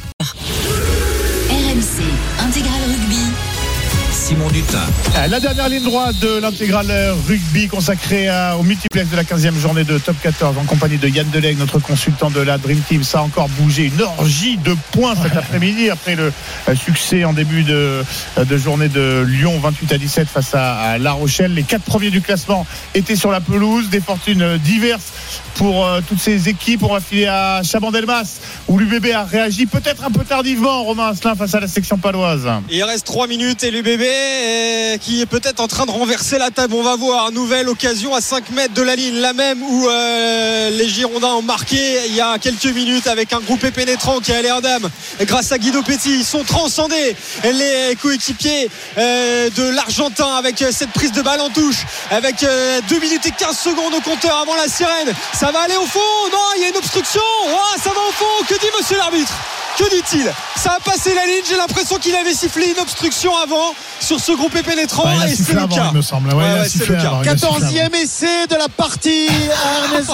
[4.31, 4.78] Simon Dutin.
[4.78, 5.11] Dutin.
[5.16, 6.93] Ah, La dernière ligne droite de l'intégrale
[7.27, 11.09] rugby consacrée à- au multiplex de la 15e journée de Top 14 en compagnie de
[11.09, 13.02] Yann Deleg, notre consultant de la Dream Team.
[13.02, 13.86] Ça a encore bougé.
[13.86, 16.32] Une orgie de points cet après-midi après le
[16.69, 18.05] euh, succès en début de,
[18.39, 21.52] euh, de journée de Lyon 28 à 17 face à, à La Rochelle.
[21.55, 23.89] Les quatre premiers du classement étaient sur la pelouse.
[23.90, 25.12] Des fortunes euh, diverses
[25.60, 26.82] pour euh, toutes ces équipes.
[26.84, 31.34] On va filer à Chabandelmas où l'UBB a réagi peut-être un peu tardivement, Romain Asselin,
[31.34, 32.48] face à la section paloise.
[32.70, 36.50] Il reste 3 minutes et l'UBB euh, qui est peut-être en train de renverser la
[36.50, 36.72] table.
[36.74, 37.30] On va voir.
[37.30, 41.42] Nouvelle occasion à 5 mètres de la ligne, la même où euh, les Girondins ont
[41.42, 41.76] marqué
[42.08, 44.88] il y a quelques minutes avec un groupé pénétrant qui a l'air d'âme.
[45.20, 47.14] Grâce à Guido Petit, ils sont transcendés
[47.44, 53.26] les coéquipiers de l'Argentin avec cette prise de balle en touche, avec euh, 2 minutes
[53.26, 55.12] et 15 secondes au compteur avant la sirène.
[55.51, 56.01] Va aller au fond
[56.32, 57.20] Non, il y a une obstruction.
[57.48, 58.44] Oh, ça va au fond.
[58.48, 59.32] Que dit monsieur l'arbitre?
[59.78, 60.31] Que dit-il?
[60.56, 61.43] Ça a passé la ligne.
[61.48, 65.52] J'ai l'impression qu'il avait sifflé une obstruction avant sur ce groupé pénétrant Bah, et c'est
[65.55, 65.89] le avant, cas.
[65.93, 66.28] il me semble.
[66.31, 67.09] Ouais, Ouais, il a ouais, c'est sifflé le cas.
[67.09, 67.90] avant, il a sifflé avant.
[67.90, 69.28] 14e essai de la partie
[69.93, 70.10] Ernest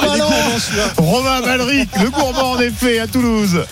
[0.99, 1.03] Oh.
[1.03, 3.65] Romain Malric, le gourmand en effet à Toulouse.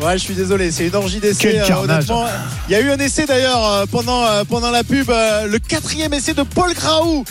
[0.00, 1.60] Ouais, je suis désolé, c'est une orgie d'essais.
[1.64, 2.24] Quel euh, honnêtement.
[2.68, 6.14] Il y a eu un essai d'ailleurs euh, pendant euh, pendant la pub, le quatrième
[6.14, 7.24] essai de Paul Graou.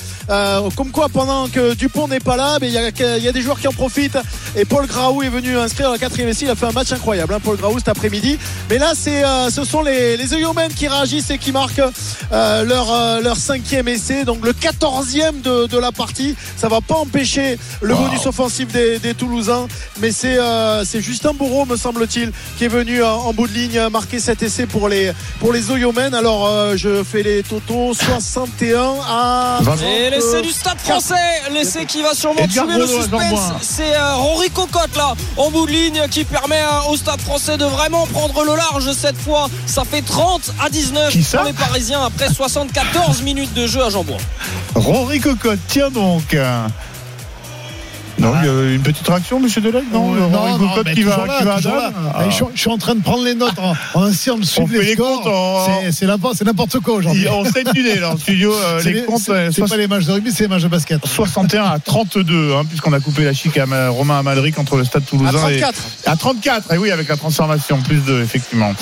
[0.76, 3.42] Comme quoi, pendant que Dupont n'est pas là, mais il y, a, y a des
[3.42, 4.18] joueurs qui en profitent.
[4.58, 6.44] Et Paul Graou est venu inscrire le quatrième essai.
[6.44, 8.38] Il a fait un match incroyable, hein, Paul Graou cet après-midi.
[8.70, 11.82] Mais là, c'est ce sont les les Oyomen qui réagissent et qui marquent
[12.32, 16.36] leur leur cinquième essai, donc le quatorzième de, de la partie.
[16.58, 19.68] Ça va pas empêcher le bonus offensif des, des Toulousains,
[20.02, 20.38] mais c'est
[20.84, 24.20] c'est Justin Bourreau, me semble-t-il, qui est venu en, en bout de ligne euh, marquer
[24.20, 26.14] cet essai pour les pour les Oyomen.
[26.16, 31.14] Alors euh, je fais les totaux 61 à Et l'essai du stade français,
[31.54, 33.30] l'essai qui va sûrement Edgar tuer le suspense.
[33.30, 33.58] Boin.
[33.62, 37.58] C'est euh, Rory Cocotte là, en bout de ligne, qui permet euh, au stade français
[37.58, 39.50] de vraiment prendre le large cette fois.
[39.68, 43.84] Ça fait 30 à 19 Qui ça pour les Parisiens après 74 minutes de jeu
[43.84, 44.18] à Jambon.
[44.76, 46.36] Rory Cocotte, tiens donc.
[48.20, 51.18] Non, il y a une petite réaction, monsieur Delac Non, non, Cocotte mais qui va,
[51.26, 51.92] là, qui va à là.
[52.16, 52.24] Ah.
[52.28, 54.70] Je, suis- je suis en train de prendre les notes en, en essayant de suivre
[54.82, 57.28] les comptes en- C'est- n'importe c'est n'importe quoi aujourd'hui.
[57.30, 59.22] On s'est tuné là en studio, euh, C'est les comptes.
[59.22, 59.32] c'est-
[59.62, 61.06] euh, pas les matchs de rugby, c'est les matchs de basket.
[61.06, 64.84] 61 à 32, hein, puisqu'on a coupé la chic à Ma- Romain Amalric entre le
[64.86, 65.76] stade à toulousain 34.
[66.06, 66.74] et à 34.
[66.74, 68.74] Et oui, avec la transformation, plus de effectivement.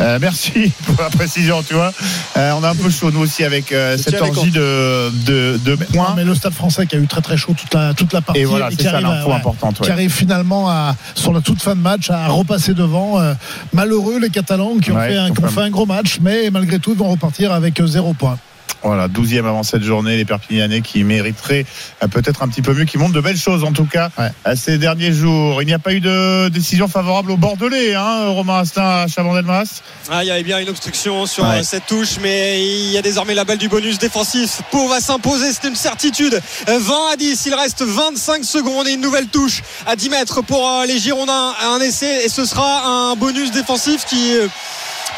[0.00, 1.92] Euh, merci pour la précision, tu vois.
[2.36, 5.70] Euh, on a un peu chaud nous aussi avec euh, cette orgie de, de, de
[5.94, 6.14] Non, points.
[6.16, 8.40] mais le stade français qui a eu très très chaud toute la, toute la partie
[8.40, 9.80] Et voilà, c'est qui ça arrive, à- l'info ouais, importante.
[9.80, 9.86] ouais.
[9.86, 13.20] qui arrive finalement à, sur la toute fin de match à repasser devant.
[13.20, 13.34] Euh,
[13.72, 16.78] malheureux les Catalans qui ont, fait, un, qui ont fait un gros match, mais malgré
[16.78, 18.38] tout ils vont repartir avec euh, zéro point.
[18.82, 21.66] Voilà, 12e avant cette journée, les Perpignanais qui mériteraient
[22.02, 24.30] euh, peut-être un petit peu mieux, qui montrent de belles choses en tout cas Ouais.
[24.44, 25.60] à ces derniers jours.
[25.62, 29.82] Il n'y a pas eu de décision favorable au Bordelais, hein, Romain Astin à Chabandelmas.
[30.10, 31.56] Ah, il y avait bien une obstruction sur Ouais.
[31.58, 34.62] euh, cette touche, mais il y a désormais la balle du bonus défensif.
[34.70, 36.40] Pau va s'imposer, c'est une certitude.
[36.68, 40.40] Euh, 20 à 10, il reste 25 secondes et une nouvelle touche à 10 mètres
[40.42, 41.52] pour euh, les Girondins.
[41.62, 44.32] Un essai et ce sera un bonus défensif qui.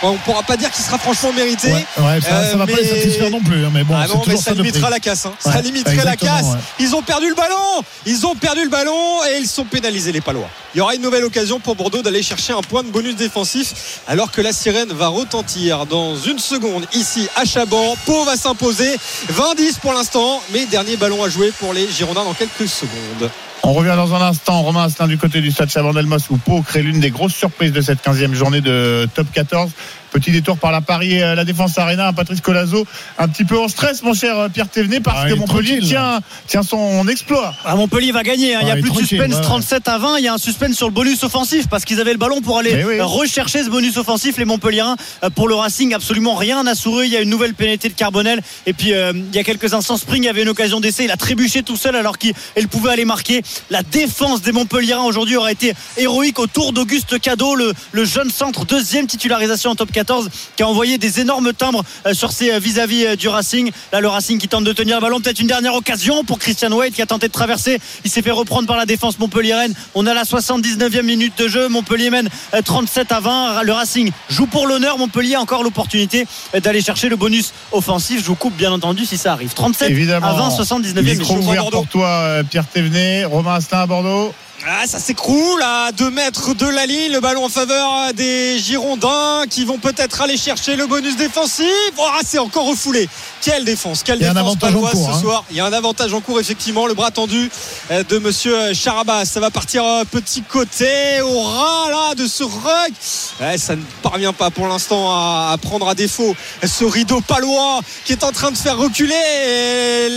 [0.04, 1.68] Euh, on pourra pas dire qu'il sera franchement mérité.
[1.68, 3.94] Ouais, ouais, ça, Euh, ça va pas mais- les satisfaire non plus, hein, mais bon,
[3.96, 5.26] ah mais toujours ça limitera la casse.
[5.26, 5.32] hein.
[5.44, 6.46] Ouais, ça limiterait la casse.
[6.78, 7.82] Ils ont perdu le ballon.
[8.06, 10.48] Ils ont perdu le ballon et ils sont pénalisés les Palois.
[10.74, 14.00] Il y aura une nouvelle occasion pour Bordeaux d'aller chercher un point de bonus défensif
[14.08, 17.94] alors que la sirène va retentir dans une seconde ici à Chaban.
[18.06, 18.96] Pau va s'imposer
[19.30, 23.30] 20-10 pour l'instant, mais dernier ballon à jouer pour les Girondins dans quelques secondes.
[23.64, 26.82] On revient dans un instant, Romain Astin du côté du stade Chabandelmas où Pau crée
[26.82, 29.70] l'une des grosses surprises de cette 15e journée de top 14.
[30.10, 32.86] Petit détour par la Paris, euh, la défense Arena, Patrice Colazo,
[33.18, 36.20] un petit peu en stress, mon cher euh, Pierre Thévenet, parce Ah, que Montpellier tient,
[36.46, 37.54] tient son exploit.
[37.64, 38.54] Ah, Montpellier va gagner.
[38.54, 38.58] hein.
[38.60, 39.40] Il n'y a Ah, plus de suspense ouais, ouais.
[39.40, 40.18] 37 à 20.
[40.18, 42.58] Il y a un suspense sur le bonus offensif parce qu'ils avaient le ballon pour
[42.58, 43.00] aller oui.
[43.00, 44.36] rechercher ce bonus offensif.
[44.36, 47.04] Les Montpelliérains, euh, pour le Racing, absolument rien à sourire.
[47.06, 48.42] Il y a une nouvelle pénalité de Carbonel.
[48.66, 51.04] Et puis, euh, il y a quelques instants, Spring avait une occasion d'essai.
[51.04, 53.40] Il a trébuché tout seul alors qu'il il pouvait aller marquer.
[53.70, 58.64] La défense des Montpelliérains aujourd'hui aurait été héroïque autour d'Auguste Cadeau, le, le jeune centre,
[58.64, 62.58] deuxième titularisation en top 14, qui a envoyé des énormes timbres euh, sur ses euh,
[62.58, 63.70] vis-à-vis euh, du Racing.
[63.92, 65.20] Là, le Racing qui tente de tenir le ballon.
[65.20, 67.80] Peut-être une dernière occasion pour Christian Wade qui a tenté de traverser.
[68.04, 69.74] Il s'est fait reprendre par la défense montpelliéraine.
[69.94, 71.68] On a la 79e minute de jeu.
[71.68, 73.62] Montpellier mène euh, 37 à 20.
[73.62, 74.98] Le Racing joue pour l'honneur.
[74.98, 78.20] Montpellier a encore l'opportunité d'aller chercher le bonus offensif.
[78.20, 79.52] Je vous coupe bien entendu si ça arrive.
[79.54, 80.26] 37 Évidemment.
[80.26, 81.70] à 20, 79e minute.
[81.70, 84.32] Pour toi, Pierre Thévenet, Romain Astin à Bordeaux.
[84.64, 87.10] Ah, ça s'écroule à 2 mètres de la ligne.
[87.12, 91.66] Le ballon en faveur des Girondins qui vont peut-être aller chercher le bonus défensif.
[91.98, 93.08] Oh, ah, c'est encore refoulé.
[93.40, 95.20] Quelle défense, quelle défense paloise ce hein.
[95.20, 95.44] soir.
[95.50, 96.86] Il y a un avantage en cours, effectivement.
[96.86, 97.50] Le bras tendu
[97.90, 99.24] euh, de monsieur Charabas.
[99.24, 102.92] Ça va partir euh, petit côté au ras là de ce rug.
[103.40, 108.12] Ouais, ça ne parvient pas pour l'instant à, prendre à défaut ce rideau palois qui
[108.12, 109.14] est en train de faire reculer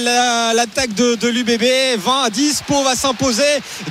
[0.03, 1.97] la- l'attaque de, de l'UBB.
[1.97, 2.61] 20 à 10.
[2.67, 3.43] Pau va s'imposer.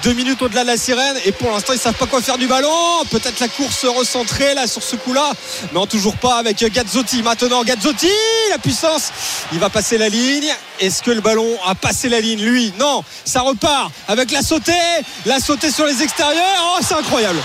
[0.04, 1.16] Deux minutes au-delà de la sirène.
[1.24, 2.70] Et pour l'instant, ils savent pas quoi faire du ballon.
[3.10, 5.32] Peut-être la course recentrée là sur ce coup-là.
[5.72, 7.22] Non, toujours pas avec Gazzotti.
[7.22, 8.08] Maintenant, Gazzotti,
[8.50, 9.10] la puissance.
[9.52, 10.48] Il va passer la ligne.
[10.80, 13.02] Est-ce que le ballon a passé la ligne Lui, non.
[13.24, 14.72] Ça repart avec la sautée.
[15.26, 16.76] La sautée sur les extérieurs.
[16.76, 17.38] Oh, c'est incroyable.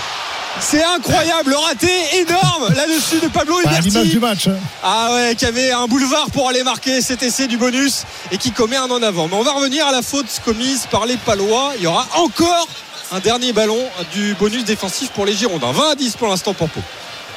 [0.58, 3.88] C'est incroyable, le raté énorme là-dessus de Pablo Bah, Huberti.
[3.88, 4.48] l'image du match.
[4.48, 4.56] hein.
[4.82, 8.02] Ah ouais, qui avait un boulevard pour aller marquer cet essai du bonus
[8.32, 9.28] et qui commet un en avant.
[9.28, 11.72] Mais on va revenir à la faute commise par les Palois.
[11.76, 12.66] Il y aura encore
[13.12, 13.78] un dernier ballon
[14.12, 15.72] du bonus défensif pour les Girondins.
[15.72, 16.80] 20 à 10 pour l'instant pour Pau.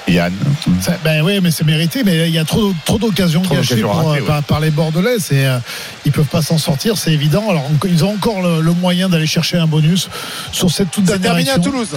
[0.08, 0.34] Yann.
[0.82, 2.04] Ça- Ben oui, mais c'est mérité.
[2.04, 4.28] Mais il y a trop, trop d'occasions gâchées pour, ratées, euh, ouais.
[4.28, 5.18] par, par les Bordelais.
[5.20, 5.60] C'est, euh,
[6.06, 7.50] ils peuvent pas s'en sortir, c'est évident.
[7.50, 10.10] Alors ils ont encore le, le moyen d'aller chercher un bonus
[10.52, 11.60] sur cette toute C'est dernière terminé à.
[11.60, 11.96] Toulouse.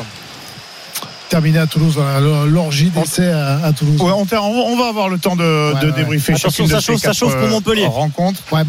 [1.28, 1.98] Terminé à Toulouse.
[2.47, 4.01] L'orgie d'essai à, à Toulouse.
[4.01, 5.43] Ouais, on, ter- on- on va avoir le temps de,
[5.74, 5.93] Ouais, de ouais.
[5.93, 7.86] débriefer Attention, ça chauffe, ça chauffe pour euh, Montpellier.
[8.53, 8.65] Ouais,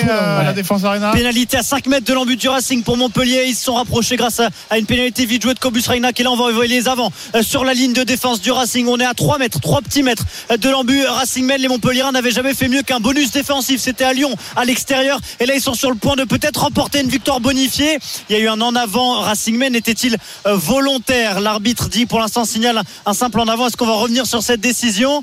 [0.00, 0.44] chaud, là, euh, ouais.
[0.44, 1.10] la défense arena.
[1.10, 3.44] Pénalité à 5 mètres de l'embut du Racing pour Montpellier.
[3.48, 6.22] Ils se sont rapprochés grâce à, à une pénalité vite jouée de Cobus Reina qui
[6.22, 8.86] là on va envoyer les avants euh, sur la ligne de défense du Racing.
[8.86, 10.24] On est à 3 mètres, 3 petits mètres
[10.56, 11.04] de l'embut.
[11.04, 13.80] Racing Men, les Montpelliérains n'avaient jamais fait mieux qu'un bonus défensif.
[13.80, 15.18] C'était à Lyon, à l'extérieur.
[15.40, 17.98] Et là ils sont sur le point de peut-être remporter une victoire bonifiée.
[18.30, 19.20] Il y a eu un en avant.
[19.20, 21.40] Racing Men était-il volontaire?
[21.40, 23.66] L'arbitre pour l'instant signale un simple en avant.
[23.66, 25.22] Est-ce qu'on va revenir sur cette décision?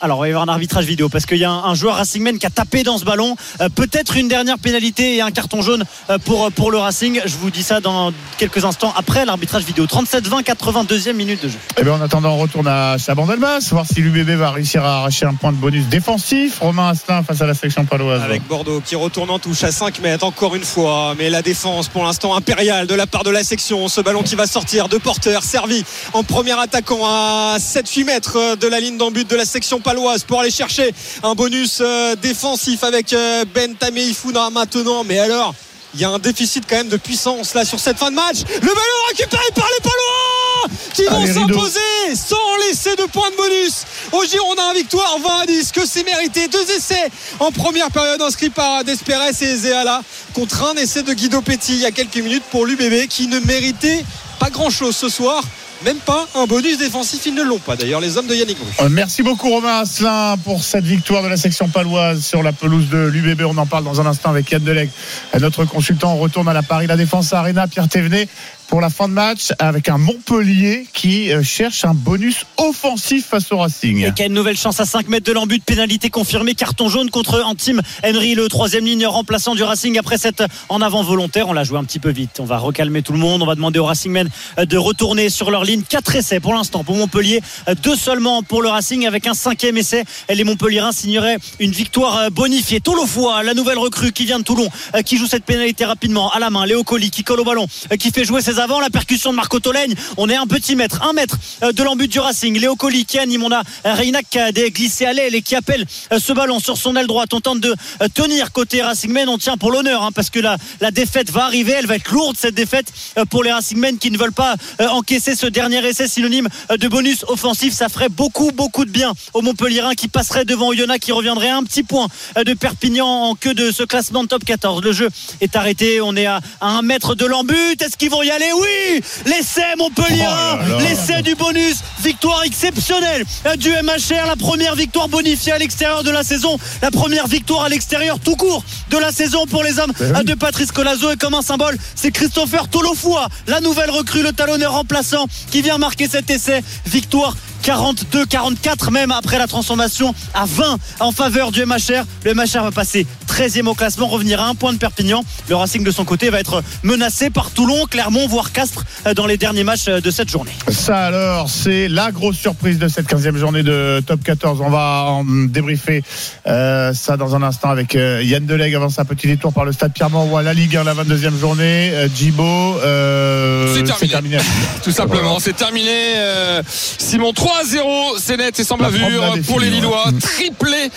[0.00, 1.96] Alors, il va y avoir un arbitrage vidéo parce qu'il y a un, un joueur
[1.96, 3.36] Racingman qui a tapé dans ce ballon.
[3.60, 7.20] Euh, Peut-être une dernière pénalité et un carton jaune euh, pour, pour le Racing.
[7.24, 9.86] Je vous dis ça dans quelques instants après l'arbitrage vidéo.
[9.86, 11.58] 37-20, 82e minute de jeu.
[11.78, 15.26] Eh bien, en attendant, on retourne à Chabandelmas, voir si l'UBB va réussir à arracher
[15.26, 16.58] un point de bonus défensif.
[16.60, 18.22] Romain Astin face à la section paloise.
[18.22, 21.14] Avec Bordeaux qui retourne en touche à 5 mètres encore une fois.
[21.18, 23.88] Mais la défense pour l'instant impériale de la part de la section.
[23.88, 28.66] Ce ballon qui va sortir de porteur servi en premier attaquant à 7-8 mètres de
[28.68, 32.84] la ligne d'en but de la section paloise pour aller chercher un bonus euh, défensif
[32.84, 35.02] avec euh, Ben Tameifuna maintenant.
[35.02, 35.54] Mais alors
[35.94, 38.40] il y a un déficit quand même de puissance là sur cette fin de match.
[38.52, 41.80] Le ballon récupéré par les Palois qui vont s'imposer
[42.14, 44.74] sans laisser de points de bonus aux Girondins.
[44.74, 46.48] Victoire 20 à 10 que c'est mérité.
[46.48, 47.10] Deux essais
[47.40, 50.02] en première période inscrits par Desperes et Zéala
[50.34, 53.40] contre un essai de Guido Petit il y a quelques minutes pour l'UBB qui ne
[53.40, 54.04] méritait
[54.38, 55.42] pas grand chose ce soir.
[55.84, 58.66] Même pas un bonus défensif, ils ne l'ont pas d'ailleurs, les hommes de Yannick Bru.
[58.80, 62.88] Euh, Merci beaucoup Romain Asselin pour cette victoire de la section paloise sur la pelouse
[62.88, 63.42] de l'UBB.
[63.42, 64.90] On en parle dans un instant avec Yann Delec,
[65.38, 66.14] notre consultant.
[66.14, 67.68] On retourne à la Paris La Défense Arena.
[67.68, 68.28] Pierre Thévenet
[68.68, 73.50] pour la fin de match avec un Montpellier qui euh, cherche un bonus offensif face
[73.50, 74.06] au Racing.
[74.06, 75.60] Et qui une nouvelle chance à 5 mètres de l'embut.
[75.60, 76.54] Pénalité confirmée.
[76.54, 81.02] Carton jaune contre Antime Henry, le troisième ligne remplaçant du Racing après cette en avant
[81.02, 81.48] volontaire.
[81.48, 82.38] On l'a joué un petit peu vite.
[82.40, 83.42] On va recalmer tout le monde.
[83.42, 84.28] On va demander aux Racingmen
[84.58, 85.82] de retourner sur leur ligne.
[85.82, 87.40] Quatre essais pour l'instant pour Montpellier.
[87.82, 90.04] Deux seulement pour le Racing avec un cinquième essai.
[90.28, 92.80] Les Montpelliérains signeraient une victoire euh, bonifiée.
[92.80, 96.38] Tolofoa, la nouvelle recrue qui vient de Toulon, euh, qui joue cette pénalité rapidement à
[96.38, 96.66] la main.
[96.66, 98.80] Léo Colli qui colle au ballon, euh, qui fait jouer ses avants.
[98.80, 99.94] La percussion de Marco Tolègne.
[100.16, 102.58] On est un petit mètre, un mètre euh, de l'embut du Racing.
[102.58, 103.44] Léo Colli qui anime.
[103.44, 106.32] On a euh, Reinac qui a des glissés à l'aile et qui appelle euh, ce
[106.32, 107.32] ballon sur son aile droite.
[107.34, 107.74] On tente de
[108.14, 109.28] tenir côté Racingmen.
[109.28, 110.56] On tient pour l'honneur hein, parce que la,
[110.90, 111.72] défaite va arriver.
[111.72, 112.86] Elle va être lourde cette défaite
[113.30, 114.56] pour les Racingmen qui ne veulent pas
[114.90, 117.72] encaisser ce dernier essai synonyme de bonus offensif.
[117.74, 121.62] Ça ferait beaucoup, beaucoup de bien aux Montpellierins qui passeraient devant Oyonnax qui reviendrait un
[121.62, 124.82] petit point de Perpignan en queue de ce classement de top 14.
[124.82, 125.08] Le jeu
[125.40, 126.00] est arrêté.
[126.00, 127.80] On est à, à un mètre de l'embut.
[127.80, 128.47] Est-ce qu'ils vont y aller?
[128.54, 130.78] Oui L'essai Montpellier Oh.
[130.80, 131.76] L'essai du bonus.
[132.02, 133.24] Victoire exceptionnelle
[133.58, 134.26] du MHR.
[134.26, 136.58] La première victoire bonifiée à l'extérieur de la saison.
[136.82, 140.34] La première victoire à l'extérieur tout court de la saison pour les hommes euh, de
[140.34, 141.10] Patrice Colazo.
[141.10, 145.78] Et comme un symbole, c'est Christopher Tolofoa, la nouvelle recrue, le talonneur remplaçant, qui vient
[145.78, 146.62] marquer cet essai.
[146.86, 147.34] Victoire
[147.64, 152.04] 42-44 même après la transformation à 20 en faveur du MHR.
[152.24, 155.24] Le MHR va passer 13e au classement, revenir à un point de Perpignan.
[155.48, 159.26] Le Racing de son côté va être menacé par Toulon, Clermont, voire Castres euh, dans
[159.26, 160.52] les derniers matchs euh, de cette journée.
[160.68, 164.60] Ça alors, c'est la grosse surprise de cette 15e journée de Top 14.
[164.60, 166.04] On va en débriefer
[166.46, 169.72] euh, ça dans un instant avec euh, Yann Delegue avant sa petit détour par le
[169.72, 171.90] stade Pierre-Mauroy, la Ligue 1, la 22e journée.
[171.92, 174.12] Euh, Djibo, euh, C'est terminé.
[174.12, 174.38] terminé.
[174.84, 175.90] Tout simplement, c'est terminé.
[176.16, 180.06] Euh, Simon 3-0, c'est net et sans bavure pour les Lillois.
[180.06, 180.12] ouais.
[180.12, 180.18] Mm.
[180.20, 180.90] Triplé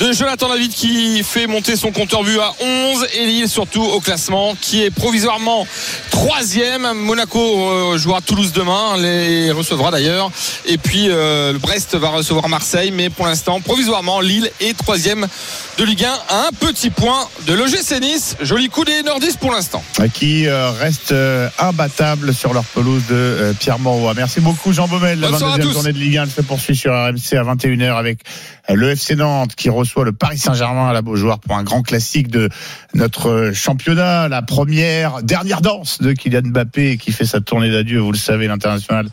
[0.00, 4.00] de Jonathan David qui fait monter son compteur but à 11 et Lille surtout au
[4.00, 5.64] classement qui est provisoirement
[6.10, 6.87] troisième.
[6.94, 10.30] Monaco euh, jouera Toulouse demain, les recevra d'ailleurs.
[10.66, 15.26] Et puis euh, le Brest va recevoir Marseille, mais pour l'instant, provisoirement, Lille est troisième
[15.78, 18.36] de Ligue 1 à un petit point de l'OGC Nice.
[18.40, 19.82] Joli coup des nordistes pour l'instant.
[20.14, 24.14] qui euh, restent euh, imbattables sur leur pelouse de Pierre Mauroy.
[24.14, 25.20] Merci beaucoup Jean Baumel.
[25.20, 25.72] La Bonne soirée à 22e tous.
[25.72, 28.20] journée de Ligue 1 elle se poursuit sur RMC à 21h avec
[28.68, 32.28] le FC Nantes qui reçoit le Paris Saint-Germain à la Beaujoire pour un grand classique
[32.28, 32.48] de
[32.94, 34.28] notre championnat.
[34.28, 38.46] La première, dernière danse de Kylian Mbappé qui fait sa tournée d'adieu, vous le savez,
[38.46, 39.08] l'international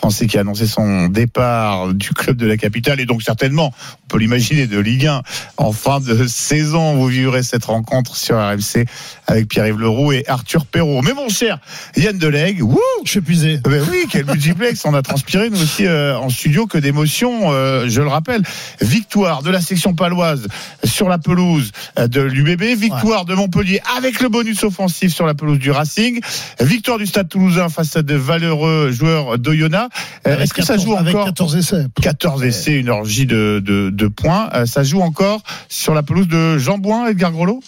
[0.00, 3.74] français qui a annoncé son départ du club de la capitale et donc certainement,
[4.04, 5.22] on peut l'imaginer, de Ligue 1
[5.58, 6.94] en fin de saison.
[6.96, 8.86] Vous vivrez cette rencontre sur RMC
[9.26, 11.02] avec Pierre-Yves Leroux et Arthur Perrault.
[11.02, 11.58] Mais mon cher
[11.98, 13.58] Yann Delegue, wouh Je suis épuisé.
[13.58, 17.52] ben oui, quel multiplex On a transpiré nous aussi euh, en studio que d'émotions.
[17.52, 18.42] euh, je le rappelle,
[18.80, 20.48] victoire de la section paloise
[20.82, 25.34] sur la pelouse euh, de l'UBB, victoire de Montpellier avec le bonus offensif sur la
[25.34, 26.20] pelouse du Racing,
[26.58, 29.89] victoire du Stade Toulousain face à de valeureux joueurs d'Oyonnax.
[30.26, 31.86] Euh, Est-ce que ça 14 joue avec encore 14 essais.
[32.02, 34.50] 14 essais, une orgie de, de, de points.
[34.54, 37.60] Euh, ça joue encore sur la pelouse de Jean Bouin, Edgar Grelot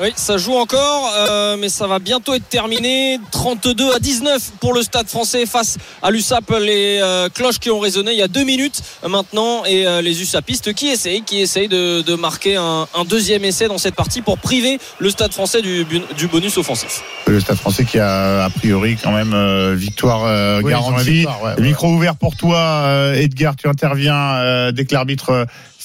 [0.00, 3.20] Oui, ça joue encore, euh, mais ça va bientôt être terminé.
[3.30, 6.50] 32 à 19 pour le Stade français face à l'USAP.
[6.60, 10.02] Les euh, cloches qui ont résonné il y a deux minutes euh, maintenant et euh,
[10.02, 13.94] les USAPistes qui essayent, qui essayent de, de marquer un, un deuxième essai dans cette
[13.94, 17.02] partie pour priver le Stade français du, du bonus offensif.
[17.28, 21.10] Le Stade français qui a a priori quand même euh, victoire euh, Oui, garantie.
[21.10, 21.68] victoire, ouais, Le ouais.
[21.68, 25.44] Micro ouvert pour toi, euh, Edgar, tu interviens euh, dès que l'arbitre euh,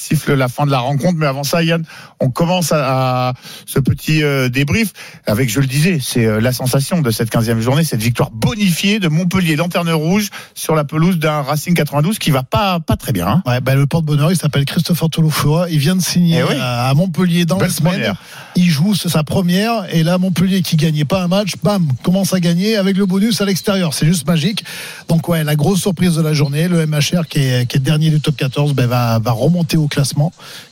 [0.09, 1.15] siffle la fin de la rencontre.
[1.17, 1.83] Mais avant ça, Yann,
[2.19, 3.33] on commence à, à
[3.65, 4.91] ce petit euh, débrief
[5.25, 8.99] avec, je le disais, c'est euh, la sensation de cette 15e journée, cette victoire bonifiée
[8.99, 13.11] de Montpellier, lanterne rouge sur la pelouse d'un Racing 92 qui va pas pas très
[13.13, 13.27] bien.
[13.27, 13.43] hein.
[13.45, 15.69] Ouais, bah, le porte-bonheur, il s'appelle Christopher Touloufoua.
[15.69, 16.55] Il vient de signer Eh oui.
[16.59, 17.93] à, à Montpellier dans la semaine.
[17.93, 18.15] première.
[18.55, 19.85] Il joue sa première.
[19.93, 23.41] Et là, Montpellier qui gagnait pas un match, bam, commence à gagner avec le bonus
[23.41, 23.93] à l'extérieur.
[23.93, 24.63] C'est juste magique.
[25.07, 28.09] Donc, ouais, la grosse surprise de la journée, le MHR qui est, qui est dernier
[28.09, 29.98] du top 14, ben, va, va remonter au classement.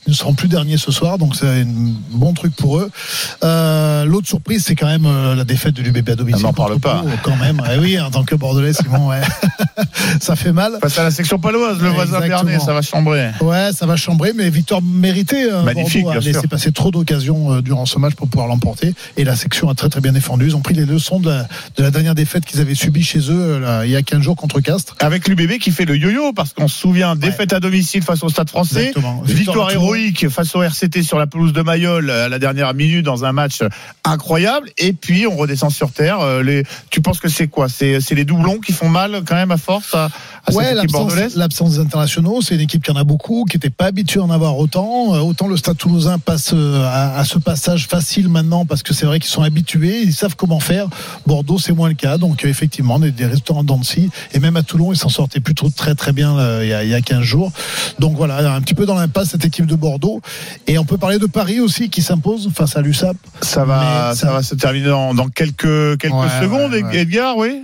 [0.05, 1.17] Ils ne seront plus derniers ce soir.
[1.17, 1.65] Donc, c'est un
[2.11, 2.89] bon truc pour eux.
[3.43, 6.41] Euh, L'autre surprise, c'est quand même euh, la défaite de l'UBB à domicile.
[6.43, 7.01] Ah, n'en parle pas.
[7.01, 7.61] Pau, Quand même.
[7.73, 9.21] Eh oui, en tant que Bordelais, Simon, ouais.
[10.21, 10.73] ça fait mal.
[10.81, 12.19] Face à la section paloise, le voisin.
[12.19, 13.31] Bernet, ça va chambrer.
[13.41, 15.49] Ouais, ça va chambrer, mais victoire méritée.
[15.63, 18.93] Magnifique, Bordeaux a laissé passer trop d'occasions euh, durant ce match pour pouvoir l'emporter.
[19.17, 20.47] Et la section a très très bien défendu.
[20.47, 23.19] Ils ont pris les leçons de la, de la dernière défaite qu'ils avaient subie chez
[23.19, 24.95] eux euh, là, il y a 15 jours contre Castres.
[24.99, 28.29] Avec l'UBB qui fait le yo-yo, parce qu'on se souvient, défaite à domicile face au
[28.29, 29.16] Stade français, Exactement.
[29.23, 33.25] Victoire, héroïque face au RCT sur la pelouse de Mayol à la dernière minute dans
[33.25, 33.61] un match
[34.03, 36.19] incroyable, et puis on redescend sur terre.
[36.21, 37.67] Euh, Les, tu penses que c'est quoi?
[37.69, 40.05] C'est les doublons qui font mal quand même à force à,
[40.45, 41.35] à Ouais, cette équipe l'absence bordelaise?
[41.35, 44.23] l'absence des internationaux, c'est une équipe qui en a beaucoup, qui n'était pas habituée à
[44.23, 45.13] en avoir autant.
[45.15, 48.93] Euh, Autant le Stade Toulousain passe euh, à, à ce passage facile maintenant parce que
[48.93, 50.87] c'est vrai qu'ils sont habitués, ils savent comment faire.
[51.25, 54.55] Bordeaux, c'est moins le cas, donc euh, effectivement, on est des restaurants d'Annecy et même
[54.55, 56.93] à Toulon, ils s'en sortaient plutôt très très bien euh, il, y a, il y
[56.93, 57.51] a 15 jours.
[57.99, 60.21] Donc voilà, un petit peu dans l'impasse cette équipe de Bordeaux.
[60.67, 63.15] Et on peut parler de Paris aussi qui s'impose face à l'USAP.
[63.41, 64.31] Ça va, ça...
[64.31, 66.97] va se terminer dans, dans quelques quelques Ouais, secondes, ouais, ouais.
[66.99, 67.63] Edgar, oui.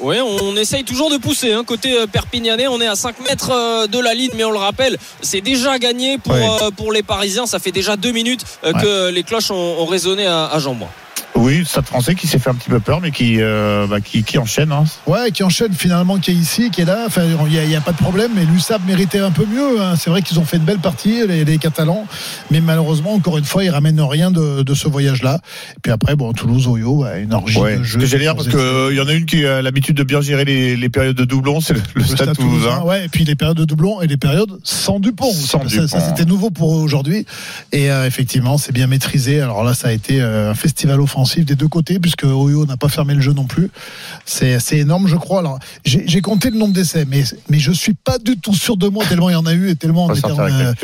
[0.00, 1.52] Oui, on essaye toujours de pousser.
[1.54, 1.64] Hein.
[1.64, 4.58] Côté euh, Perpignanais, on est à 5 mètres euh, de la ligne, mais on le
[4.58, 7.46] rappelle, c'est déjà gagné pour, euh, pour les Parisiens.
[7.46, 10.88] Ça fait déjà deux minutes euh, que les cloches ont, ont résonné à, à Jean-Bouin.
[11.34, 14.00] Oui, le Stade français qui s'est fait un petit peu peur, mais qui euh, bah,
[14.00, 14.72] qui, qui enchaîne.
[14.72, 14.84] Hein.
[15.06, 17.04] Ouais, qui enchaîne finalement, qui est ici, qui est là.
[17.06, 19.44] Enfin, il n'y a, il y a pas de problème, mais l'USAP méritait un peu
[19.44, 19.80] mieux.
[19.82, 19.94] hein.
[19.98, 22.06] C'est vrai qu'ils ont fait une belle partie, les, les Catalans,
[22.50, 25.40] mais malheureusement, encore une fois, ils ramènent rien de, de ce voyage-là.
[25.76, 27.98] Et puis après, bon, Toulouse, Oyo, ouais, une orgie Ouais, de jeu.
[28.00, 30.22] que j'allais dire parce que il y en a une qui a l'habitude de bien
[30.22, 32.80] gérer les, les périodes de doublons, c'est le, le Le Stade, Stade Toulousain.
[32.80, 35.30] Ouais, et puis les périodes de doublons et les périodes sans Dupont.
[35.32, 35.86] Sans ça, Dupont.
[35.88, 37.26] ça, c'était nouveau pour eux aujourd'hui.
[37.72, 39.42] Et euh, effectivement, c'est bien maîtrisé.
[39.42, 42.76] Alors là, ça a été euh, un festival offensif des deux côtés, puisque Oyo n'a
[42.76, 43.70] pas fermé le jeu non plus.
[44.24, 45.40] C'est énorme, je crois.
[45.40, 48.88] Alors, j'ai compté le nombre d'essais, mais, mais je suis pas du tout sûr de
[48.88, 50.74] moi, tellement il y en a eu et tellement On était en, euh,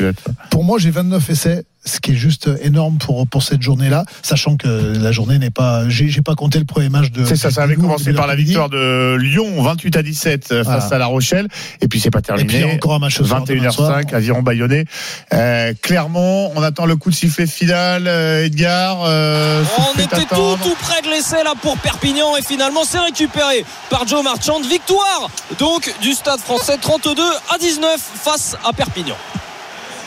[0.49, 4.55] pour moi, j'ai 29 essais, ce qui est juste énorme pour, pour cette journée-là, sachant
[4.57, 5.87] que la journée n'est pas.
[5.89, 7.25] J'ai j'ai pas compté le premier match de.
[7.25, 10.63] C'est ça, ça avait Lyon, commencé par la victoire de Lyon, 28 à 17 euh,
[10.63, 10.95] face Voilà.
[10.95, 11.47] à La Rochelle,
[11.81, 12.47] et puis c'est pas Et terminé.
[12.47, 13.99] puis encore un match ce soir, demain soir.
[14.01, 14.85] 21h05, aviron bayonnais.
[15.33, 18.07] Euh, Clermont, on attend le coup de sifflet final.
[18.07, 22.41] euh, Edgar, euh, On sifflet était tout, tout près de l'essai là pour Perpignan et
[22.41, 24.61] finalement c'est récupéré par Joe Marchand.
[24.61, 25.29] Victoire
[25.59, 27.21] donc du Stade français 32
[27.53, 29.15] à 19 face à Perpignan.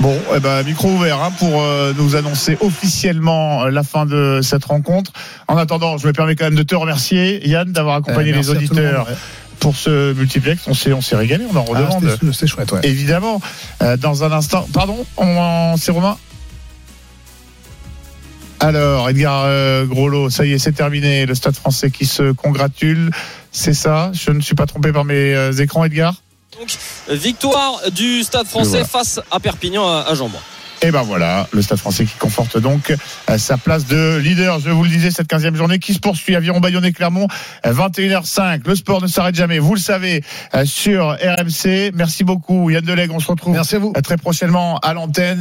[0.01, 4.41] Bon, eh ben, micro ouvert hein, pour euh, nous annoncer officiellement euh, la fin de
[4.43, 5.11] cette rencontre.
[5.49, 8.43] En attendant, je me permets quand même de te remercier, Yann, d'avoir accompagné Euh, les
[8.43, 9.15] le auditeurs monde, ouais.
[9.59, 10.63] pour ce multiplex.
[10.69, 12.19] On s'est, on s'est régalé, on en Ah, redemande.
[12.33, 12.81] C'était chouette, ouais.
[12.83, 13.41] Évidemment,
[13.83, 14.69] Euh, dans un instant.
[14.73, 16.19] Pardon, on, c'est Romain?
[18.61, 21.25] Alors, Edgar euh, Groslo, ça y est, c'est terminé.
[21.27, 23.11] Le stade français qui se congratule.
[23.51, 24.11] C'est ça?
[24.13, 26.15] Je ne suis pas trompé par mes euh, écrans, Edgar?
[27.09, 28.85] Victoire du Stade français Voilà.
[28.87, 30.41] face à Perpignan à, à Jean-Bois.
[30.83, 32.93] Et ben voilà, le Stade français qui conforte donc
[33.31, 34.61] euh, sa place de leader.
[34.61, 36.37] Je vous le disais, cette 15e journée qui se poursuit.
[36.37, 37.29] Aviron Bayonne et Clermont,
[37.65, 38.61] euh, 21h05.
[38.67, 40.23] Le sport ne s'arrête jamais, vous le savez,
[40.55, 41.93] euh, sur RMC.
[41.95, 43.11] Merci beaucoup, Yann Delegue.
[43.11, 43.95] On se retrouve Merci à vous.
[43.97, 45.35] euh, très prochainement à l'antenne.